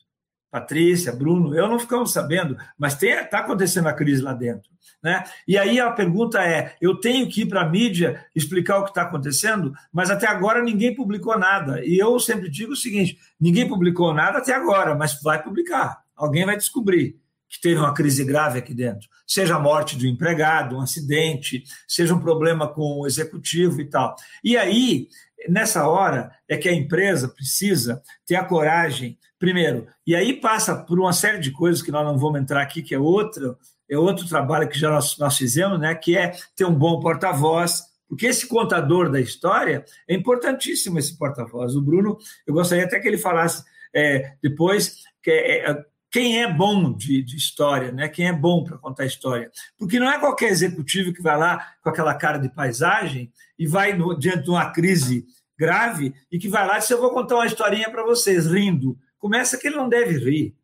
Patrícia, 0.51 1.13
Bruno, 1.13 1.55
eu 1.55 1.69
não 1.69 1.79
ficamos 1.79 2.13
sabendo, 2.13 2.57
mas 2.79 3.01
está 3.03 3.41
acontecendo 3.41 3.87
a 3.87 3.93
crise 3.93 4.23
lá 4.23 4.33
dentro. 4.33 4.71
Né? 5.03 5.23
E 5.47 5.59
aí 5.59 5.79
a 5.79 5.91
pergunta 5.91 6.43
é: 6.43 6.75
eu 6.81 6.97
tenho 6.97 7.29
que 7.29 7.43
ir 7.43 7.47
para 7.47 7.63
a 7.63 7.69
mídia 7.69 8.25
explicar 8.35 8.79
o 8.79 8.85
que 8.85 8.91
está 8.91 9.03
acontecendo, 9.03 9.73
mas 9.93 10.11
até 10.11 10.27
agora 10.27 10.63
ninguém 10.63 10.95
publicou 10.95 11.39
nada. 11.39 11.85
E 11.85 11.99
eu 11.99 12.19
sempre 12.19 12.49
digo 12.49 12.73
o 12.73 12.77
seguinte: 12.77 13.19
ninguém 13.39 13.69
publicou 13.69 14.13
nada 14.15 14.39
até 14.39 14.55
agora, 14.55 14.95
mas 14.95 15.21
vai 15.23 15.43
publicar. 15.43 16.03
Alguém 16.19 16.45
vai 16.45 16.57
descobrir 16.57 17.17
que 17.49 17.61
teve 17.61 17.81
uma 17.81 17.95
crise 17.95 18.25
grave 18.25 18.59
aqui 18.59 18.75
dentro, 18.75 19.09
seja 19.27 19.57
a 19.57 19.61
morte 19.61 19.97
do 19.97 20.07
empregado, 20.07 20.77
um 20.77 20.81
acidente, 20.81 21.65
seja 21.87 22.15
um 22.15 22.21
problema 22.21 22.69
com 22.69 23.01
o 23.01 23.07
executivo 23.07 23.81
e 23.81 23.89
tal. 23.89 24.15
E 24.45 24.57
aí, 24.57 25.09
nessa 25.49 25.89
hora, 25.89 26.31
é 26.47 26.57
que 26.57 26.69
a 26.69 26.75
empresa 26.75 27.29
precisa 27.29 28.03
ter 28.27 28.37
a 28.37 28.45
coragem, 28.45 29.19
primeiro, 29.39 29.87
e 30.07 30.15
aí 30.15 30.39
passa 30.39 30.77
por 30.77 31.01
uma 31.01 31.13
série 31.13 31.39
de 31.39 31.51
coisas 31.51 31.81
que 31.81 31.93
nós 31.93 32.05
não 32.05 32.19
vamos 32.19 32.41
entrar 32.41 32.61
aqui, 32.61 32.83
que 32.83 32.95
é 32.95 32.99
outro, 32.99 33.57
é 33.89 33.97
outro 33.97 34.29
trabalho 34.29 34.69
que 34.69 34.79
já 34.79 34.91
nós, 34.91 35.17
nós 35.17 35.37
fizemos, 35.37 35.81
né, 35.81 35.95
que 35.95 36.17
é 36.19 36.35
ter 36.55 36.67
um 36.67 36.75
bom 36.75 37.01
porta-voz, 37.01 37.83
porque 38.07 38.27
esse 38.27 38.47
contador 38.47 39.11
da 39.11 39.21
história 39.21 39.85
é 40.07 40.15
importantíssimo 40.15 40.99
esse 40.99 41.17
porta-voz. 41.17 41.75
O 41.77 41.83
Bruno, 41.83 42.19
eu 42.47 42.55
gostaria 42.55 42.85
até 42.85 42.99
que 42.99 43.07
ele 43.07 43.19
falasse 43.19 43.63
é, 43.95 44.33
depois 44.43 44.97
que 45.23 45.31
é, 45.31 45.71
é 45.71 45.85
quem 46.11 46.43
é 46.43 46.51
bom 46.51 46.93
de, 46.93 47.23
de 47.23 47.37
história, 47.37 47.93
né? 47.93 48.09
quem 48.09 48.29
é 48.29 48.33
bom 48.33 48.65
para 48.65 48.79
contar 48.79 49.05
história. 49.05 49.51
Porque 49.79 50.01
não 50.01 50.11
é 50.11 50.19
qualquer 50.19 50.51
executivo 50.51 51.13
que 51.13 51.23
vai 51.23 51.37
lá 51.37 51.73
com 51.83 51.91
aquela 51.91 52.15
cara 52.15 52.39
de 52.39 52.49
paisagem 52.49 53.31
e 53.59 53.67
vai 53.67 53.93
no, 53.93 54.19
diante 54.19 54.45
de 54.45 54.51
uma 54.51 54.71
crise 54.71 55.27
grave 55.59 56.15
e 56.31 56.39
que 56.39 56.49
vai 56.49 56.67
lá 56.67 56.77
e 56.77 56.81
diz: 56.81 56.91
Eu 56.91 57.01
vou 57.01 57.11
contar 57.11 57.35
uma 57.35 57.47
historinha 57.47 57.91
para 57.91 58.05
vocês, 58.05 58.47
rindo. 58.47 58.99
Começa 59.19 59.59
que 59.59 59.67
ele 59.67 59.77
não 59.77 59.89
deve 59.89 60.17
rir, 60.19 60.57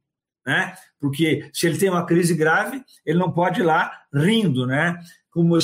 né? 0.47 0.75
Porque 0.99 1.51
se 1.53 1.67
ele 1.67 1.77
tem 1.77 1.91
uma 1.91 2.07
crise 2.07 2.35
grave, 2.35 2.83
ele 3.05 3.19
não 3.19 3.31
pode 3.31 3.61
ir 3.61 3.65
lá 3.65 4.03
rindo, 4.15 4.67
né? 4.67 4.99
Como, 5.31 5.59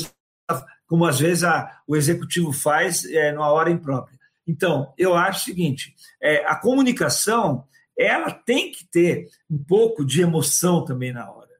como 0.86 1.06
às 1.06 1.20
vezes 1.20 1.44
a, 1.44 1.80
o 1.86 1.96
executivo 1.96 2.52
faz 2.52 3.04
é, 3.04 3.32
numa 3.32 3.50
hora 3.50 3.70
imprópria. 3.70 4.18
Então, 4.46 4.92
eu 4.98 5.14
acho 5.14 5.40
o 5.40 5.44
seguinte: 5.44 5.94
é, 6.20 6.44
a 6.44 6.56
comunicação 6.56 7.64
ela 8.00 8.30
tem 8.30 8.72
que 8.72 8.86
ter 8.86 9.28
um 9.48 9.62
pouco 9.62 10.04
de 10.04 10.22
emoção 10.22 10.84
também 10.84 11.12
na 11.12 11.30
hora. 11.30 11.50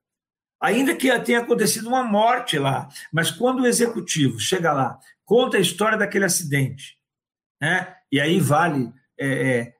Ainda 0.60 0.94
que 0.94 1.18
tenha 1.20 1.40
acontecido 1.40 1.88
uma 1.88 2.02
morte 2.02 2.58
lá, 2.58 2.88
mas 3.12 3.30
quando 3.30 3.60
o 3.60 3.66
executivo 3.66 4.38
chega 4.38 4.72
lá, 4.72 4.98
conta 5.24 5.56
a 5.56 5.60
história 5.60 5.98
daquele 5.98 6.24
acidente, 6.24 6.98
né? 7.60 7.94
e 8.10 8.20
aí 8.20 8.40
vale 8.40 8.92
é, 9.18 9.28
é, 9.28 9.74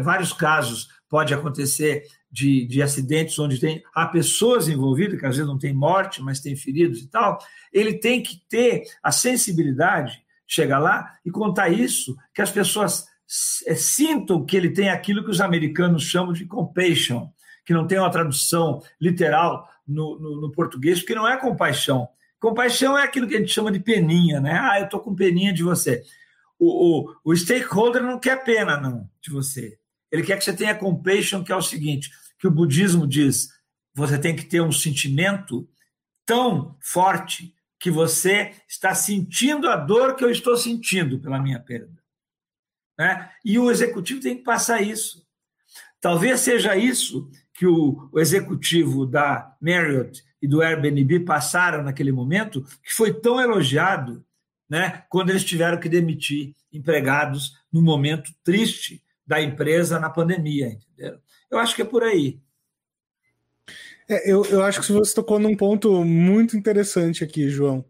vários 0.00 0.32
casos, 0.32 0.88
pode 1.08 1.32
acontecer 1.32 2.04
de, 2.30 2.66
de 2.66 2.82
acidentes 2.82 3.38
onde 3.38 3.58
tem, 3.58 3.82
há 3.94 4.06
pessoas 4.06 4.68
envolvidas, 4.68 5.18
que 5.18 5.26
às 5.26 5.36
vezes 5.36 5.50
não 5.50 5.58
tem 5.58 5.72
morte, 5.72 6.22
mas 6.22 6.40
tem 6.40 6.56
feridos 6.56 7.00
e 7.00 7.08
tal, 7.08 7.38
ele 7.72 7.94
tem 7.98 8.22
que 8.22 8.40
ter 8.48 8.84
a 9.02 9.10
sensibilidade, 9.10 10.22
chegar 10.46 10.78
lá 10.78 11.10
e 11.24 11.30
contar 11.30 11.68
isso, 11.68 12.16
que 12.34 12.42
as 12.42 12.50
pessoas 12.50 13.06
sintam 13.26 14.44
que 14.44 14.56
ele 14.56 14.70
tem 14.70 14.88
aquilo 14.88 15.24
que 15.24 15.30
os 15.30 15.40
americanos 15.40 16.04
chamam 16.04 16.32
de 16.32 16.46
compassion, 16.46 17.28
que 17.64 17.74
não 17.74 17.86
tem 17.86 17.98
uma 17.98 18.10
tradução 18.10 18.82
literal 19.00 19.68
no, 19.86 20.18
no, 20.18 20.40
no 20.42 20.52
português, 20.52 21.00
porque 21.00 21.14
não 21.14 21.26
é 21.26 21.36
compaixão. 21.36 22.08
Compaixão 22.38 22.96
é 22.96 23.02
aquilo 23.02 23.26
que 23.26 23.34
a 23.34 23.38
gente 23.38 23.52
chama 23.52 23.72
de 23.72 23.80
peninha, 23.80 24.40
né? 24.40 24.58
Ah, 24.60 24.78
eu 24.78 24.84
estou 24.84 25.00
com 25.00 25.14
peninha 25.14 25.52
de 25.52 25.62
você. 25.62 26.02
O, 26.58 27.00
o, 27.00 27.16
o, 27.24 27.36
stakeholder 27.36 28.02
não 28.02 28.18
quer 28.18 28.44
pena, 28.44 28.78
não, 28.78 29.08
de 29.20 29.30
você. 29.30 29.78
Ele 30.10 30.22
quer 30.22 30.38
que 30.38 30.44
você 30.44 30.52
tenha 30.52 30.74
compassion, 30.74 31.42
que 31.42 31.52
é 31.52 31.56
o 31.56 31.62
seguinte, 31.62 32.10
que 32.38 32.46
o 32.46 32.50
budismo 32.50 33.06
diz, 33.06 33.48
você 33.94 34.18
tem 34.18 34.36
que 34.36 34.44
ter 34.44 34.60
um 34.60 34.72
sentimento 34.72 35.68
tão 36.24 36.76
forte 36.80 37.54
que 37.78 37.90
você 37.90 38.52
está 38.68 38.94
sentindo 38.94 39.68
a 39.68 39.76
dor 39.76 40.14
que 40.14 40.24
eu 40.24 40.30
estou 40.30 40.56
sentindo 40.56 41.18
pela 41.18 41.40
minha 41.40 41.60
perda. 41.60 42.05
Né? 42.98 43.30
E 43.44 43.58
o 43.58 43.70
executivo 43.70 44.20
tem 44.20 44.36
que 44.36 44.44
passar 44.44 44.80
isso. 44.80 45.26
Talvez 46.00 46.40
seja 46.40 46.76
isso 46.76 47.30
que 47.52 47.66
o, 47.66 48.08
o 48.12 48.20
executivo 48.20 49.06
da 49.06 49.54
Marriott 49.60 50.22
e 50.40 50.46
do 50.46 50.62
Airbnb 50.62 51.20
passaram 51.20 51.82
naquele 51.82 52.12
momento, 52.12 52.62
que 52.82 52.92
foi 52.92 53.12
tão 53.12 53.40
elogiado 53.40 54.24
né, 54.68 55.04
quando 55.08 55.30
eles 55.30 55.44
tiveram 55.44 55.78
que 55.78 55.88
demitir 55.88 56.54
empregados 56.72 57.56
no 57.72 57.80
momento 57.80 58.30
triste 58.44 59.02
da 59.26 59.40
empresa 59.40 59.98
na 59.98 60.10
pandemia. 60.10 60.78
Entendeu? 60.92 61.18
Eu 61.50 61.58
acho 61.58 61.74
que 61.74 61.82
é 61.82 61.84
por 61.84 62.02
aí. 62.02 62.38
É, 64.08 64.30
eu, 64.30 64.44
eu 64.46 64.62
acho 64.62 64.80
que 64.80 64.92
você 64.92 65.14
tocou 65.14 65.38
num 65.38 65.56
ponto 65.56 66.04
muito 66.04 66.56
interessante 66.56 67.24
aqui, 67.24 67.48
João. 67.48 67.84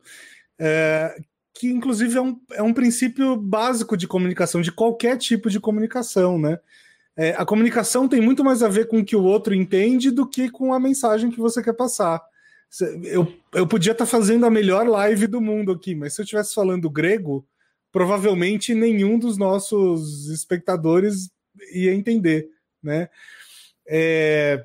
É, 0.58 1.14
que 1.58 1.68
inclusive 1.68 2.18
é 2.18 2.20
um, 2.20 2.40
é 2.52 2.62
um 2.62 2.74
princípio 2.74 3.34
básico 3.36 3.96
de 3.96 4.06
comunicação, 4.06 4.60
de 4.60 4.70
qualquer 4.70 5.16
tipo 5.16 5.48
de 5.48 5.58
comunicação, 5.58 6.38
né? 6.38 6.58
É, 7.16 7.30
a 7.30 7.46
comunicação 7.46 8.06
tem 8.06 8.20
muito 8.20 8.44
mais 8.44 8.62
a 8.62 8.68
ver 8.68 8.88
com 8.88 8.98
o 8.98 9.04
que 9.04 9.16
o 9.16 9.24
outro 9.24 9.54
entende 9.54 10.10
do 10.10 10.28
que 10.28 10.50
com 10.50 10.74
a 10.74 10.78
mensagem 10.78 11.30
que 11.30 11.40
você 11.40 11.62
quer 11.62 11.72
passar. 11.72 12.22
Eu, 13.04 13.32
eu 13.54 13.66
podia 13.66 13.92
estar 13.92 14.04
tá 14.04 14.10
fazendo 14.10 14.44
a 14.44 14.50
melhor 14.50 14.86
live 14.86 15.26
do 15.26 15.40
mundo 15.40 15.72
aqui, 15.72 15.94
mas 15.94 16.14
se 16.14 16.20
eu 16.20 16.24
estivesse 16.24 16.54
falando 16.54 16.90
grego, 16.90 17.46
provavelmente 17.90 18.74
nenhum 18.74 19.18
dos 19.18 19.38
nossos 19.38 20.28
espectadores 20.28 21.30
ia 21.72 21.94
entender, 21.94 22.50
né? 22.82 23.08
É, 23.88 24.62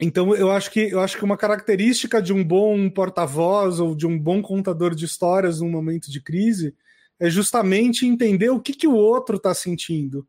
então 0.00 0.34
eu 0.34 0.50
acho 0.50 0.70
que 0.70 0.80
eu 0.80 1.00
acho 1.00 1.16
que 1.16 1.24
uma 1.24 1.36
característica 1.36 2.20
de 2.20 2.32
um 2.32 2.44
bom 2.44 2.90
porta-voz 2.90 3.80
ou 3.80 3.94
de 3.94 4.06
um 4.06 4.18
bom 4.18 4.42
contador 4.42 4.94
de 4.94 5.04
histórias 5.04 5.60
num 5.60 5.70
momento 5.70 6.10
de 6.10 6.20
crise 6.20 6.74
é 7.18 7.30
justamente 7.30 8.06
entender 8.06 8.50
o 8.50 8.60
que, 8.60 8.74
que 8.74 8.86
o 8.86 8.94
outro 8.94 9.36
está 9.36 9.54
sentindo. 9.54 10.26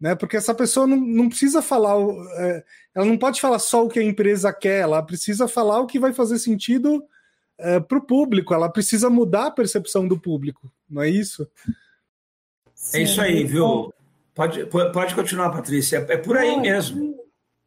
Né? 0.00 0.14
Porque 0.14 0.36
essa 0.36 0.54
pessoa 0.54 0.86
não, 0.86 0.96
não 0.96 1.28
precisa 1.28 1.62
falar, 1.62 1.96
é, 2.38 2.64
ela 2.94 3.06
não 3.06 3.16
pode 3.16 3.40
falar 3.40 3.58
só 3.58 3.84
o 3.84 3.88
que 3.88 3.98
a 3.98 4.02
empresa 4.02 4.52
quer, 4.52 4.80
ela 4.80 5.02
precisa 5.02 5.46
falar 5.46 5.80
o 5.80 5.86
que 5.86 5.98
vai 5.98 6.12
fazer 6.12 6.38
sentido 6.38 7.04
é, 7.58 7.78
para 7.78 7.98
o 7.98 8.02
público, 8.06 8.52
ela 8.52 8.68
precisa 8.68 9.08
mudar 9.08 9.46
a 9.46 9.50
percepção 9.50 10.08
do 10.08 10.18
público, 10.18 10.70
não 10.88 11.02
é 11.02 11.08
isso? 11.08 11.48
É 12.92 13.00
isso 13.00 13.20
aí, 13.20 13.44
viu? 13.44 13.94
Pode, 14.34 14.66
pode 14.66 15.14
continuar, 15.14 15.50
Patrícia, 15.50 16.04
é 16.08 16.16
por 16.16 16.36
aí 16.36 16.60
mesmo. 16.60 17.23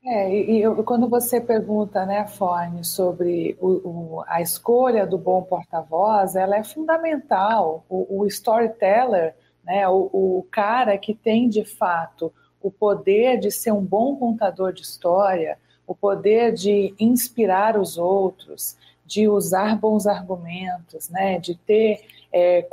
É, 0.10 0.34
e, 0.34 0.64
e 0.64 0.84
quando 0.84 1.10
você 1.10 1.42
pergunta, 1.42 2.06
né, 2.06 2.26
Fone, 2.28 2.86
sobre 2.86 3.58
o, 3.60 3.68
o, 3.68 4.24
a 4.26 4.42
escolha 4.42 5.06
do 5.06 5.18
bom 5.18 5.42
porta-voz, 5.42 6.34
ela 6.34 6.56
é 6.56 6.64
fundamental. 6.64 7.84
O, 7.90 8.22
o 8.22 8.26
storyteller, 8.26 9.36
né, 9.66 9.86
o, 9.90 10.10
o 10.14 10.48
cara 10.50 10.98
que 10.98 11.14
tem 11.14 11.50
de 11.50 11.66
fato 11.66 12.32
o 12.62 12.72
poder 12.72 13.38
de 13.38 13.52
ser 13.52 13.74
um 13.74 13.84
bom 13.84 14.16
contador 14.16 14.72
de 14.72 14.82
história, 14.82 15.60
o 15.86 15.94
poder 15.94 16.54
de 16.54 16.96
inspirar 16.98 17.78
os 17.78 17.98
outros, 17.98 18.78
de 19.06 19.28
usar 19.28 19.78
bons 19.78 20.08
argumentos, 20.08 21.10
né, 21.10 21.38
de 21.38 21.54
ter 21.54 22.00
é, 22.32 22.68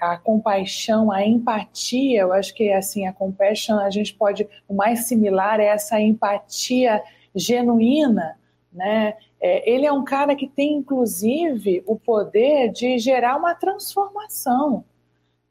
a 0.00 0.16
compaixão, 0.16 1.10
a 1.10 1.24
empatia, 1.24 2.20
eu 2.20 2.32
acho 2.32 2.54
que 2.54 2.72
assim, 2.72 3.06
a 3.06 3.12
compassion 3.12 3.78
a 3.78 3.90
gente 3.90 4.14
pode, 4.14 4.48
o 4.68 4.74
mais 4.74 5.06
similar 5.06 5.60
é 5.60 5.66
essa 5.66 6.00
empatia 6.00 7.02
genuína, 7.34 8.38
né? 8.72 9.14
É, 9.40 9.70
ele 9.70 9.86
é 9.86 9.92
um 9.92 10.04
cara 10.04 10.34
que 10.34 10.48
tem, 10.48 10.74
inclusive, 10.74 11.82
o 11.86 11.96
poder 11.96 12.70
de 12.70 12.98
gerar 12.98 13.36
uma 13.36 13.54
transformação, 13.54 14.84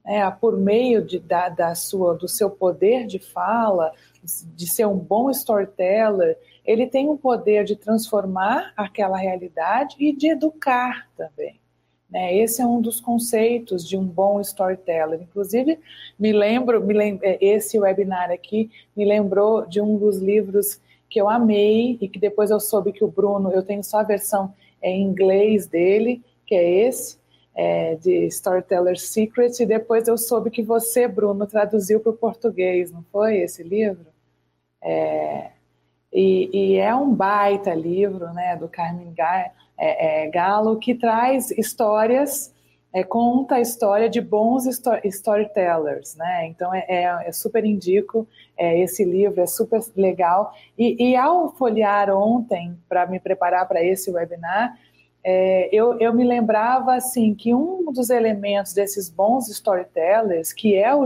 né? 0.03 0.30
por 0.41 0.58
meio 0.58 1.03
de, 1.05 1.20
da, 1.20 1.47
da 1.47 1.74
sua, 1.74 2.16
do 2.16 2.28
seu 2.28 2.49
poder 2.49 3.08
de 3.08 3.18
fala, 3.18 3.91
de 4.55 4.68
ser 4.68 4.86
um 4.88 4.97
bom 4.97 5.30
storyteller, 5.30 6.38
ele 6.66 6.86
tem 6.86 7.10
o 7.10 7.18
poder 7.18 7.64
de 7.64 7.78
transformar 7.78 8.74
aquela 8.76 9.18
realidade 9.18 9.95
e 9.99 10.14
de 10.14 10.32
educar 10.32 11.08
também. 11.16 11.58
Né? 12.10 12.38
Esse 12.38 12.62
é 12.62 12.66
um 12.66 12.82
dos 12.82 12.99
conceitos 12.99 13.88
de 13.88 13.97
um 13.97 14.05
bom 14.05 14.39
storyteller. 14.41 15.22
Inclusive, 15.22 15.80
me 16.18 16.32
lembro, 16.32 16.82
me 16.84 17.20
é, 17.22 17.38
esse 17.41 17.80
webinar 17.80 18.32
aqui 18.32 18.70
me 18.95 19.05
lembrou 19.05 19.66
de 19.66 19.82
um 19.82 19.97
dos 19.97 20.18
livros 20.18 20.80
que 21.10 21.20
eu 21.20 21.30
amei 21.30 21.97
e 22.01 22.08
que 22.08 22.20
depois 22.20 22.51
eu 22.51 22.60
soube 22.60 22.91
que 22.91 23.03
o 23.03 23.08
Bruno, 23.08 23.51
eu 23.51 23.64
tenho 23.64 23.84
só 23.84 23.99
a 23.99 24.03
versão 24.03 24.53
em 24.82 25.01
inglês 25.01 25.68
dele, 25.68 26.22
que 26.45 26.55
é 26.55 26.88
esse, 26.88 27.18
é, 27.55 27.95
de 27.95 28.26
Storyteller 28.28 28.99
Secret, 28.99 29.51
e 29.60 29.66
depois 29.66 30.08
eu 30.08 30.18
soube 30.18 30.51
que 30.51 30.62
você, 30.62 31.08
Bruno, 31.08 31.47
traduziu 31.47 31.99
para 31.99 32.12
o 32.12 32.18
português, 32.18 32.91
não 32.91 33.03
foi 33.12 33.38
esse 33.38 33.64
livro? 33.64 34.05
É, 34.82 35.51
e, 36.14 36.49
e, 36.53 36.76
é 36.78 36.95
um 36.95 37.14
baita 37.14 37.74
livro, 37.74 38.32
né, 38.34 38.55
do 38.55 38.68
Carmen 38.68 39.14
é, 39.18 39.51
é, 39.78 40.28
Galo, 40.30 40.78
que 40.78 40.95
traz 40.95 41.51
histórias, 41.51 42.53
é, 42.93 43.03
conta 43.03 43.55
a 43.55 43.61
história 43.61 44.09
de 44.09 44.19
bons 44.21 44.65
storytellers, 45.03 46.15
né? 46.15 46.47
Então 46.47 46.73
é, 46.73 46.86
é, 46.88 47.03
é 47.28 47.32
super 47.32 47.63
indico 47.65 48.28
é, 48.57 48.80
esse 48.80 49.03
livro, 49.03 49.41
é 49.41 49.45
super 49.45 49.82
legal. 49.95 50.53
E, 50.78 51.11
e 51.11 51.15
ao 51.15 51.49
folhear 51.49 52.09
ontem 52.09 52.78
para 52.89 53.05
me 53.05 53.19
preparar 53.19 53.67
para 53.67 53.84
esse 53.84 54.09
webinar, 54.09 54.75
é, 55.30 55.67
eu, 55.73 55.99
eu, 55.99 56.13
me 56.13 56.23
lembrava 56.23 56.95
assim 56.95 57.36
que 57.36 57.53
um 57.53 57.91
dos 57.91 58.09
elementos 58.09 58.73
desses 58.73 59.09
bons 59.09 59.49
storytellers, 59.49 60.53
que 60.53 60.73
é 60.73 60.95
o 60.95 61.05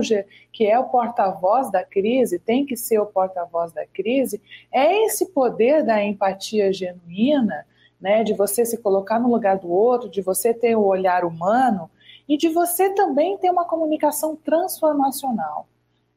que 0.54 0.68
é 0.68 0.78
o 0.78 0.90
porta-voz 0.90 1.72
da 1.72 1.84
crise, 1.84 2.38
tem 2.38 2.64
que 2.64 2.78
ser 2.78 3.00
o 3.00 3.06
porta-voz 3.08 3.72
da 3.74 3.84
crise, 3.88 4.40
é 4.72 5.06
esse 5.06 5.32
poder 5.32 5.84
da 5.84 6.04
empatia 6.04 6.72
genuína, 6.72 7.66
né, 8.02 8.24
de 8.24 8.34
você 8.34 8.66
se 8.66 8.78
colocar 8.78 9.20
no 9.20 9.30
lugar 9.30 9.60
do 9.60 9.72
outro, 9.72 10.10
de 10.10 10.22
você 10.22 10.54
ter 10.54 10.76
o 10.76 10.86
olhar 10.86 11.24
humano 11.24 11.90
e 12.28 12.36
de 12.36 12.50
você 12.50 12.90
também 12.90 13.38
ter 13.38 13.52
uma 13.52 13.66
comunicação 13.66 14.36
transformacional. 14.36 15.68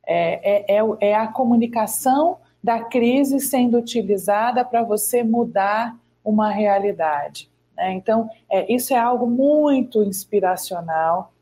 É, 0.06 0.74
é, 0.74 0.78
é, 0.78 1.10
é 1.10 1.14
a 1.14 1.28
comunicação 1.28 2.38
da 2.62 2.82
crise 2.82 3.40
sendo 3.40 3.76
utilizada 3.76 4.64
para 4.64 4.82
você 4.82 5.22
mudar 5.22 5.94
uma 6.24 6.50
realidade. 6.50 7.50
Né? 7.76 7.92
Então, 7.92 8.30
é, 8.48 8.72
isso 8.72 8.94
é 8.94 8.98
algo 8.98 9.26
muito 9.26 10.02
inspiracional 10.02 11.32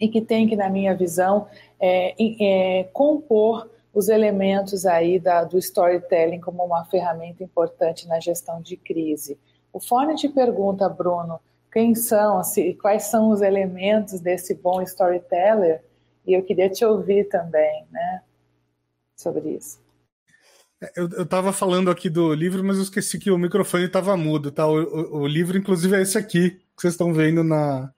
e 0.00 0.08
que 0.08 0.20
tem 0.20 0.48
que, 0.48 0.56
na 0.56 0.68
minha 0.68 0.96
visão, 0.96 1.46
é, 1.78 2.14
é, 2.40 2.84
compor 2.92 3.70
os 3.94 4.08
elementos 4.08 4.86
aí 4.86 5.20
da, 5.20 5.44
do 5.44 5.58
storytelling 5.58 6.40
como 6.40 6.64
uma 6.64 6.84
ferramenta 6.86 7.44
importante 7.44 8.08
na 8.08 8.18
gestão 8.18 8.60
de 8.60 8.76
crise. 8.76 9.38
O 9.72 9.80
Fone 9.80 10.14
te 10.14 10.28
pergunta, 10.28 10.88
Bruno, 10.88 11.40
quem 11.72 11.94
são, 11.94 12.38
assim, 12.38 12.74
quais 12.74 13.04
são 13.04 13.30
os 13.30 13.40
elementos 13.40 14.20
desse 14.20 14.54
bom 14.54 14.82
storyteller? 14.82 15.82
E 16.26 16.34
eu 16.34 16.42
queria 16.42 16.68
te 16.68 16.84
ouvir 16.84 17.28
também, 17.28 17.86
né, 17.90 18.22
sobre 19.16 19.50
isso. 19.50 19.80
É, 20.80 20.92
eu, 20.96 21.08
eu 21.10 21.26
tava 21.26 21.52
falando 21.52 21.90
aqui 21.90 22.10
do 22.10 22.34
livro, 22.34 22.62
mas 22.62 22.76
eu 22.76 22.82
esqueci 22.82 23.18
que 23.18 23.30
o 23.30 23.38
microfone 23.38 23.84
estava 23.84 24.16
mudo, 24.16 24.50
tá? 24.50 24.66
O, 24.66 24.82
o, 24.82 25.20
o, 25.20 25.26
livro, 25.26 25.56
inclusive, 25.56 25.96
é 25.96 26.02
esse 26.02 26.18
aqui, 26.18 26.50
que 26.50 26.82
vocês 26.82 26.94
estão 26.94 27.14
vendo 27.14 27.42
na, 27.42 27.90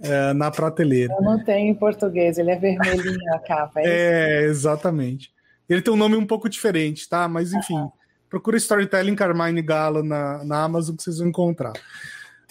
é, 0.00 0.32
na 0.34 0.50
prateleira. 0.50 1.14
Eu 1.14 1.22
não 1.22 1.42
tenho 1.42 1.70
em 1.70 1.74
português, 1.74 2.38
ele 2.38 2.50
é 2.50 2.56
vermelhinho 2.56 3.34
a 3.34 3.38
capa. 3.38 3.80
É, 3.80 4.42
é 4.44 4.44
exatamente. 4.44 5.34
Ele 5.68 5.82
tem 5.82 5.92
um 5.92 5.96
nome 5.96 6.16
um 6.16 6.26
pouco 6.26 6.48
diferente, 6.48 7.08
tá? 7.08 7.26
Mas 7.26 7.52
enfim, 7.52 7.74
uhum. 7.74 7.90
Procura 8.28 8.56
Storytelling 8.56 9.14
Carmine 9.14 9.62
Galo 9.62 10.02
na, 10.02 10.44
na 10.44 10.62
Amazon 10.62 10.96
que 10.96 11.02
vocês 11.02 11.18
vão 11.18 11.28
encontrar. 11.28 11.72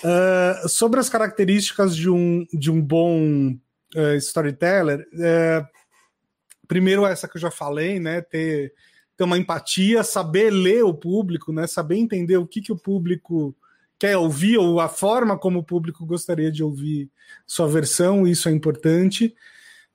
Uh, 0.04 0.68
sobre 0.68 1.00
as 1.00 1.10
características 1.10 1.96
de 1.96 2.10
um, 2.10 2.46
de 2.54 2.70
um 2.70 2.82
bom 2.82 3.56
uh, 3.96 4.16
storyteller, 4.18 5.08
uh, 5.14 5.66
primeiro 6.68 7.06
essa 7.06 7.28
que 7.28 7.38
eu 7.38 7.42
já 7.42 7.52
falei, 7.52 8.00
né? 8.00 8.22
Ter 8.22 8.74
ter 9.18 9.24
uma 9.24 9.38
empatia, 9.38 10.04
saber 10.04 10.50
ler 10.50 10.84
o 10.84 10.94
público, 10.94 11.54
né? 11.54 11.66
Saber 11.68 11.96
entender 11.96 12.38
o 12.38 12.46
que, 12.46 12.62
que 12.62 12.72
o 12.72 12.78
público 12.78 13.56
quer 13.98 14.18
ouvir 14.18 14.58
ou 14.58 14.80
a 14.80 14.90
forma 14.90 15.38
como 15.38 15.60
o 15.60 15.64
público 15.64 16.06
gostaria 16.06 16.52
de 16.52 16.64
ouvir 16.64 17.10
sua 17.46 17.68
versão, 17.68 18.28
isso 18.28 18.50
é 18.50 18.52
importante. 18.52 19.34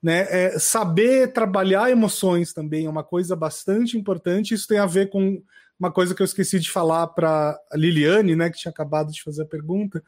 Né? 0.01 0.25
É, 0.29 0.59
saber 0.59 1.31
trabalhar 1.31 1.91
emoções 1.91 2.51
também 2.51 2.87
é 2.87 2.89
uma 2.89 3.03
coisa 3.03 3.35
bastante 3.35 3.95
importante. 3.95 4.55
Isso 4.55 4.67
tem 4.67 4.79
a 4.79 4.87
ver 4.87 5.09
com 5.11 5.43
uma 5.81 5.91
coisa 5.91 6.13
que 6.13 6.21
eu 6.21 6.25
esqueci 6.25 6.59
de 6.59 6.69
falar 6.69 7.07
para 7.07 7.59
Liliane, 7.73 8.35
né, 8.35 8.49
que 8.49 8.57
tinha 8.57 8.71
acabado 8.71 9.11
de 9.11 9.21
fazer 9.21 9.41
a 9.41 9.47
pergunta, 9.47 10.03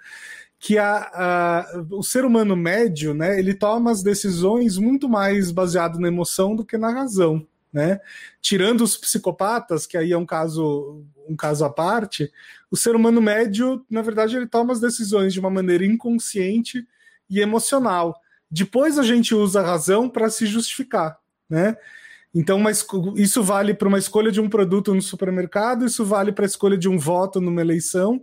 que 0.60 0.78
a, 0.78 1.12
a, 1.14 1.84
o 1.92 2.04
ser 2.04 2.24
humano 2.24 2.56
médio, 2.56 3.14
né, 3.14 3.38
ele 3.38 3.54
toma 3.54 3.92
as 3.92 4.02
decisões 4.04 4.78
muito 4.78 5.10
mais 5.10 5.52
baseado 5.52 6.00
na 6.00 6.08
emoção 6.08 6.56
do 6.56 6.66
que 6.66 6.78
na 6.78 6.90
razão 6.90 7.46
né? 7.74 8.00
Tirando 8.40 8.82
os 8.82 8.96
psicopatas, 8.96 9.88
que 9.88 9.98
aí 9.98 10.12
é 10.12 10.18
um 10.18 10.26
caso 10.26 11.04
um 11.28 11.38
caso 11.38 11.64
à 11.64 11.70
parte, 11.70 12.30
o 12.70 12.76
ser 12.76 12.98
humano 12.98 13.22
médio, 13.22 13.86
na 13.90 14.02
verdade, 14.02 14.36
ele 14.36 14.46
toma 14.46 14.74
as 14.74 14.80
decisões 14.82 15.32
de 15.32 15.40
uma 15.40 15.50
maneira 15.50 15.86
inconsciente 15.86 16.86
e 17.30 17.40
emocional. 17.40 18.14
Depois 18.52 19.00
a 19.00 19.04
gente 19.04 19.34
usa 19.34 19.62
a 19.62 19.66
razão 19.66 20.10
para 20.10 20.30
se 20.30 20.46
justificar, 20.46 21.18
né? 21.50 21.78
Então, 22.34 22.64
isso 23.16 23.44
vale 23.44 23.74
para 23.74 23.88
uma 23.88 24.00
escolha 24.00 24.32
de 24.32 24.42
um 24.42 24.50
produto 24.50 24.94
no 24.94 25.02
supermercado, 25.02 25.86
isso 25.86 26.04
vale 26.04 26.32
para 26.32 26.46
a 26.46 26.48
escolha 26.48 26.78
de 26.78 26.90
um 26.90 26.98
voto 26.98 27.40
numa 27.40 27.62
eleição, 27.62 28.22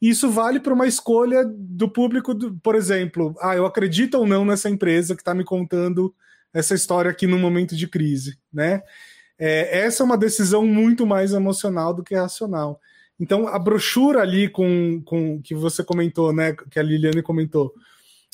e 0.00 0.10
isso 0.10 0.30
vale 0.30 0.60
para 0.60 0.72
uma 0.72 0.86
escolha 0.86 1.44
do 1.44 1.88
público, 1.88 2.32
do, 2.32 2.54
por 2.62 2.76
exemplo, 2.76 3.34
ah, 3.40 3.56
eu 3.56 3.66
acredito 3.66 4.14
ou 4.14 4.26
não 4.26 4.44
nessa 4.44 4.70
empresa 4.70 5.16
que 5.16 5.22
está 5.22 5.34
me 5.34 5.44
contando 5.44 6.14
essa 6.54 6.74
história 6.74 7.10
aqui 7.10 7.26
no 7.26 7.38
momento 7.38 7.76
de 7.76 7.88
crise, 7.88 8.38
né? 8.52 8.80
É, 9.36 9.80
essa 9.80 10.02
é 10.02 10.06
uma 10.06 10.16
decisão 10.16 10.64
muito 10.64 11.06
mais 11.06 11.32
emocional 11.32 11.92
do 11.92 12.02
que 12.02 12.14
racional. 12.14 12.80
Então, 13.20 13.48
a 13.48 13.58
brochura 13.58 14.20
ali 14.20 14.48
com, 14.48 15.02
com 15.04 15.40
que 15.42 15.54
você 15.54 15.82
comentou, 15.82 16.32
né, 16.32 16.54
que 16.70 16.78
a 16.78 16.82
Liliane 16.82 17.22
comentou, 17.22 17.72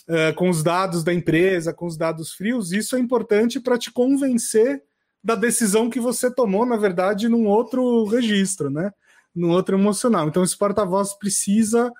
uh, 0.08 0.34
com 0.34 0.48
os 0.50 0.62
dados 0.62 1.02
da 1.02 1.12
empresa, 1.12 1.72
com 1.72 1.86
os 1.86 1.96
dados 1.96 2.32
frios, 2.32 2.72
isso 2.72 2.94
é 2.96 2.98
importante 2.98 3.58
para 3.58 3.78
te 3.78 3.90
convencer 3.90 4.82
da 5.24 5.34
decisão 5.34 5.88
que 5.88 5.98
você 5.98 6.30
tomou, 6.30 6.66
na 6.66 6.76
verdade, 6.76 7.30
num 7.30 7.46
outro 7.46 8.04
registro, 8.04 8.68
né? 8.68 8.92
Num 9.34 9.50
outro 9.50 9.74
emocional. 9.74 10.28
Então, 10.28 10.44
esse 10.44 10.56
porta-voz 10.56 11.14
precisa 11.14 11.90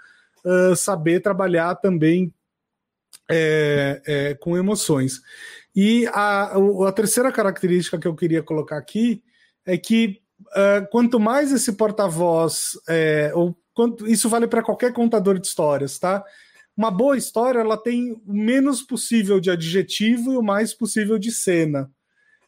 uh, 0.45 0.77
saber 0.77 1.21
trabalhar 1.21 1.75
também 1.77 2.33
é, 3.31 4.03
é, 4.07 4.35
com 4.35 4.59
emoções. 4.59 5.23
E 5.75 6.07
a, 6.09 6.53
a 6.87 6.93
terceira 6.93 7.33
característica 7.33 7.99
que 7.99 8.07
eu 8.07 8.15
queria 8.15 8.43
colocar 8.43 8.77
aqui 8.77 9.23
é 9.65 9.79
que 9.79 10.21
uh, 10.49 10.87
quanto 10.91 11.19
mais 11.19 11.51
esse 11.51 11.73
porta-voz, 11.73 12.79
é, 12.87 13.33
ou 13.35 13.57
quanto, 13.73 14.07
isso 14.07 14.29
vale 14.29 14.47
para 14.47 14.63
qualquer 14.63 14.93
contador 14.93 15.39
de 15.39 15.47
histórias, 15.47 15.99
tá? 15.99 16.23
Uma 16.77 16.91
boa 16.91 17.17
história 17.17 17.61
ela 17.61 17.77
tem 17.79 18.13
o 18.13 18.35
menos 18.35 18.83
possível 18.83 19.41
de 19.41 19.51
adjetivo 19.51 20.35
e 20.35 20.37
o 20.37 20.43
mais 20.43 20.75
possível 20.75 21.19
de 21.19 21.33
cena. 21.33 21.91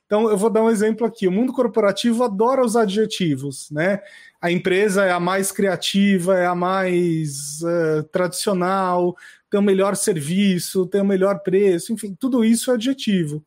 Então, 0.07 0.31
eu 0.31 0.37
vou 0.37 0.49
dar 0.49 0.63
um 0.63 0.71
exemplo 0.71 1.05
aqui. 1.07 1.27
O 1.27 1.33
mundo 1.33 1.53
corporativo 1.53 2.23
adora 2.23 2.65
os 2.65 2.77
adjetivos, 2.77 3.69
né? 3.71 4.01
A 4.41 4.51
empresa 4.51 5.05
é 5.05 5.11
a 5.11 5.19
mais 5.19 5.51
criativa, 5.51 6.39
é 6.39 6.47
a 6.47 6.55
mais 6.55 7.61
uh, 7.63 8.05
tradicional, 8.13 9.17
tem 9.51 9.59
o 9.59 9.63
melhor 9.63 9.97
serviço, 9.97 10.87
tem 10.87 11.01
o 11.01 11.05
melhor 11.05 11.41
preço, 11.41 11.93
enfim, 11.93 12.17
tudo 12.19 12.45
isso 12.45 12.71
é 12.71 12.75
adjetivo. 12.75 13.45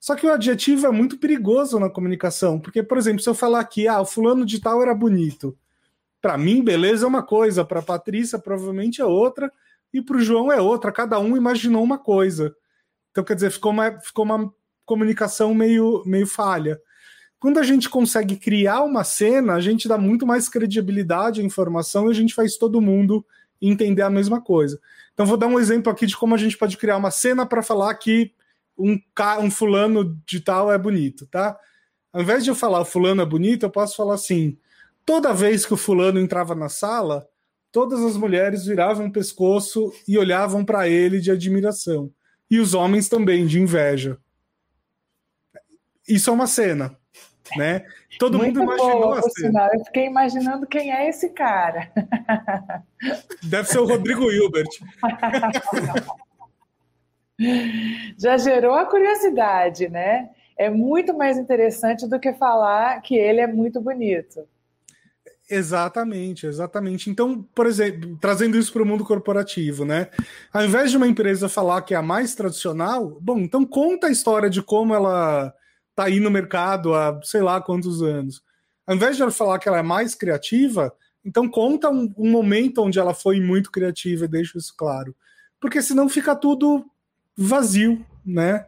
Só 0.00 0.16
que 0.16 0.26
o 0.26 0.32
adjetivo 0.32 0.86
é 0.86 0.90
muito 0.90 1.16
perigoso 1.18 1.78
na 1.78 1.88
comunicação, 1.88 2.58
porque, 2.60 2.82
por 2.82 2.98
exemplo, 2.98 3.22
se 3.22 3.28
eu 3.28 3.34
falar 3.34 3.60
aqui, 3.60 3.88
ah, 3.88 4.00
o 4.00 4.06
fulano 4.06 4.44
de 4.44 4.60
tal 4.60 4.82
era 4.82 4.94
bonito, 4.94 5.56
para 6.20 6.36
mim, 6.36 6.62
beleza 6.62 7.04
é 7.04 7.08
uma 7.08 7.22
coisa, 7.22 7.64
para 7.64 7.82
Patrícia 7.82 8.38
provavelmente 8.38 9.00
é 9.00 9.04
outra, 9.04 9.50
e 9.92 10.02
para 10.02 10.16
o 10.16 10.20
João 10.20 10.50
é 10.50 10.60
outra, 10.60 10.90
cada 10.90 11.18
um 11.20 11.36
imaginou 11.36 11.82
uma 11.82 11.98
coisa. 11.98 12.54
Então, 13.10 13.22
quer 13.22 13.34
dizer, 13.34 13.50
ficou 13.50 13.72
uma, 13.72 14.00
ficou 14.00 14.24
uma 14.24 14.52
comunicação 14.84 15.54
meio, 15.54 16.02
meio 16.06 16.26
falha. 16.26 16.80
Quando 17.38 17.58
a 17.58 17.62
gente 17.62 17.90
consegue 17.90 18.36
criar 18.36 18.82
uma 18.82 19.04
cena, 19.04 19.54
a 19.54 19.60
gente 19.60 19.86
dá 19.86 19.98
muito 19.98 20.26
mais 20.26 20.48
credibilidade 20.48 21.40
à 21.40 21.44
informação 21.44 22.08
e 22.08 22.10
a 22.10 22.14
gente 22.14 22.34
faz 22.34 22.56
todo 22.56 22.80
mundo 22.80 23.24
entender 23.60 24.02
a 24.02 24.10
mesma 24.10 24.40
coisa. 24.40 24.80
Então, 25.12 25.26
vou 25.26 25.36
dar 25.36 25.46
um 25.46 25.60
exemplo 25.60 25.92
aqui 25.92 26.06
de 26.06 26.16
como 26.16 26.34
a 26.34 26.38
gente 26.38 26.56
pode 26.56 26.76
criar 26.76 26.96
uma 26.96 27.10
cena 27.10 27.46
para 27.46 27.62
falar 27.62 27.94
que 27.94 28.32
um, 28.76 28.98
um 29.40 29.50
fulano 29.50 30.18
de 30.26 30.40
tal 30.40 30.72
é 30.72 30.78
bonito, 30.78 31.26
tá? 31.26 31.58
Ao 32.12 32.22
invés 32.22 32.44
de 32.44 32.50
eu 32.50 32.54
falar 32.54 32.80
o 32.80 32.84
fulano 32.84 33.22
é 33.22 33.26
bonito, 33.26 33.64
eu 33.64 33.70
posso 33.70 33.96
falar 33.96 34.14
assim: 34.14 34.56
toda 35.04 35.32
vez 35.32 35.66
que 35.66 35.74
o 35.74 35.76
fulano 35.76 36.18
entrava 36.18 36.54
na 36.54 36.68
sala, 36.68 37.26
todas 37.70 38.00
as 38.00 38.16
mulheres 38.16 38.64
viravam 38.64 39.06
o 39.06 39.12
pescoço 39.12 39.92
e 40.06 40.16
olhavam 40.16 40.64
para 40.64 40.88
ele 40.88 41.20
de 41.20 41.30
admiração. 41.30 42.10
E 42.50 42.58
os 42.58 42.74
homens 42.74 43.08
também, 43.08 43.46
de 43.46 43.60
inveja. 43.60 44.18
Isso 46.08 46.30
é 46.30 46.32
uma 46.32 46.46
cena. 46.46 46.96
né? 47.56 47.84
Todo 48.18 48.38
Muito 48.38 48.60
mundo 48.60 48.72
imaginou 48.72 49.00
boa, 49.00 49.18
assim. 49.18 49.46
Eu 49.46 49.84
fiquei 49.84 50.06
imaginando 50.06 50.66
quem 50.66 50.92
é 50.92 51.08
esse 51.08 51.30
cara. 51.30 51.90
Deve 53.42 53.68
ser 53.68 53.78
o 53.78 53.86
Rodrigo 53.86 54.30
Hilbert. 54.30 54.68
Já 58.16 58.38
gerou 58.38 58.74
a 58.74 58.86
curiosidade, 58.86 59.88
né? 59.88 60.30
É 60.56 60.70
muito 60.70 61.12
mais 61.12 61.36
interessante 61.36 62.08
do 62.08 62.20
que 62.20 62.32
falar 62.32 63.00
que 63.02 63.16
ele 63.16 63.40
é 63.40 63.46
muito 63.46 63.80
bonito. 63.80 64.46
Exatamente, 65.50 66.46
exatamente. 66.46 67.10
Então, 67.10 67.42
por 67.54 67.66
exemplo, 67.66 68.16
trazendo 68.18 68.56
isso 68.56 68.72
para 68.72 68.82
o 68.82 68.86
mundo 68.86 69.04
corporativo, 69.04 69.84
né? 69.84 70.08
Ao 70.52 70.64
invés 70.64 70.90
de 70.90 70.96
uma 70.96 71.06
empresa 71.06 71.48
falar 71.48 71.82
que 71.82 71.92
é 71.92 71.96
a 71.96 72.02
mais 72.02 72.34
tradicional, 72.34 73.18
bom, 73.20 73.38
então 73.38 73.64
conta 73.64 74.06
a 74.06 74.10
história 74.10 74.48
de 74.48 74.62
como 74.62 74.94
ela 74.94 75.52
está 75.94 76.04
aí 76.04 76.18
no 76.18 76.30
mercado 76.30 76.92
há 76.94 77.18
sei 77.22 77.40
lá 77.40 77.60
quantos 77.60 78.02
anos. 78.02 78.42
Ao 78.86 78.94
invés 78.94 79.16
de 79.16 79.22
ela 79.22 79.30
falar 79.30 79.58
que 79.58 79.68
ela 79.68 79.78
é 79.78 79.82
mais 79.82 80.14
criativa, 80.14 80.92
então 81.24 81.48
conta 81.48 81.88
um, 81.88 82.12
um 82.18 82.30
momento 82.30 82.82
onde 82.82 82.98
ela 82.98 83.14
foi 83.14 83.40
muito 83.40 83.70
criativa 83.70 84.24
e 84.24 84.28
deixa 84.28 84.58
isso 84.58 84.74
claro. 84.76 85.14
Porque 85.60 85.80
senão 85.80 86.08
fica 86.08 86.36
tudo 86.36 86.84
vazio, 87.36 88.04
né? 88.26 88.66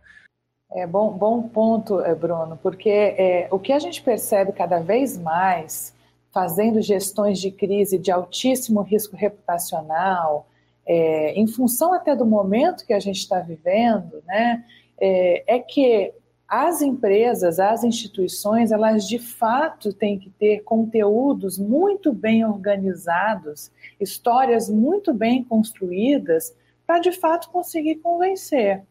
É 0.72 0.86
bom, 0.86 1.12
bom 1.12 1.42
ponto, 1.42 2.00
eh, 2.00 2.14
Bruno, 2.14 2.58
porque 2.62 2.88
é, 2.88 3.48
o 3.50 3.58
que 3.58 3.72
a 3.72 3.78
gente 3.78 4.02
percebe 4.02 4.52
cada 4.52 4.80
vez 4.80 5.16
mais 5.18 5.94
fazendo 6.32 6.82
gestões 6.82 7.38
de 7.38 7.50
crise 7.50 7.98
de 7.98 8.10
altíssimo 8.10 8.82
risco 8.82 9.16
reputacional, 9.16 10.46
é, 10.84 11.32
em 11.32 11.46
função 11.46 11.94
até 11.94 12.14
do 12.14 12.26
momento 12.26 12.84
que 12.86 12.92
a 12.92 13.00
gente 13.00 13.18
está 13.18 13.40
vivendo, 13.40 14.22
né, 14.26 14.64
é, 14.98 15.56
é, 15.56 15.58
que 15.58 16.12
as 16.48 16.80
empresas, 16.80 17.58
as 17.58 17.82
instituições, 17.82 18.70
elas 18.70 19.06
de 19.06 19.18
fato 19.18 19.92
têm 19.92 20.18
que 20.18 20.30
ter 20.30 20.62
conteúdos 20.62 21.58
muito 21.58 22.12
bem 22.12 22.44
organizados, 22.44 23.70
histórias 24.00 24.68
muito 24.68 25.12
bem 25.12 25.42
construídas, 25.42 26.54
para 26.86 27.00
de 27.00 27.10
fato 27.10 27.50
conseguir 27.50 27.96
convencer. 27.96 28.82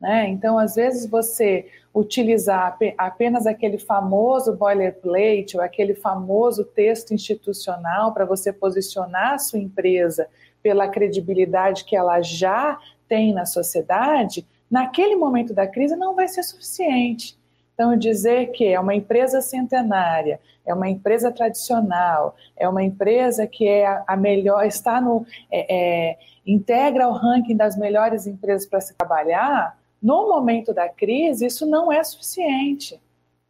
Né? 0.00 0.28
Então, 0.28 0.58
às 0.58 0.76
vezes, 0.76 1.08
você 1.08 1.66
utilizar 1.94 2.76
apenas 2.96 3.46
aquele 3.46 3.78
famoso 3.78 4.56
boilerplate 4.56 5.56
ou 5.56 5.62
aquele 5.62 5.94
famoso 5.94 6.64
texto 6.64 7.12
institucional 7.12 8.12
para 8.12 8.24
você 8.24 8.52
posicionar 8.52 9.34
a 9.34 9.38
sua 9.38 9.58
empresa 9.58 10.28
pela 10.62 10.88
credibilidade 10.88 11.84
que 11.84 11.96
ela 11.96 12.22
já 12.22 12.78
tem 13.08 13.32
na 13.32 13.44
sociedade, 13.44 14.46
naquele 14.72 15.14
momento 15.16 15.52
da 15.52 15.66
crise 15.66 15.94
não 15.94 16.14
vai 16.16 16.26
ser 16.26 16.42
suficiente. 16.42 17.38
Então, 17.74 17.94
dizer 17.94 18.52
que 18.52 18.66
é 18.66 18.80
uma 18.80 18.94
empresa 18.94 19.42
centenária, 19.42 20.40
é 20.64 20.72
uma 20.72 20.88
empresa 20.88 21.30
tradicional, 21.30 22.34
é 22.56 22.66
uma 22.66 22.82
empresa 22.82 23.46
que 23.46 23.68
é 23.68 24.02
a 24.06 24.16
melhor, 24.16 24.64
está 24.64 24.98
no. 24.98 25.26
É, 25.50 25.66
é, 26.10 26.18
integra 26.46 27.06
o 27.06 27.12
ranking 27.12 27.56
das 27.56 27.76
melhores 27.76 28.26
empresas 28.26 28.66
para 28.66 28.80
se 28.80 28.94
trabalhar, 28.94 29.78
no 30.02 30.28
momento 30.28 30.74
da 30.74 30.88
crise, 30.88 31.46
isso 31.46 31.64
não 31.64 31.92
é 31.92 32.02
suficiente. 32.02 33.00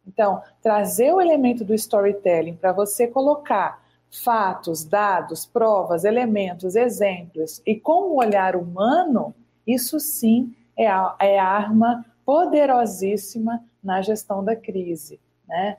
Então, 0.05 0.41
trazer 0.61 1.11
o 1.13 1.21
elemento 1.21 1.63
do 1.63 1.73
storytelling 1.73 2.55
para 2.55 2.71
você 2.71 3.07
colocar 3.07 3.81
fatos, 4.11 4.83
dados, 4.83 5.45
provas, 5.45 6.03
elementos, 6.03 6.75
exemplos 6.75 7.61
e 7.65 7.75
com 7.75 8.09
o 8.09 8.17
olhar 8.17 8.55
humano, 8.55 9.33
isso 9.65 9.99
sim 9.99 10.53
é 10.77 10.87
a, 10.87 11.15
é 11.19 11.39
arma 11.39 12.05
poderosíssima 12.25 13.63
na 13.83 14.01
gestão 14.01 14.43
da 14.43 14.55
crise, 14.55 15.19
né? 15.47 15.77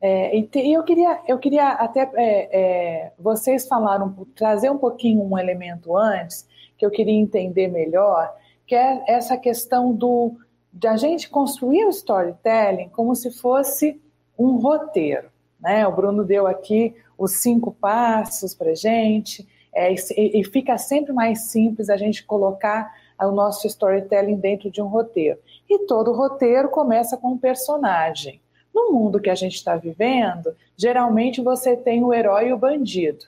É, 0.00 0.36
e, 0.36 0.42
te, 0.42 0.60
eu 0.70 0.82
queria, 0.82 1.20
eu 1.26 1.38
queria 1.38 1.70
até 1.70 2.10
é, 2.14 2.48
é, 2.52 3.12
vocês 3.18 3.66
falaram, 3.66 4.14
trazer 4.34 4.70
um 4.70 4.76
pouquinho 4.76 5.22
um 5.22 5.38
elemento 5.38 5.96
antes 5.96 6.46
que 6.76 6.84
eu 6.84 6.90
queria 6.90 7.18
entender 7.18 7.68
melhor, 7.68 8.32
que 8.66 8.74
é 8.74 9.02
essa 9.08 9.36
questão 9.36 9.92
do 9.92 10.36
de 10.72 10.86
a 10.86 10.96
gente 10.96 11.30
construir 11.30 11.86
o 11.86 11.88
storytelling 11.88 12.90
como 12.90 13.14
se 13.14 13.30
fosse 13.30 13.98
um 14.38 14.58
roteiro. 14.58 15.30
Né? 15.58 15.86
O 15.86 15.92
Bruno 15.92 16.22
deu 16.22 16.46
aqui 16.46 16.94
os 17.16 17.40
cinco 17.40 17.72
passos 17.72 18.54
para 18.54 18.74
gente, 18.74 19.48
é, 19.74 19.92
e, 19.92 20.40
e 20.40 20.44
fica 20.44 20.76
sempre 20.76 21.14
mais 21.14 21.50
simples 21.50 21.88
a 21.88 21.96
gente 21.96 22.24
colocar 22.24 22.92
o 23.24 23.30
nosso 23.30 23.66
storytelling 23.66 24.36
dentro 24.36 24.70
de 24.70 24.82
um 24.82 24.86
roteiro. 24.86 25.38
E 25.68 25.86
todo 25.86 26.12
roteiro 26.12 26.68
começa 26.68 27.16
com 27.16 27.28
um 27.28 27.38
personagem. 27.38 28.40
No 28.74 28.92
mundo 28.92 29.20
que 29.20 29.30
a 29.30 29.34
gente 29.34 29.54
está 29.54 29.74
vivendo, 29.76 30.54
geralmente 30.76 31.40
você 31.40 31.76
tem 31.76 32.04
o 32.04 32.12
herói 32.12 32.48
e 32.48 32.52
o 32.52 32.58
bandido. 32.58 33.24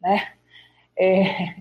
Né? 0.00 0.28
É, 0.98 1.54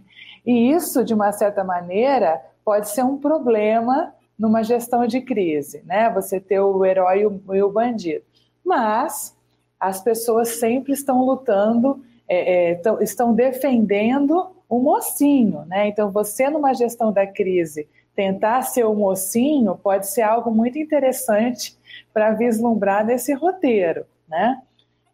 e 0.46 0.72
isso, 0.72 1.04
de 1.04 1.14
uma 1.14 1.32
certa 1.32 1.64
maneira, 1.64 2.42
pode 2.64 2.90
ser 2.90 3.04
um 3.04 3.18
problema 3.18 4.14
numa 4.38 4.64
gestão 4.64 5.06
de 5.06 5.20
crise, 5.20 5.84
né? 5.86 6.10
Você 6.12 6.40
ter 6.40 6.62
o 6.62 6.86
herói 6.86 7.22
e 7.22 7.62
o, 7.62 7.70
bandido. 7.70 8.24
Mas 8.64 9.36
as 9.78 10.02
pessoas 10.02 10.60
sempre 10.60 10.94
estão 10.94 11.26
lutando, 11.26 12.02
é, 12.28 12.72
é, 12.72 12.82
estão 13.02 13.34
defendendo 13.34 14.52
o 14.70 14.80
mocinho, 14.80 15.66
né? 15.66 15.88
Então, 15.88 16.12
você 16.12 16.50
numa 16.50 16.74
gestão 16.74 17.12
da 17.12 17.26
crise 17.26 17.90
tentar 18.16 18.62
ser 18.62 18.86
o 18.86 18.94
mocinho 18.94 19.76
pode 19.76 20.08
ser 20.08 20.22
algo 20.22 20.52
muito 20.52 20.78
interessante 20.78 21.76
para 22.14 22.32
vislumbrar 22.32 23.06
nesse 23.06 23.34
roteiro, 23.34 24.06
né? 24.28 24.62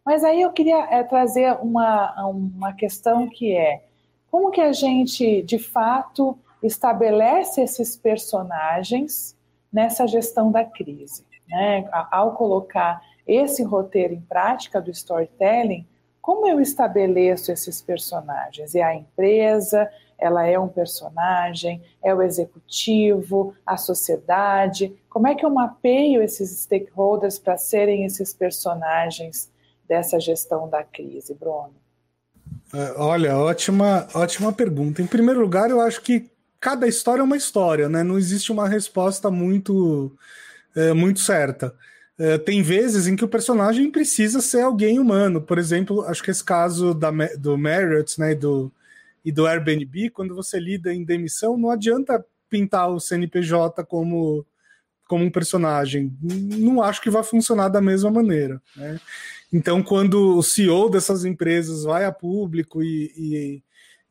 Mas 0.06 0.24
aí 0.24 0.42
eu 0.42 0.52
queria 0.52 0.86
é, 0.92 1.04
trazer 1.04 1.58
uma, 1.62 2.28
uma 2.30 2.74
questão 2.74 3.28
que 3.28 3.56
é 3.56 3.84
como 4.30 4.52
que 4.52 4.62
a 4.62 4.74
gente, 4.74 5.42
de 5.42 5.58
fato, 5.58 6.38
estabelece 6.62 7.62
esses 7.62 7.96
personagens 7.96 9.36
nessa 9.72 10.06
gestão 10.06 10.52
da 10.52 10.64
crise. 10.64 11.26
Né? 11.48 11.88
Ao 12.12 12.34
colocar 12.34 13.02
esse 13.26 13.64
roteiro 13.64 14.14
em 14.14 14.22
prática 14.22 14.82
do 14.82 14.92
storytelling, 14.92 15.88
como 16.26 16.48
eu 16.48 16.60
estabeleço 16.60 17.52
esses 17.52 17.80
personagens? 17.80 18.74
É 18.74 18.82
a 18.82 18.96
empresa, 18.96 19.88
ela 20.18 20.44
é 20.48 20.58
um 20.58 20.68
personagem, 20.68 21.84
é 22.04 22.16
o 22.16 22.22
executivo, 22.24 23.54
a 23.64 23.78
sociedade. 23.78 24.92
Como 25.08 25.28
é 25.28 25.36
que 25.36 25.46
eu 25.46 25.52
mapeio 25.52 26.24
esses 26.24 26.50
stakeholders 26.50 27.38
para 27.38 27.58
serem 27.58 28.06
esses 28.06 28.34
personagens 28.34 29.52
dessa 29.88 30.20
gestão 30.20 30.68
da 30.68 30.84
crise, 30.84 31.36
Bruno? 31.36 31.76
É, 32.74 33.00
olha, 33.00 33.38
ótima, 33.38 34.08
ótima 34.16 34.52
pergunta. 34.52 35.04
Em 35.04 35.08
primeiro 35.08 35.42
lugar, 35.42 35.70
eu 35.70 35.80
acho 35.80 36.02
que 36.02 36.32
cada 36.60 36.88
história 36.88 37.22
é 37.22 37.24
uma 37.24 37.38
história, 37.38 37.88
né? 37.88 38.02
Não 38.02 38.18
existe 38.18 38.52
uma 38.52 38.68
resposta 38.68 39.30
muito, 39.30 40.12
é, 40.76 40.92
muito 40.92 41.20
certa. 41.20 41.72
É, 42.18 42.38
tem 42.38 42.62
vezes 42.62 43.08
em 43.08 43.16
que 43.16 43.26
o 43.26 43.30
personagem 43.30 43.92
precisa 43.92 44.40
ser 44.42 44.62
alguém 44.62 45.00
humano. 45.00 45.42
Por 45.42 45.58
exemplo, 45.58 46.02
acho 46.06 46.24
que 46.24 46.32
esse 46.32 46.44
caso 46.44 46.94
da, 46.94 47.12
do 47.38 47.58
Marriott 47.58 48.20
né, 48.20 48.32
e, 48.32 48.36
do, 48.36 48.72
e 49.24 49.32
do 49.32 49.46
Airbnb, 49.46 50.10
quando 50.12 50.34
você 50.34 50.60
lida 50.60 50.94
em 50.94 51.04
demissão, 51.04 51.58
não 51.58 51.70
adianta 51.70 52.24
pintar 52.50 52.90
o 52.90 53.00
CNPJ 53.00 53.84
como, 53.84 54.46
como 55.08 55.26
um 55.26 55.32
personagem. 55.32 56.16
Não 56.22 56.82
acho 56.82 57.02
que 57.02 57.10
vai 57.10 57.24
funcionar 57.24 57.68
da 57.68 57.82
mesma 57.82 58.10
maneira. 58.10 58.62
Né? 58.76 59.00
Então, 59.52 59.84
quando 59.84 60.38
o 60.38 60.44
CEO 60.44 60.90
dessas 60.90 61.26
empresas 61.26 61.84
vai 61.84 62.06
a 62.06 62.12
público 62.12 62.82
e, 62.82 63.12
e 63.18 63.64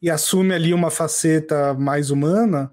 e 0.05 0.11
assume 0.11 0.53
ali 0.53 0.75
uma 0.75 0.91
faceta 0.91 1.73
mais 1.73 2.11
humana, 2.11 2.71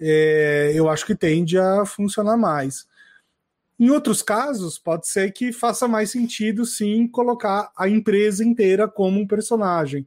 é, 0.00 0.72
eu 0.74 0.88
acho 0.88 1.06
que 1.06 1.14
tende 1.14 1.56
a 1.56 1.86
funcionar 1.86 2.36
mais. 2.36 2.88
Em 3.78 3.90
outros 3.90 4.22
casos, 4.22 4.78
pode 4.78 5.08
ser 5.08 5.32
que 5.32 5.52
faça 5.52 5.88
mais 5.88 6.10
sentido, 6.10 6.64
sim, 6.64 7.08
colocar 7.08 7.70
a 7.76 7.88
empresa 7.88 8.44
inteira 8.44 8.86
como 8.86 9.20
um 9.20 9.26
personagem. 9.26 10.06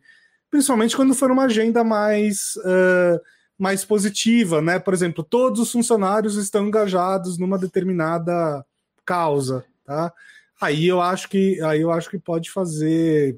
Principalmente 0.50 0.96
quando 0.96 1.14
for 1.14 1.32
uma 1.32 1.46
agenda 1.46 1.84
mais, 1.84 2.56
uh, 2.58 3.20
mais 3.58 3.84
positiva, 3.84 4.62
né? 4.62 4.80
Por 4.80 4.94
exemplo, 4.94 5.24
todos 5.24 5.60
os 5.60 5.72
funcionários 5.72 6.36
estão 6.36 6.68
engajados 6.68 7.38
numa 7.38 7.58
determinada 7.58 8.66
causa, 9.04 9.66
tá? 9.84 10.14
Aí 10.62 10.88
eu 10.88 11.02
acho 11.02 11.28
que 11.28 11.62
aí 11.62 11.82
eu 11.82 11.92
acho 11.92 12.10
que 12.10 12.18
pode 12.18 12.50
fazer 12.50 13.38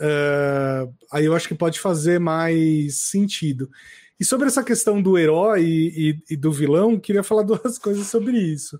Uh, 0.00 0.90
aí 1.12 1.26
eu 1.26 1.36
acho 1.36 1.46
que 1.46 1.54
pode 1.54 1.78
fazer 1.78 2.18
mais 2.18 2.96
sentido. 2.96 3.70
E 4.20 4.24
sobre 4.24 4.46
essa 4.46 4.62
questão 4.62 5.00
do 5.00 5.18
herói 5.18 5.64
e, 5.64 6.10
e, 6.10 6.34
e 6.34 6.36
do 6.36 6.52
vilão, 6.52 7.00
queria 7.00 7.22
falar 7.22 7.42
duas 7.44 7.78
coisas 7.78 8.06
sobre 8.06 8.38
isso. 8.38 8.76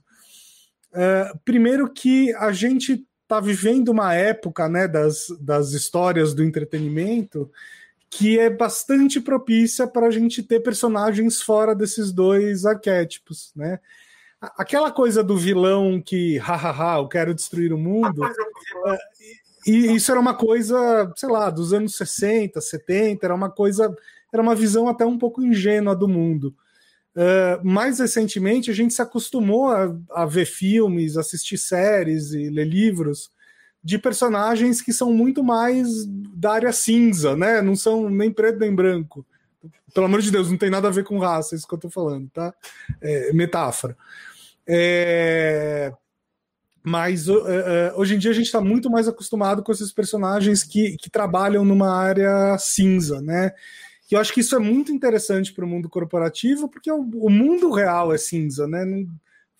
Uh, 0.93 1.39
primeiro 1.45 1.91
que 1.91 2.35
a 2.35 2.53
gente 2.53 3.07
está 3.23 3.41
vivendo 3.41 3.89
uma 3.89 4.15
época 4.15 4.69
né, 4.69 4.87
das, 4.87 5.27
das 5.41 5.73
histórias 5.73 6.35
do 6.35 6.43
entretenimento 6.43 7.51
que 8.13 8.41
é 8.41 8.51
bastante 8.51 9.21
propícia 9.21 9.87
para 9.87 10.09
a 10.09 10.11
gente 10.11 10.43
ter 10.43 10.59
personagens 10.61 11.41
fora 11.41 11.77
desses 11.77 12.11
dois 12.11 12.67
arquétipos, 12.67 13.53
né? 13.55 13.79
aquela 14.41 14.91
coisa 14.91 15.23
do 15.23 15.37
vilão 15.37 16.01
que, 16.01 16.39
hahaha, 16.39 16.99
eu 16.99 17.09
quero 17.09 17.35
destruir 17.35 17.73
o 17.73 17.79
mundo. 17.79 18.25
É, 18.25 18.99
e 19.67 19.95
isso 19.95 20.11
era 20.11 20.21
uma 20.21 20.35
coisa, 20.35 21.13
sei 21.17 21.29
lá, 21.29 21.51
dos 21.51 21.73
anos 21.73 21.95
60, 21.97 22.61
70, 22.61 23.27
era 23.27 23.35
uma 23.35 23.51
coisa, 23.51 23.95
era 24.33 24.43
uma 24.43 24.55
visão 24.55 24.89
até 24.89 25.05
um 25.05 25.19
pouco 25.19 25.43
ingênua 25.43 25.95
do 25.95 26.09
mundo. 26.09 26.55
Uh, 27.15 27.65
mais 27.67 27.99
recentemente, 27.99 28.71
a 28.71 28.75
gente 28.75 28.95
se 28.95 29.03
acostumou 29.03 29.71
a, 29.71 29.95
a, 30.13 30.25
ver 30.25 30.47
filmes, 30.47 31.17
assistir 31.17 31.59
séries 31.59 32.33
e 32.33 32.49
ler 32.49 32.67
livros 32.67 33.31
de 33.83 33.99
personagens 33.99 34.81
que 34.81 34.93
são 34.93 35.13
muito 35.13 35.43
mais 35.43 35.89
da 36.07 36.53
área 36.53 36.73
cinza, 36.73 37.37
né? 37.37 37.61
Não 37.61 37.75
são 37.75 38.09
nem 38.09 38.31
preto 38.31 38.61
nem 38.61 38.75
branco. 38.75 39.27
Pelo 39.93 40.07
amor 40.07 40.21
de 40.21 40.31
Deus, 40.31 40.49
não 40.51 40.57
tem 40.57 40.71
nada 40.71 40.87
a 40.87 40.93
ver 40.93 41.05
com 41.05 41.19
raça, 41.19 41.57
isso 41.57 41.67
que 41.67 41.75
eu 41.75 41.79
tô 41.79 41.91
falando, 41.91 42.29
tá? 42.31 42.55
É, 43.01 43.33
metáfora. 43.33 43.97
É... 44.67 45.93
Mas 46.83 47.29
uh, 47.29 47.43
hoje 47.97 48.15
em 48.15 48.19
dia 48.19 48.31
a 48.31 48.35
gente 48.35 48.47
está 48.47 48.61
muito 48.61 48.89
mais 48.89 49.07
acostumado 49.09 49.63
com 49.63 49.73
esses 49.73 49.93
personagens 49.93 50.63
que, 50.63 50.97
que 50.97 51.11
trabalham 51.11 51.65
numa 51.65 51.95
área 51.95 52.57
cinza, 52.59 53.21
né? 53.21 53.53
Que 54.11 54.17
eu 54.17 54.21
acho 54.21 54.33
que 54.35 54.41
isso 54.41 54.57
é 54.57 54.59
muito 54.59 54.91
interessante 54.91 55.53
para 55.53 55.65
o 55.65 55.69
mundo 55.69 55.89
corporativo, 55.89 56.69
porque 56.69 56.91
o, 56.91 56.99
o, 56.99 57.31
mundo 57.31 57.71
real 57.71 58.13
é 58.13 58.19
cinza, 58.19 58.67
né? 58.67 58.85
Não, 58.85 59.07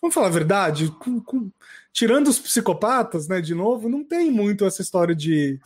vamos 0.03 0.13
falar 0.13 0.27
a 0.27 0.31
verdade, 0.31 0.91
com, 0.99 1.21
com, 1.21 1.53
tirando 1.93 2.27
os 2.27 2.41
psicopatas, 2.41 3.29
né? 3.29 3.41
De 3.41 3.55
novo, 3.55 3.89
não 3.89 4.03
tem 4.03 4.29
muito 4.29 4.65
essa 4.65 4.83
história 4.83 5.15
de, 5.15 5.61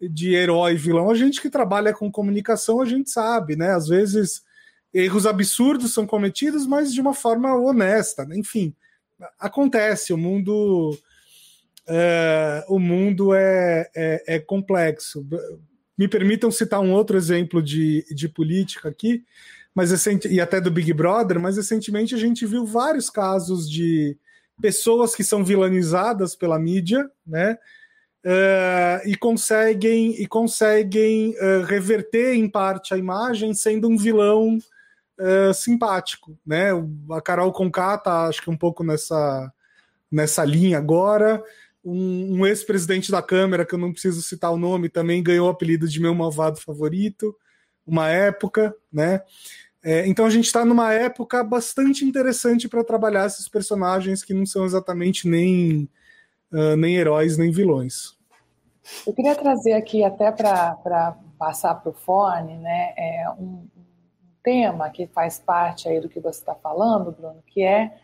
de 0.00 0.34
herói 0.34 0.74
vilão. 0.74 1.10
A 1.10 1.14
gente 1.14 1.40
que 1.40 1.48
trabalha 1.48 1.94
com 1.94 2.10
comunicação, 2.10 2.80
a 2.80 2.84
gente 2.84 3.08
sabe, 3.08 3.54
né? 3.54 3.72
Às 3.72 3.86
vezes 3.86 4.42
erros 4.92 5.26
absurdos 5.28 5.94
são 5.94 6.04
cometidos, 6.04 6.66
mas 6.66 6.92
de 6.92 7.00
uma 7.00 7.14
forma 7.14 7.54
honesta, 7.54 8.24
né? 8.24 8.36
enfim 8.36 8.74
acontece, 9.38 10.12
o 10.12 10.18
mundo 10.18 10.98
é, 11.86 12.64
o 12.68 12.78
mundo 12.80 13.32
é, 13.32 13.88
é, 13.94 14.36
é, 14.36 14.38
complexo. 14.40 15.24
Me 15.96 16.08
permitam 16.08 16.50
citar 16.50 16.80
um 16.80 16.92
outro 16.92 17.16
exemplo 17.16 17.62
de, 17.62 18.04
de 18.14 18.28
política 18.28 18.88
aqui, 18.88 19.24
mas 19.74 19.90
recente, 19.90 20.28
e 20.28 20.40
até 20.40 20.60
do 20.60 20.70
Big 20.70 20.92
Brother, 20.92 21.40
mas 21.40 21.56
recentemente 21.56 22.14
a 22.14 22.18
gente 22.18 22.46
viu 22.46 22.64
vários 22.64 23.10
casos 23.10 23.68
de 23.70 24.16
pessoas 24.60 25.14
que 25.14 25.24
são 25.24 25.44
vilanizadas 25.44 26.36
pela 26.36 26.58
mídia, 26.58 27.10
né? 27.26 27.58
Uh, 28.24 29.06
e 29.06 29.16
conseguem 29.16 30.12
e 30.12 30.26
conseguem 30.26 31.34
uh, 31.36 31.62
reverter 31.66 32.34
em 32.34 32.48
parte 32.48 32.94
a 32.94 32.96
imagem 32.96 33.52
sendo 33.52 33.86
um 33.86 33.98
vilão 33.98 34.56
uh, 35.20 35.52
simpático, 35.52 36.38
né? 36.46 36.70
A 37.10 37.20
Carol 37.20 37.52
Conká 37.52 37.98
tá, 37.98 38.26
acho 38.26 38.40
que 38.40 38.48
um 38.48 38.56
pouco 38.56 38.82
nessa, 38.82 39.52
nessa 40.10 40.44
linha 40.44 40.78
agora. 40.78 41.42
Um, 41.84 42.40
um 42.40 42.46
ex-presidente 42.46 43.10
da 43.10 43.20
Câmara, 43.20 43.64
que 43.66 43.74
eu 43.74 43.78
não 43.78 43.92
preciso 43.92 44.22
citar 44.22 44.50
o 44.52 44.56
nome, 44.56 44.88
também 44.88 45.22
ganhou 45.22 45.48
o 45.48 45.50
apelido 45.50 45.86
de 45.86 46.00
meu 46.00 46.14
malvado 46.14 46.58
favorito, 46.58 47.36
uma 47.86 48.08
época, 48.08 48.74
né? 48.92 49.22
É, 49.82 50.06
então 50.06 50.24
a 50.24 50.30
gente 50.30 50.46
está 50.46 50.64
numa 50.64 50.94
época 50.94 51.44
bastante 51.44 52.06
interessante 52.06 52.68
para 52.68 52.82
trabalhar 52.82 53.26
esses 53.26 53.46
personagens 53.48 54.24
que 54.24 54.32
não 54.32 54.46
são 54.46 54.64
exatamente 54.64 55.28
nem, 55.28 55.86
uh, 56.50 56.74
nem 56.74 56.96
heróis 56.96 57.36
nem 57.36 57.50
vilões. 57.50 58.16
Eu 59.06 59.12
queria 59.12 59.34
trazer 59.34 59.74
aqui 59.74 60.02
até 60.02 60.32
para 60.32 61.18
passar 61.38 61.74
para 61.74 61.90
o 61.90 61.92
fone, 61.92 62.56
né, 62.56 62.94
é 62.96 63.26
um, 63.38 63.66
tema 64.44 64.90
que 64.90 65.06
faz 65.06 65.38
parte 65.38 65.88
aí 65.88 65.98
do 65.98 66.08
que 66.08 66.20
você 66.20 66.38
está 66.38 66.54
falando, 66.54 67.10
Bruno, 67.10 67.42
que 67.46 67.62
é, 67.62 67.96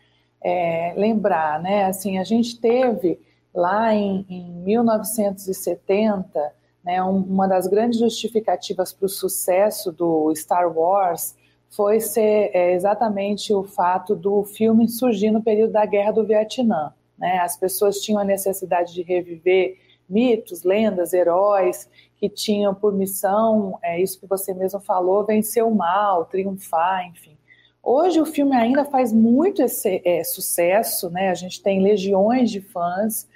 é, 0.43 0.93
lembrar, 0.97 1.61
né? 1.61 1.85
Assim, 1.85 2.17
a 2.17 2.23
gente 2.23 2.59
teve 2.59 3.19
lá 3.53 3.93
em, 3.93 4.25
em 4.29 4.51
1970, 4.63 6.53
né, 6.83 7.03
um, 7.03 7.17
uma 7.17 7.47
das 7.47 7.67
grandes 7.67 7.99
justificativas 7.99 8.91
para 8.93 9.05
o 9.05 9.09
sucesso 9.09 9.91
do 9.91 10.33
Star 10.35 10.75
Wars 10.75 11.35
foi 11.69 11.99
ser 11.99 12.51
é, 12.53 12.73
exatamente 12.73 13.53
o 13.53 13.63
fato 13.63 14.15
do 14.15 14.43
filme 14.43 14.89
surgir 14.89 15.31
no 15.31 15.41
período 15.41 15.71
da 15.71 15.85
Guerra 15.85 16.11
do 16.11 16.25
Vietnã. 16.25 16.93
Né? 17.17 17.39
As 17.39 17.55
pessoas 17.55 18.01
tinham 18.01 18.19
a 18.19 18.25
necessidade 18.25 18.93
de 18.93 19.03
reviver 19.03 19.77
mitos, 20.09 20.63
lendas, 20.63 21.13
heróis 21.13 21.89
que 22.17 22.27
tinham 22.27 22.75
por 22.75 22.93
missão, 22.93 23.79
é 23.81 23.99
isso 23.99 24.19
que 24.19 24.27
você 24.27 24.53
mesmo 24.53 24.79
falou, 24.79 25.25
vencer 25.25 25.63
o 25.63 25.73
mal, 25.73 26.25
triunfar, 26.25 27.07
enfim. 27.07 27.37
Hoje 27.81 28.21
o 28.21 28.25
filme 28.25 28.55
ainda 28.55 28.85
faz 28.85 29.11
muito 29.11 29.63
esse, 29.63 30.01
é, 30.05 30.23
sucesso, 30.23 31.09
né? 31.09 31.29
A 31.29 31.33
gente 31.33 31.63
tem 31.63 31.81
legiões 31.81 32.51
de 32.51 32.61
fãs, 32.61 33.27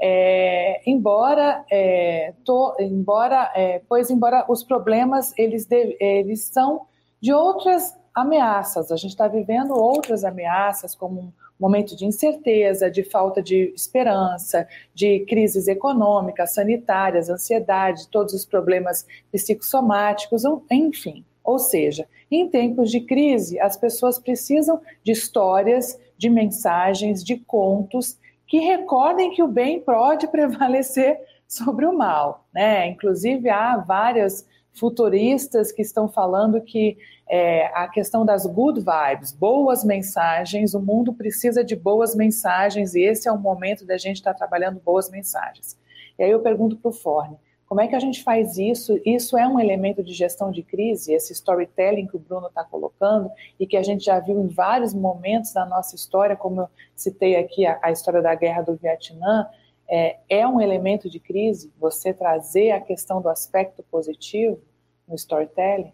é, 0.00 0.80
embora, 0.86 1.64
é, 1.70 2.34
to, 2.44 2.74
embora, 2.78 3.52
é, 3.54 3.80
pois 3.88 4.10
embora 4.10 4.44
os 4.48 4.62
problemas 4.62 5.32
eles, 5.38 5.66
de, 5.66 5.96
eles 6.00 6.42
são 6.44 6.82
de 7.20 7.32
outras 7.32 7.98
ameaças. 8.14 8.90
A 8.90 8.96
gente 8.96 9.10
está 9.10 9.28
vivendo 9.28 9.72
outras 9.72 10.24
ameaças 10.24 10.94
como 10.94 11.32
momento 11.60 11.94
de 11.94 12.06
incerteza, 12.06 12.90
de 12.90 13.02
falta 13.02 13.42
de 13.42 13.72
esperança, 13.76 14.66
de 14.94 15.20
crises 15.26 15.68
econômicas, 15.68 16.54
sanitárias, 16.54 17.28
ansiedade, 17.28 18.08
todos 18.08 18.32
os 18.32 18.46
problemas 18.46 19.06
psicossomáticos, 19.30 20.42
enfim. 20.70 21.22
Ou 21.44 21.58
seja, 21.58 22.08
em 22.30 22.48
tempos 22.48 22.90
de 22.90 23.00
crise, 23.00 23.60
as 23.60 23.76
pessoas 23.76 24.18
precisam 24.18 24.80
de 25.02 25.12
histórias, 25.12 25.98
de 26.16 26.30
mensagens, 26.30 27.22
de 27.22 27.36
contos 27.36 28.18
que 28.50 28.58
recordem 28.58 29.30
que 29.30 29.44
o 29.44 29.46
bem 29.46 29.80
pode 29.80 30.26
prevalecer 30.28 31.20
sobre 31.46 31.86
o 31.86 31.96
mal. 31.96 32.44
Né? 32.52 32.88
Inclusive, 32.88 33.48
há 33.48 33.76
várias 33.76 34.44
futuristas 34.74 35.70
que 35.70 35.82
estão 35.82 36.08
falando 36.08 36.60
que 36.60 36.98
é, 37.28 37.66
a 37.66 37.86
questão 37.86 38.26
das 38.26 38.44
good 38.46 38.80
vibes, 38.80 39.30
boas 39.30 39.84
mensagens, 39.84 40.74
o 40.74 40.80
mundo 40.80 41.12
precisa 41.12 41.62
de 41.62 41.76
boas 41.76 42.14
mensagens 42.14 42.94
e 42.94 43.02
esse 43.02 43.28
é 43.28 43.32
o 43.32 43.38
momento 43.38 43.86
da 43.86 43.96
gente 43.96 44.16
estar 44.16 44.32
tá 44.32 44.38
trabalhando 44.38 44.80
boas 44.80 45.08
mensagens. 45.08 45.78
E 46.18 46.24
aí 46.24 46.30
eu 46.30 46.40
pergunto 46.40 46.76
para 46.76 46.88
o 46.88 46.92
Forne, 46.92 47.36
como 47.70 47.80
é 47.80 47.86
que 47.86 47.94
a 47.94 48.00
gente 48.00 48.24
faz 48.24 48.58
isso? 48.58 49.00
Isso 49.06 49.38
é 49.38 49.46
um 49.46 49.60
elemento 49.60 50.02
de 50.02 50.12
gestão 50.12 50.50
de 50.50 50.60
crise, 50.60 51.12
esse 51.12 51.32
storytelling 51.32 52.08
que 52.08 52.16
o 52.16 52.18
Bruno 52.18 52.48
está 52.48 52.64
colocando 52.64 53.30
e 53.60 53.64
que 53.64 53.76
a 53.76 53.82
gente 53.84 54.06
já 54.06 54.18
viu 54.18 54.40
em 54.40 54.48
vários 54.48 54.92
momentos 54.92 55.52
da 55.52 55.64
nossa 55.64 55.94
história, 55.94 56.34
como 56.34 56.62
eu 56.62 56.68
citei 56.96 57.36
aqui 57.36 57.64
a, 57.64 57.78
a 57.80 57.92
história 57.92 58.20
da 58.20 58.34
guerra 58.34 58.62
do 58.62 58.74
Vietnã, 58.74 59.46
é, 59.88 60.16
é 60.28 60.44
um 60.48 60.60
elemento 60.60 61.08
de 61.08 61.20
crise 61.20 61.72
você 61.78 62.12
trazer 62.12 62.72
a 62.72 62.80
questão 62.80 63.22
do 63.22 63.28
aspecto 63.28 63.84
positivo 63.88 64.60
no 65.06 65.14
storytelling? 65.14 65.92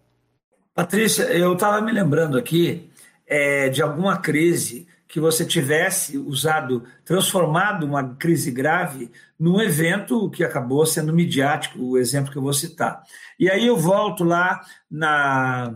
Patrícia, 0.73 1.25
eu 1.25 1.53
estava 1.53 1.79
me 1.79 1.91
lembrando 1.91 2.39
aqui 2.39 2.89
é, 3.27 3.69
de 3.69 3.83
alguma 3.83 4.17
crise 4.17 4.87
que 5.07 5.19
você 5.19 5.45
tivesse 5.45 6.17
usado, 6.17 6.83
transformado 7.05 7.85
uma 7.85 8.15
crise 8.15 8.51
grave 8.51 9.09
num 9.39 9.61
evento 9.61 10.29
que 10.29 10.43
acabou 10.43 10.85
sendo 10.85 11.13
midiático, 11.13 11.81
o 11.81 11.97
exemplo 11.97 12.31
que 12.31 12.37
eu 12.37 12.41
vou 12.41 12.53
citar. 12.53 13.01
E 13.39 13.49
aí 13.49 13.67
eu 13.67 13.77
volto 13.77 14.23
lá 14.23 14.61
na 14.89 15.73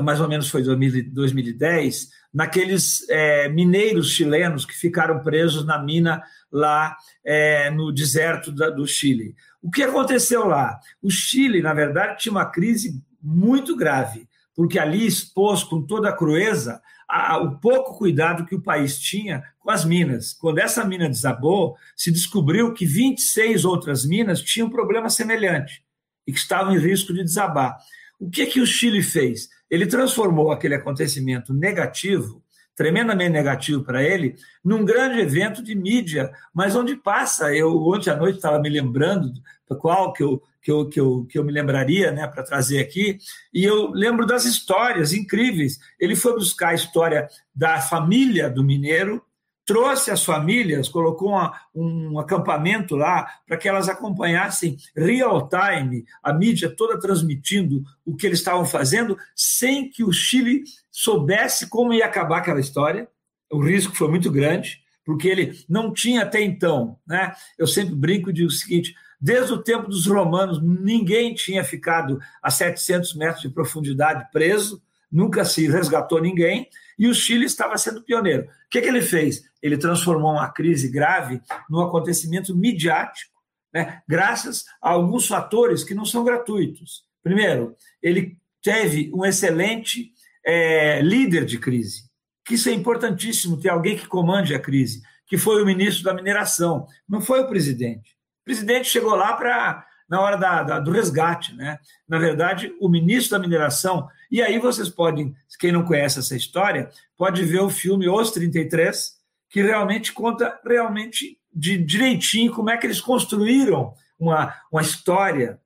mais 0.00 0.20
ou 0.22 0.28
menos 0.28 0.48
foi 0.48 0.62
2010, 0.62 2.08
naqueles 2.32 3.06
é, 3.10 3.46
mineiros 3.50 4.10
chilenos 4.10 4.64
que 4.64 4.72
ficaram 4.72 5.20
presos 5.20 5.66
na 5.66 5.78
mina 5.78 6.22
lá 6.50 6.96
é, 7.22 7.70
no 7.70 7.92
deserto 7.92 8.50
da, 8.50 8.70
do 8.70 8.86
Chile. 8.86 9.36
O 9.60 9.70
que 9.70 9.82
aconteceu 9.82 10.46
lá? 10.46 10.80
O 11.02 11.10
Chile, 11.10 11.60
na 11.60 11.74
verdade, 11.74 12.22
tinha 12.22 12.32
uma 12.32 12.46
crise 12.46 13.02
muito 13.22 13.76
grave 13.76 14.26
porque 14.54 14.78
ali 14.78 15.06
expôs 15.06 15.64
com 15.64 15.82
toda 15.82 16.08
a 16.08 16.16
crueza 16.16 16.80
a, 17.12 17.36
o 17.36 17.58
pouco 17.58 17.98
cuidado 17.98 18.46
que 18.46 18.54
o 18.54 18.62
país 18.62 18.98
tinha 18.98 19.44
com 19.60 19.70
as 19.70 19.84
minas. 19.84 20.32
Quando 20.32 20.58
essa 20.58 20.82
mina 20.82 21.10
desabou, 21.10 21.76
se 21.94 22.10
descobriu 22.10 22.72
que 22.72 22.86
26 22.86 23.66
outras 23.66 24.06
minas 24.06 24.40
tinham 24.40 24.68
um 24.68 24.70
problema 24.70 25.10
semelhante 25.10 25.84
e 26.26 26.32
que 26.32 26.38
estavam 26.38 26.74
em 26.74 26.78
risco 26.78 27.12
de 27.12 27.22
desabar. 27.22 27.76
O 28.18 28.30
que, 28.30 28.46
que 28.46 28.60
o 28.60 28.66
Chile 28.66 29.02
fez? 29.02 29.50
Ele 29.70 29.86
transformou 29.86 30.50
aquele 30.50 30.74
acontecimento 30.74 31.52
negativo, 31.52 32.42
tremendamente 32.74 33.30
negativo 33.30 33.84
para 33.84 34.02
ele, 34.02 34.34
num 34.64 34.82
grande 34.82 35.20
evento 35.20 35.62
de 35.62 35.74
mídia, 35.74 36.32
mas 36.54 36.74
onde 36.74 36.96
passa. 36.96 37.54
Eu 37.54 37.76
ontem 37.76 38.08
à 38.08 38.16
noite 38.16 38.36
estava 38.36 38.58
me 38.58 38.70
lembrando 38.70 39.30
qual 39.78 40.12
que 40.12 40.22
eu 40.22 40.42
que 40.62 40.70
eu, 40.70 40.88
que 40.88 41.00
eu, 41.00 41.26
que 41.28 41.38
eu 41.38 41.44
me 41.44 41.52
lembraria 41.52 42.12
né, 42.12 42.26
para 42.26 42.42
trazer 42.42 42.78
aqui, 42.78 43.18
e 43.52 43.64
eu 43.64 43.90
lembro 43.90 44.24
das 44.24 44.44
histórias 44.44 45.12
incríveis. 45.12 45.78
Ele 45.98 46.14
foi 46.14 46.34
buscar 46.34 46.68
a 46.68 46.74
história 46.74 47.28
da 47.54 47.80
família 47.80 48.48
do 48.48 48.62
mineiro, 48.62 49.22
trouxe 49.64 50.10
as 50.10 50.24
famílias, 50.24 50.88
colocou 50.88 51.30
uma, 51.30 51.52
um 51.74 52.18
acampamento 52.18 52.96
lá 52.96 53.26
para 53.46 53.56
que 53.56 53.68
elas 53.68 53.88
acompanhassem 53.88 54.76
real 54.96 55.48
time, 55.48 56.04
a 56.22 56.32
mídia 56.32 56.74
toda 56.74 56.98
transmitindo 56.98 57.82
o 58.04 58.16
que 58.16 58.26
eles 58.26 58.38
estavam 58.38 58.64
fazendo, 58.64 59.16
sem 59.34 59.88
que 59.88 60.04
o 60.04 60.12
Chile 60.12 60.62
soubesse 60.90 61.68
como 61.68 61.92
ia 61.92 62.06
acabar 62.06 62.38
aquela 62.38 62.60
história. 62.60 63.08
o 63.50 63.60
risco 63.60 63.94
foi 63.94 64.08
muito 64.08 64.30
grande, 64.30 64.80
porque 65.04 65.28
ele 65.28 65.64
não 65.68 65.92
tinha 65.92 66.22
até 66.22 66.40
então, 66.40 66.96
né? 67.06 67.34
Eu 67.58 67.66
sempre 67.66 67.94
brinco 67.94 68.30
e 68.30 68.32
digo 68.32 68.48
o 68.48 68.52
seguinte: 68.52 68.94
desde 69.22 69.52
o 69.52 69.62
tempo 69.62 69.88
dos 69.88 70.04
romanos, 70.06 70.60
ninguém 70.60 71.32
tinha 71.32 71.62
ficado 71.62 72.18
a 72.42 72.50
700 72.50 73.14
metros 73.14 73.42
de 73.42 73.48
profundidade 73.48 74.28
preso, 74.32 74.82
nunca 75.10 75.44
se 75.44 75.68
resgatou 75.68 76.20
ninguém, 76.20 76.68
e 76.98 77.06
o 77.06 77.14
Chile 77.14 77.44
estava 77.44 77.78
sendo 77.78 78.02
pioneiro. 78.02 78.42
O 78.42 78.48
que, 78.68 78.80
que 78.80 78.88
ele 78.88 79.00
fez? 79.00 79.44
Ele 79.62 79.78
transformou 79.78 80.32
uma 80.32 80.50
crise 80.50 80.88
grave 80.88 81.40
num 81.70 81.80
acontecimento 81.80 82.56
midiático, 82.56 83.32
né? 83.72 84.02
graças 84.08 84.64
a 84.82 84.90
alguns 84.90 85.28
fatores 85.28 85.84
que 85.84 85.94
não 85.94 86.04
são 86.04 86.24
gratuitos. 86.24 87.04
Primeiro, 87.22 87.76
ele 88.02 88.36
teve 88.60 89.12
um 89.14 89.24
excelente 89.24 90.10
é, 90.44 91.00
líder 91.00 91.44
de 91.44 91.58
crise, 91.58 92.10
que 92.44 92.54
isso 92.54 92.68
é 92.68 92.72
importantíssimo, 92.72 93.60
ter 93.60 93.68
alguém 93.68 93.96
que 93.96 94.08
comande 94.08 94.52
a 94.52 94.58
crise, 94.58 95.00
que 95.28 95.38
foi 95.38 95.62
o 95.62 95.66
ministro 95.66 96.02
da 96.02 96.12
mineração, 96.12 96.86
não 97.08 97.20
foi 97.20 97.40
o 97.40 97.48
presidente. 97.48 98.16
O 98.42 98.44
presidente 98.44 98.88
chegou 98.88 99.14
lá 99.14 99.34
para 99.34 99.86
na 100.08 100.20
hora 100.20 100.36
da, 100.36 100.62
da, 100.62 100.78
do 100.78 100.90
resgate, 100.90 101.54
né? 101.54 101.78
Na 102.06 102.18
verdade, 102.18 102.70
o 102.80 102.86
ministro 102.86 103.30
da 103.30 103.38
mineração. 103.38 104.06
E 104.30 104.42
aí 104.42 104.58
vocês 104.58 104.90
podem, 104.90 105.34
quem 105.58 105.72
não 105.72 105.84
conhece 105.84 106.18
essa 106.18 106.36
história, 106.36 106.90
pode 107.16 107.42
ver 107.44 107.60
o 107.60 107.70
filme 107.70 108.08
Os 108.10 108.30
33, 108.30 109.12
que 109.48 109.62
realmente 109.62 110.12
conta 110.12 110.60
realmente 110.66 111.38
de 111.50 111.78
direitinho 111.78 112.52
como 112.52 112.68
é 112.68 112.76
que 112.76 112.86
eles 112.86 113.00
construíram 113.00 113.94
uma, 114.18 114.54
uma 114.70 114.82
história 114.82 115.58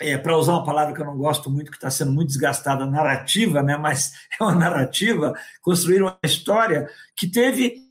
é, 0.00 0.16
para 0.16 0.36
usar 0.36 0.52
uma 0.52 0.64
palavra 0.64 0.94
que 0.94 1.00
eu 1.00 1.06
não 1.06 1.16
gosto 1.16 1.50
muito, 1.50 1.70
que 1.70 1.76
está 1.76 1.90
sendo 1.90 2.12
muito 2.12 2.28
desgastada, 2.28 2.86
narrativa, 2.86 3.62
né? 3.62 3.76
mas 3.76 4.12
é 4.40 4.42
uma 4.42 4.54
narrativa, 4.54 5.34
construir 5.60 6.02
uma 6.02 6.18
história 6.22 6.88
que 7.14 7.26
teve 7.26 7.82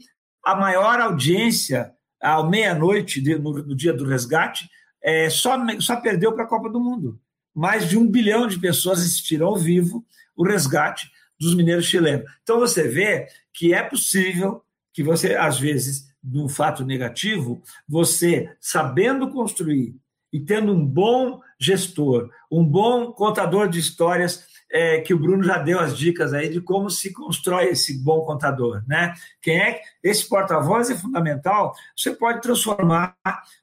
a 0.44 0.56
maior 0.56 1.00
audiência 1.00 1.94
à 2.24 2.42
meia-noite 2.44 3.22
no, 3.38 3.52
no, 3.52 3.76
dia 3.76 3.94
do 3.94 4.06
resgate, 4.06 4.70
é, 5.02 5.30
só, 5.30 5.58
só 5.80 5.98
perdeu 5.98 6.32
para 6.32 6.46
a 6.46 6.48
Copa 6.48 6.70
do 6.70 6.80
Mundo. 6.80 7.20
Mais 7.54 7.90
de 7.90 7.98
um 7.98 8.10
bilhão 8.10 8.48
de 8.48 8.58
pessoas 8.60 9.00
assistiram 9.00 9.48
ao 9.48 9.58
vivo 9.58 10.06
o 10.36 10.44
resgate 10.44 11.12
dos 11.40 11.54
mineiros 11.54 11.86
chilenos. 11.86 12.26
Então 12.42 12.60
você 12.60 12.88
vê 12.88 13.28
que 13.54 13.74
é 13.74 13.84
possível 13.84 14.64
que 14.94 15.04
você, 15.04 15.36
às 15.36 15.60
vezes, 15.60 16.08
num 16.24 16.48
fato 16.48 16.86
negativo, 16.86 17.62
você, 17.88 18.56
sabendo 18.62 19.30
construir 19.30 19.96
e 20.32 20.40
tendo 20.40 20.72
um 20.72 20.86
bom 20.86 21.42
gestor, 21.60 22.30
um 22.50 22.66
bom 22.66 23.12
contador 23.12 23.68
de 23.68 23.80
histórias, 23.80 24.48
é, 24.74 25.00
que 25.02 25.14
o 25.14 25.20
Bruno 25.20 25.44
já 25.44 25.60
deu 25.60 25.80
as 25.80 25.96
dicas 25.96 26.34
aí 26.34 26.50
de 26.50 26.60
como 26.60 26.90
se 26.90 27.14
constrói 27.14 27.66
esse 27.66 28.04
bom 28.04 28.22
contador, 28.22 28.82
né? 28.88 29.14
Quem 29.40 29.62
é 29.62 29.82
esse 30.04 30.28
porta-voz 30.28 30.90
é 30.90 30.96
fundamental. 30.96 31.76
Você 31.96 32.12
pode 32.12 32.42
transformar, 32.42 33.16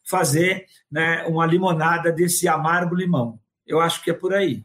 fazer 0.05 0.67
né, 0.91 1.25
uma 1.27 1.45
limonada 1.45 2.13
desse 2.13 2.47
amargo 2.47 2.95
limão. 2.95 3.41
Eu 3.67 3.81
acho 3.81 4.05
que 4.05 4.11
é 4.11 4.15
por 4.15 4.33
aí. 4.33 4.65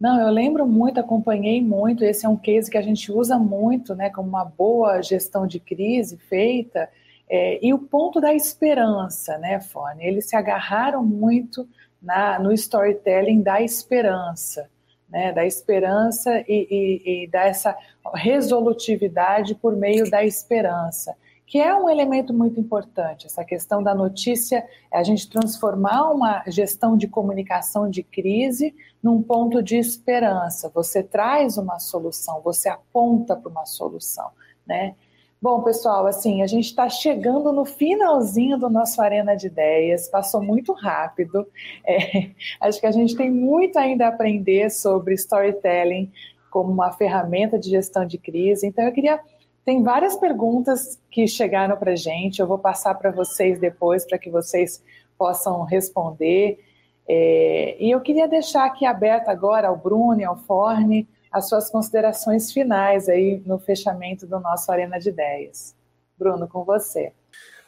Não, 0.00 0.20
eu 0.20 0.28
lembro 0.28 0.66
muito, 0.66 0.98
acompanhei 0.98 1.62
muito. 1.62 2.04
Esse 2.04 2.26
é 2.26 2.28
um 2.28 2.36
case 2.36 2.68
que 2.68 2.76
a 2.76 2.82
gente 2.82 3.12
usa 3.12 3.38
muito, 3.38 3.94
né, 3.94 4.10
como 4.10 4.28
uma 4.28 4.44
boa 4.44 5.00
gestão 5.02 5.46
de 5.46 5.60
crise 5.60 6.18
feita 6.28 6.88
é, 7.30 7.64
e 7.64 7.72
o 7.72 7.78
ponto 7.78 8.20
da 8.20 8.34
esperança, 8.34 9.38
né, 9.38 9.60
Fone? 9.60 10.04
Eles 10.04 10.28
se 10.28 10.36
agarraram 10.36 11.04
muito 11.04 11.66
na, 12.02 12.38
no 12.38 12.52
storytelling 12.52 13.40
da 13.40 13.62
esperança, 13.62 14.68
né, 15.14 15.32
da 15.32 15.46
esperança 15.46 16.40
e, 16.48 16.66
e, 16.68 17.22
e 17.22 17.26
dessa 17.28 17.78
resolutividade 18.16 19.54
por 19.54 19.76
meio 19.76 20.10
da 20.10 20.24
esperança, 20.24 21.16
que 21.46 21.60
é 21.60 21.72
um 21.72 21.88
elemento 21.88 22.34
muito 22.34 22.58
importante. 22.58 23.26
Essa 23.26 23.44
questão 23.44 23.80
da 23.80 23.94
notícia, 23.94 24.66
é 24.92 24.98
a 24.98 25.04
gente 25.04 25.30
transformar 25.30 26.10
uma 26.10 26.42
gestão 26.48 26.96
de 26.96 27.06
comunicação 27.06 27.88
de 27.88 28.02
crise 28.02 28.74
num 29.00 29.22
ponto 29.22 29.62
de 29.62 29.76
esperança. 29.76 30.68
Você 30.74 31.00
traz 31.00 31.56
uma 31.58 31.78
solução, 31.78 32.40
você 32.42 32.68
aponta 32.68 33.36
para 33.36 33.48
uma 33.48 33.66
solução, 33.66 34.30
né? 34.66 34.96
Bom, 35.44 35.60
pessoal, 35.60 36.06
assim, 36.06 36.40
a 36.40 36.46
gente 36.46 36.64
está 36.64 36.88
chegando 36.88 37.52
no 37.52 37.66
finalzinho 37.66 38.56
do 38.56 38.70
nosso 38.70 39.02
Arena 39.02 39.36
de 39.36 39.48
Ideias, 39.48 40.08
passou 40.08 40.42
muito 40.42 40.72
rápido. 40.72 41.46
É, 41.86 42.30
acho 42.62 42.80
que 42.80 42.86
a 42.86 42.90
gente 42.90 43.14
tem 43.14 43.30
muito 43.30 43.78
ainda 43.78 44.06
a 44.06 44.08
aprender 44.08 44.70
sobre 44.70 45.12
storytelling 45.12 46.10
como 46.50 46.72
uma 46.72 46.92
ferramenta 46.92 47.58
de 47.58 47.68
gestão 47.68 48.06
de 48.06 48.16
crise. 48.16 48.66
Então, 48.66 48.86
eu 48.86 48.92
queria. 48.92 49.20
Tem 49.66 49.82
várias 49.82 50.16
perguntas 50.16 50.98
que 51.10 51.26
chegaram 51.28 51.76
para 51.76 51.92
a 51.92 51.96
gente, 51.96 52.40
eu 52.40 52.46
vou 52.46 52.58
passar 52.58 52.94
para 52.94 53.10
vocês 53.10 53.58
depois, 53.58 54.06
para 54.06 54.16
que 54.16 54.30
vocês 54.30 54.82
possam 55.18 55.62
responder. 55.64 56.58
É, 57.06 57.76
e 57.78 57.90
eu 57.90 58.00
queria 58.00 58.26
deixar 58.26 58.64
aqui 58.64 58.86
aberto 58.86 59.28
agora 59.28 59.68
ao 59.68 59.76
Bruno 59.76 60.18
e 60.18 60.24
ao 60.24 60.38
Forne 60.38 61.06
as 61.34 61.48
suas 61.48 61.68
considerações 61.68 62.52
finais 62.52 63.08
aí 63.08 63.42
no 63.44 63.58
fechamento 63.58 64.24
do 64.24 64.38
nosso 64.38 64.70
Arena 64.70 65.00
de 65.00 65.08
Ideias. 65.08 65.74
Bruno, 66.16 66.46
com 66.46 66.64
você. 66.64 67.12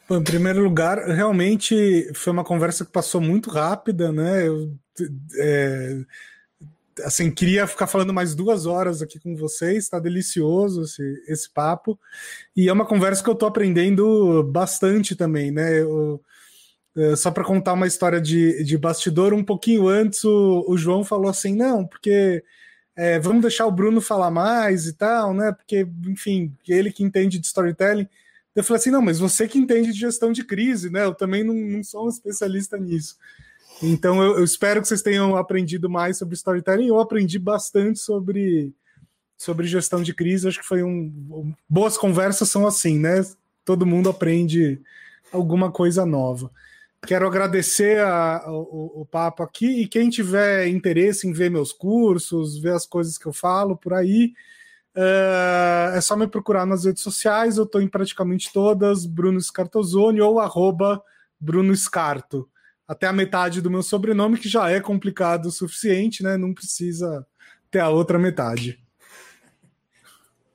Bom, 0.07 0.15
em 0.15 0.23
primeiro 0.23 0.63
lugar, 0.63 0.99
realmente 1.05 2.09
foi 2.13 2.31
uma 2.31 2.45
conversa 2.45 2.85
que 2.85 2.91
passou 2.93 3.19
muito 3.19 3.49
rápida, 3.49 4.09
né? 4.09 4.47
Eu, 4.47 4.71
é, 5.37 5.97
assim, 7.03 7.29
queria 7.29 7.67
ficar 7.67 7.87
falando 7.87 8.13
mais 8.13 8.33
duas 8.33 8.65
horas 8.65 9.01
aqui 9.01 9.19
com 9.19 9.35
vocês, 9.35 9.83
está 9.83 9.99
delicioso 9.99 10.83
esse, 10.83 11.23
esse 11.27 11.53
papo. 11.53 11.99
E 12.55 12.69
é 12.69 12.73
uma 12.73 12.85
conversa 12.85 13.21
que 13.21 13.29
eu 13.29 13.33
estou 13.33 13.49
aprendendo 13.49 14.43
bastante 14.43 15.13
também, 15.13 15.51
né? 15.51 15.81
Eu, 15.81 16.21
é, 16.95 17.17
só 17.17 17.31
para 17.31 17.43
contar 17.43 17.73
uma 17.73 17.85
história 17.85 18.21
de, 18.21 18.63
de 18.63 18.77
bastidor, 18.77 19.33
um 19.33 19.43
pouquinho 19.43 19.89
antes 19.89 20.23
o, 20.23 20.63
o 20.69 20.77
João 20.77 21.03
falou 21.03 21.29
assim: 21.29 21.53
não, 21.53 21.85
porque 21.85 22.41
é, 22.97 23.19
vamos 23.19 23.43
deixar 23.43 23.67
o 23.67 23.71
Bruno 23.71 24.01
falar 24.01 24.31
mais 24.31 24.87
e 24.87 24.93
tal, 24.93 25.31
né? 25.31 25.51
Porque, 25.51 25.87
enfim, 26.07 26.51
ele 26.67 26.91
que 26.91 27.03
entende 27.03 27.37
de 27.37 27.45
storytelling. 27.45 28.07
Eu 28.55 28.63
falei 28.63 28.81
assim: 28.81 28.89
não, 28.89 29.03
mas 29.03 29.19
você 29.19 29.47
que 29.47 29.59
entende 29.59 29.93
de 29.93 29.99
gestão 29.99 30.31
de 30.31 30.43
crise, 30.43 30.89
né? 30.89 31.05
Eu 31.05 31.13
também 31.13 31.43
não, 31.43 31.53
não 31.53 31.83
sou 31.83 32.07
um 32.07 32.09
especialista 32.09 32.75
nisso. 32.75 33.15
Então, 33.83 34.23
eu, 34.23 34.39
eu, 34.39 34.43
espero 34.43 34.81
que 34.81 34.87
vocês 34.87 35.03
tenham 35.03 35.37
aprendido 35.37 35.87
mais 35.87 36.17
sobre 36.17 36.33
storytelling. 36.33 36.87
Eu 36.87 36.99
aprendi 36.99 37.37
bastante 37.37 37.99
sobre, 37.99 38.73
sobre 39.37 39.67
gestão 39.67 40.01
de 40.01 40.11
crise. 40.11 40.47
Acho 40.47 40.59
que 40.59 40.65
foi 40.65 40.81
um. 40.81 41.53
Boas 41.69 41.99
conversas 41.99 42.49
são 42.49 42.65
assim, 42.65 42.97
né? 42.97 43.23
Todo 43.63 43.85
mundo 43.85 44.09
aprende 44.09 44.81
alguma 45.31 45.71
coisa 45.71 46.03
nova. 46.03 46.49
Quero 47.05 47.27
agradecer 47.27 47.99
a, 47.99 48.43
o, 48.47 49.01
o, 49.01 49.05
papo 49.05 49.43
aqui 49.43 49.81
e 49.81 49.87
quem 49.87 50.09
tiver 50.09 50.67
interesse 50.67 51.27
em 51.27 51.31
ver 51.31 51.49
meus 51.49 51.71
cursos, 51.71 52.59
ver 52.59 52.73
as 52.73 52.85
coisas 52.85 53.17
que 53.17 53.25
eu 53.27 53.33
falo 53.33 53.77
por 53.77 53.93
aí, 53.93 54.33
uh, 54.95 55.95
é 55.95 56.01
só 56.01 56.15
me 56.15 56.27
procurar 56.27 56.65
nas 56.65 56.85
redes 56.85 57.03
sociais. 57.03 57.57
Eu 57.57 57.63
estou 57.63 57.81
em 57.81 57.87
praticamente 57.87 58.51
todas, 58.51 59.05
Bruno 59.05 59.39
Scartozoni 59.39 60.19
ou 60.19 60.39
arroba 60.39 61.01
Bruno 61.39 61.75
Scarto. 61.75 62.49
Até 62.87 63.05
a 63.05 63.13
metade 63.13 63.61
do 63.61 63.69
meu 63.69 63.83
sobrenome, 63.83 64.37
que 64.37 64.49
já 64.49 64.69
é 64.69 64.79
complicado 64.79 65.45
o 65.45 65.51
suficiente, 65.51 66.23
né? 66.23 66.35
Não 66.35 66.53
precisa 66.53 67.25
ter 67.69 67.79
a 67.79 67.89
outra 67.89 68.17
metade. 68.17 68.81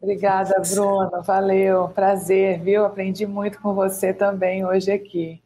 Obrigada, 0.00 0.60
Bruno. 0.74 1.22
Valeu, 1.22 1.88
prazer, 1.90 2.60
viu? 2.60 2.84
Aprendi 2.84 3.24
muito 3.24 3.60
com 3.60 3.72
você 3.74 4.12
também 4.12 4.66
hoje 4.66 4.90
aqui. 4.90 5.40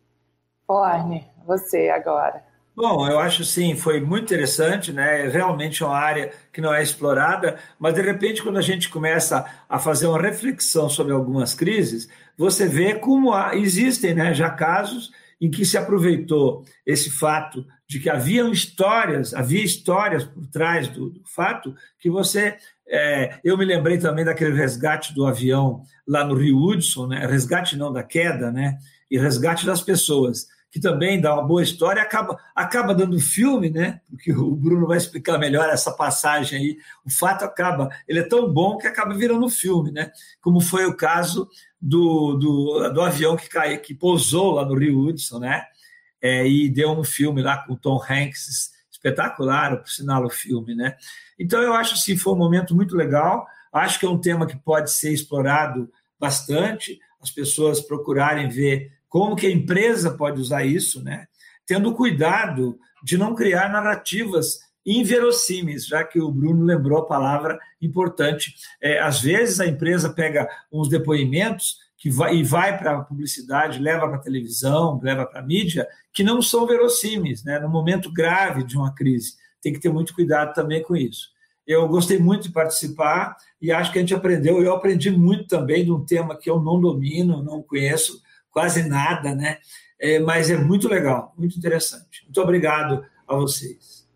Forne, 0.67 1.25
você 1.47 1.89
agora. 1.89 2.43
Bom, 2.77 3.09
eu 3.09 3.19
acho 3.19 3.43
sim, 3.43 3.75
foi 3.75 4.01
muito 4.03 4.25
interessante, 4.25 4.93
né? 4.93 5.29
Realmente 5.29 5.83
é 5.83 5.87
uma 5.87 5.97
área 5.97 6.31
que 6.53 6.61
não 6.61 6.75
é 6.75 6.83
explorada, 6.83 7.57
mas 7.79 7.95
de 7.95 8.03
repente, 8.03 8.43
quando 8.43 8.59
a 8.59 8.63
gente 8.63 8.91
começa 8.91 9.47
a 9.67 9.79
fazer 9.79 10.07
uma 10.07 10.21
reflexão 10.21 10.87
sobre 10.87 11.15
algumas 11.15 11.55
crises, 11.55 12.07
você 12.37 12.69
vê 12.69 12.95
como 12.95 13.33
há, 13.33 13.57
existem 13.57 14.15
né, 14.15 14.35
já 14.35 14.51
casos 14.51 15.11
em 15.41 15.51
que 15.51 15.65
se 15.65 15.79
aproveitou 15.79 16.67
esse 16.85 17.11
fato 17.11 17.67
de 17.89 17.99
que 17.99 18.11
haviam 18.11 18.53
histórias, 18.53 19.33
havia 19.33 19.65
histórias 19.65 20.25
por 20.25 20.47
trás 20.49 20.87
do, 20.89 21.09
do 21.09 21.23
fato, 21.25 21.75
que 21.99 22.11
você. 22.11 22.59
É, 22.87 23.41
eu 23.43 23.57
me 23.57 23.65
lembrei 23.65 23.97
também 23.97 24.25
daquele 24.25 24.55
resgate 24.55 25.15
do 25.15 25.25
avião 25.25 25.83
lá 26.07 26.25
no 26.25 26.35
Rio 26.35 26.59
Hudson, 26.59 27.07
né? 27.07 27.27
resgate 27.27 27.75
não 27.75 27.91
da 27.91 28.03
queda, 28.03 28.53
né? 28.53 28.79
E 29.11 29.19
resgate 29.19 29.65
das 29.65 29.81
pessoas 29.81 30.47
que 30.71 30.81
também 30.81 31.21
dá 31.21 31.35
uma 31.35 31.47
boa 31.47 31.63
história, 31.63 32.03
acaba, 32.03 32.39
acaba 32.55 32.95
dando 32.95 33.19
filme, 33.19 33.71
né? 33.71 34.01
Porque 34.11 34.33
o 34.33 34.55
Bruno 34.55 34.87
vai 34.87 34.99
explicar 34.99 35.39
melhor 35.39 35.69
essa 35.69 35.93
passagem 35.93 36.59
aí. 36.59 36.79
O 37.05 37.11
fato 37.11 37.45
acaba, 37.45 37.89
ele 38.07 38.21
é 38.21 38.23
tão 38.23 38.53
bom 38.53 38.77
que 38.77 38.87
acaba 38.87 39.15
virando 39.15 39.49
filme, 39.49 39.91
né? 39.91 40.11
Como 40.41 40.61
foi 40.61 40.85
o 40.85 40.97
caso 40.97 41.49
do, 41.81 42.35
do, 42.35 42.93
do 42.93 43.01
avião 43.01 43.37
que 43.37 43.49
caiu, 43.49 43.81
que 43.81 43.95
pousou 43.95 44.53
lá 44.53 44.65
no 44.65 44.75
Rio 44.75 44.99
Hudson, 44.99 45.39
né? 45.39 45.65
É, 46.21 46.47
e 46.47 46.69
deu 46.69 46.91
um 46.91 47.05
filme 47.05 47.43
lá 47.43 47.59
com 47.59 47.75
o 47.75 47.79
Tom 47.79 48.03
Hanks, 48.03 48.73
espetacular, 48.91 49.79
por 49.79 49.89
sinal, 49.89 50.25
o 50.25 50.31
filme, 50.31 50.75
né? 50.75 50.97
Então, 51.39 51.63
eu 51.63 51.73
acho 51.73 51.95
assim, 51.95 52.17
foi 52.17 52.33
um 52.33 52.39
momento 52.39 52.75
muito 52.75 52.97
legal. 52.97 53.47
Acho 53.73 54.01
que 54.01 54.07
é 54.07 54.09
um 54.09 54.19
tema 54.19 54.47
que 54.47 54.57
pode 54.57 54.91
ser 54.91 55.13
explorado 55.13 55.91
bastante 56.19 56.99
as 57.21 57.31
pessoas 57.31 57.81
procurarem 57.81 58.49
ver 58.49 58.93
como 59.09 59.37
que 59.37 59.47
a 59.47 59.51
empresa 59.51 60.11
pode 60.11 60.41
usar 60.41 60.65
isso, 60.65 61.03
né? 61.03 61.27
tendo 61.67 61.93
cuidado 61.93 62.79
de 63.03 63.19
não 63.19 63.35
criar 63.35 63.69
narrativas 63.69 64.61
inverossímeis, 64.87 65.85
já 65.85 66.05
que 66.05 66.21
o 66.21 66.31
Bruno 66.31 66.65
lembrou 66.65 66.99
a 66.99 67.07
palavra 67.07 67.59
importante. 67.83 68.55
É, 68.81 69.01
às 69.01 69.21
vezes 69.21 69.59
a 69.59 69.67
empresa 69.67 70.11
pega 70.11 70.49
uns 70.73 70.89
depoimentos 70.89 71.79
que 71.99 72.09
vai, 72.09 72.37
e 72.37 72.45
vai 72.45 72.79
para 72.79 72.93
a 72.93 73.03
publicidade, 73.03 73.81
leva 73.81 74.07
para 74.07 74.17
a 74.17 74.21
televisão, 74.21 75.01
leva 75.03 75.27
para 75.27 75.41
a 75.41 75.43
mídia, 75.43 75.87
que 76.13 76.23
não 76.23 76.41
são 76.41 76.67
verossímeis, 76.67 77.43
né? 77.43 77.59
no 77.59 77.69
momento 77.69 78.13
grave 78.13 78.63
de 78.63 78.77
uma 78.77 78.95
crise. 78.95 79.35
Tem 79.61 79.73
que 79.73 79.81
ter 79.81 79.89
muito 79.89 80.15
cuidado 80.15 80.55
também 80.55 80.83
com 80.83 80.95
isso. 80.95 81.35
Eu 81.67 81.89
gostei 81.89 82.19
muito 82.21 82.45
de 82.45 82.53
participar 82.53 83.37
e 83.61 83.73
acho 83.73 83.91
que 83.91 83.99
a 83.99 84.01
gente 84.01 84.15
aprendeu. 84.15 84.63
Eu 84.63 84.73
aprendi 84.73 85.11
muito 85.11 85.49
também 85.49 85.85
de 85.85 85.91
um 85.91 86.05
tema 86.05 86.37
que 86.37 86.49
eu 86.49 86.61
não 86.61 86.81
domino, 86.81 87.43
não 87.43 87.61
conheço 87.61 88.23
quase 88.57 88.89
nada, 88.89 89.35
né? 89.35 89.59
É, 90.01 90.19
mas 90.19 90.51
é 90.51 90.57
muito 90.57 90.89
legal, 90.89 91.35
muito 91.37 91.59
interessante. 91.59 92.25
Muito 92.25 92.41
obrigado 92.41 93.05
a 93.29 93.35
vocês. 93.35 94.09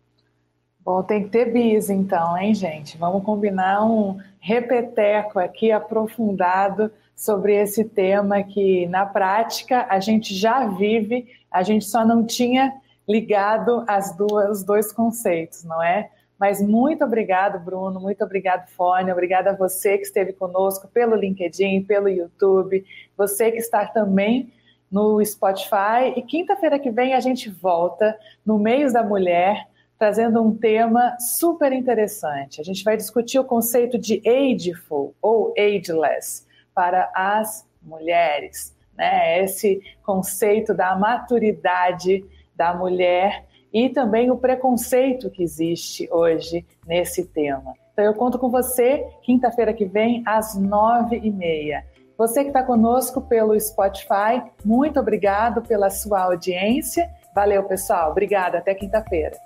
Bom, 0.79 1.03
tem 1.03 1.25
que 1.25 1.29
ter 1.29 1.53
bis 1.53 1.91
então, 1.91 2.35
hein, 2.35 2.55
gente? 2.55 2.97
Vamos 2.97 3.23
combinar 3.23 3.85
um 3.85 4.17
repeteco 4.39 5.37
aqui 5.37 5.71
aprofundado 5.71 6.91
sobre 7.15 7.53
esse 7.53 7.83
tema 7.83 8.41
que, 8.41 8.87
na 8.87 9.05
prática, 9.05 9.85
a 9.87 9.99
gente 9.99 10.33
já 10.33 10.65
vive, 10.65 11.27
a 11.51 11.61
gente 11.61 11.85
só 11.85 12.03
não 12.03 12.25
tinha 12.25 12.73
ligado 13.07 13.85
as 13.87 14.17
duas, 14.17 14.57
os 14.57 14.63
dois 14.63 14.91
conceitos, 14.91 15.63
não 15.63 15.83
é? 15.83 16.09
Mas 16.41 16.59
muito 16.59 17.05
obrigado, 17.05 17.59
Bruno, 17.59 17.99
muito 17.99 18.23
obrigado, 18.23 18.67
Fone, 18.69 19.11
obrigada 19.11 19.51
a 19.51 19.55
você 19.55 19.95
que 19.95 20.05
esteve 20.05 20.33
conosco 20.33 20.87
pelo 20.87 21.15
LinkedIn, 21.15 21.83
pelo 21.83 22.09
YouTube, 22.09 22.83
você 23.15 23.51
que 23.51 23.59
está 23.59 23.85
também 23.85 24.51
no 24.89 25.23
Spotify. 25.23 26.15
E 26.15 26.23
quinta-feira 26.23 26.79
que 26.79 26.89
vem 26.89 27.13
a 27.13 27.19
gente 27.19 27.47
volta 27.47 28.17
no 28.43 28.57
Meios 28.57 28.91
da 28.91 29.03
Mulher, 29.03 29.67
trazendo 29.99 30.41
um 30.41 30.57
tema 30.57 31.15
super 31.19 31.71
interessante. 31.71 32.59
A 32.59 32.63
gente 32.63 32.83
vai 32.83 32.97
discutir 32.97 33.37
o 33.37 33.43
conceito 33.43 33.99
de 33.99 34.19
ageful 34.27 35.13
ou 35.21 35.53
ageless 35.55 36.47
para 36.73 37.11
as 37.13 37.69
mulheres, 37.83 38.75
né? 38.97 39.43
Esse 39.43 39.79
conceito 40.01 40.73
da 40.73 40.95
maturidade 40.95 42.25
da 42.55 42.73
mulher 42.73 43.45
e 43.73 43.89
também 43.89 44.29
o 44.31 44.37
preconceito 44.37 45.29
que 45.29 45.43
existe 45.43 46.07
hoje 46.11 46.65
nesse 46.85 47.25
tema. 47.25 47.73
Então 47.93 48.05
eu 48.05 48.13
conto 48.13 48.39
com 48.39 48.49
você 48.49 49.05
quinta-feira 49.21 49.73
que 49.73 49.85
vem 49.85 50.23
às 50.25 50.55
nove 50.57 51.19
e 51.21 51.29
meia. 51.29 51.85
Você 52.17 52.43
que 52.43 52.49
está 52.49 52.61
conosco 52.61 53.21
pelo 53.21 53.59
Spotify, 53.59 54.43
muito 54.63 54.99
obrigado 54.99 55.61
pela 55.61 55.89
sua 55.89 56.21
audiência. 56.21 57.09
Valeu, 57.33 57.63
pessoal. 57.63 58.11
Obrigada. 58.11 58.59
Até 58.59 58.75
quinta-feira. 58.75 59.37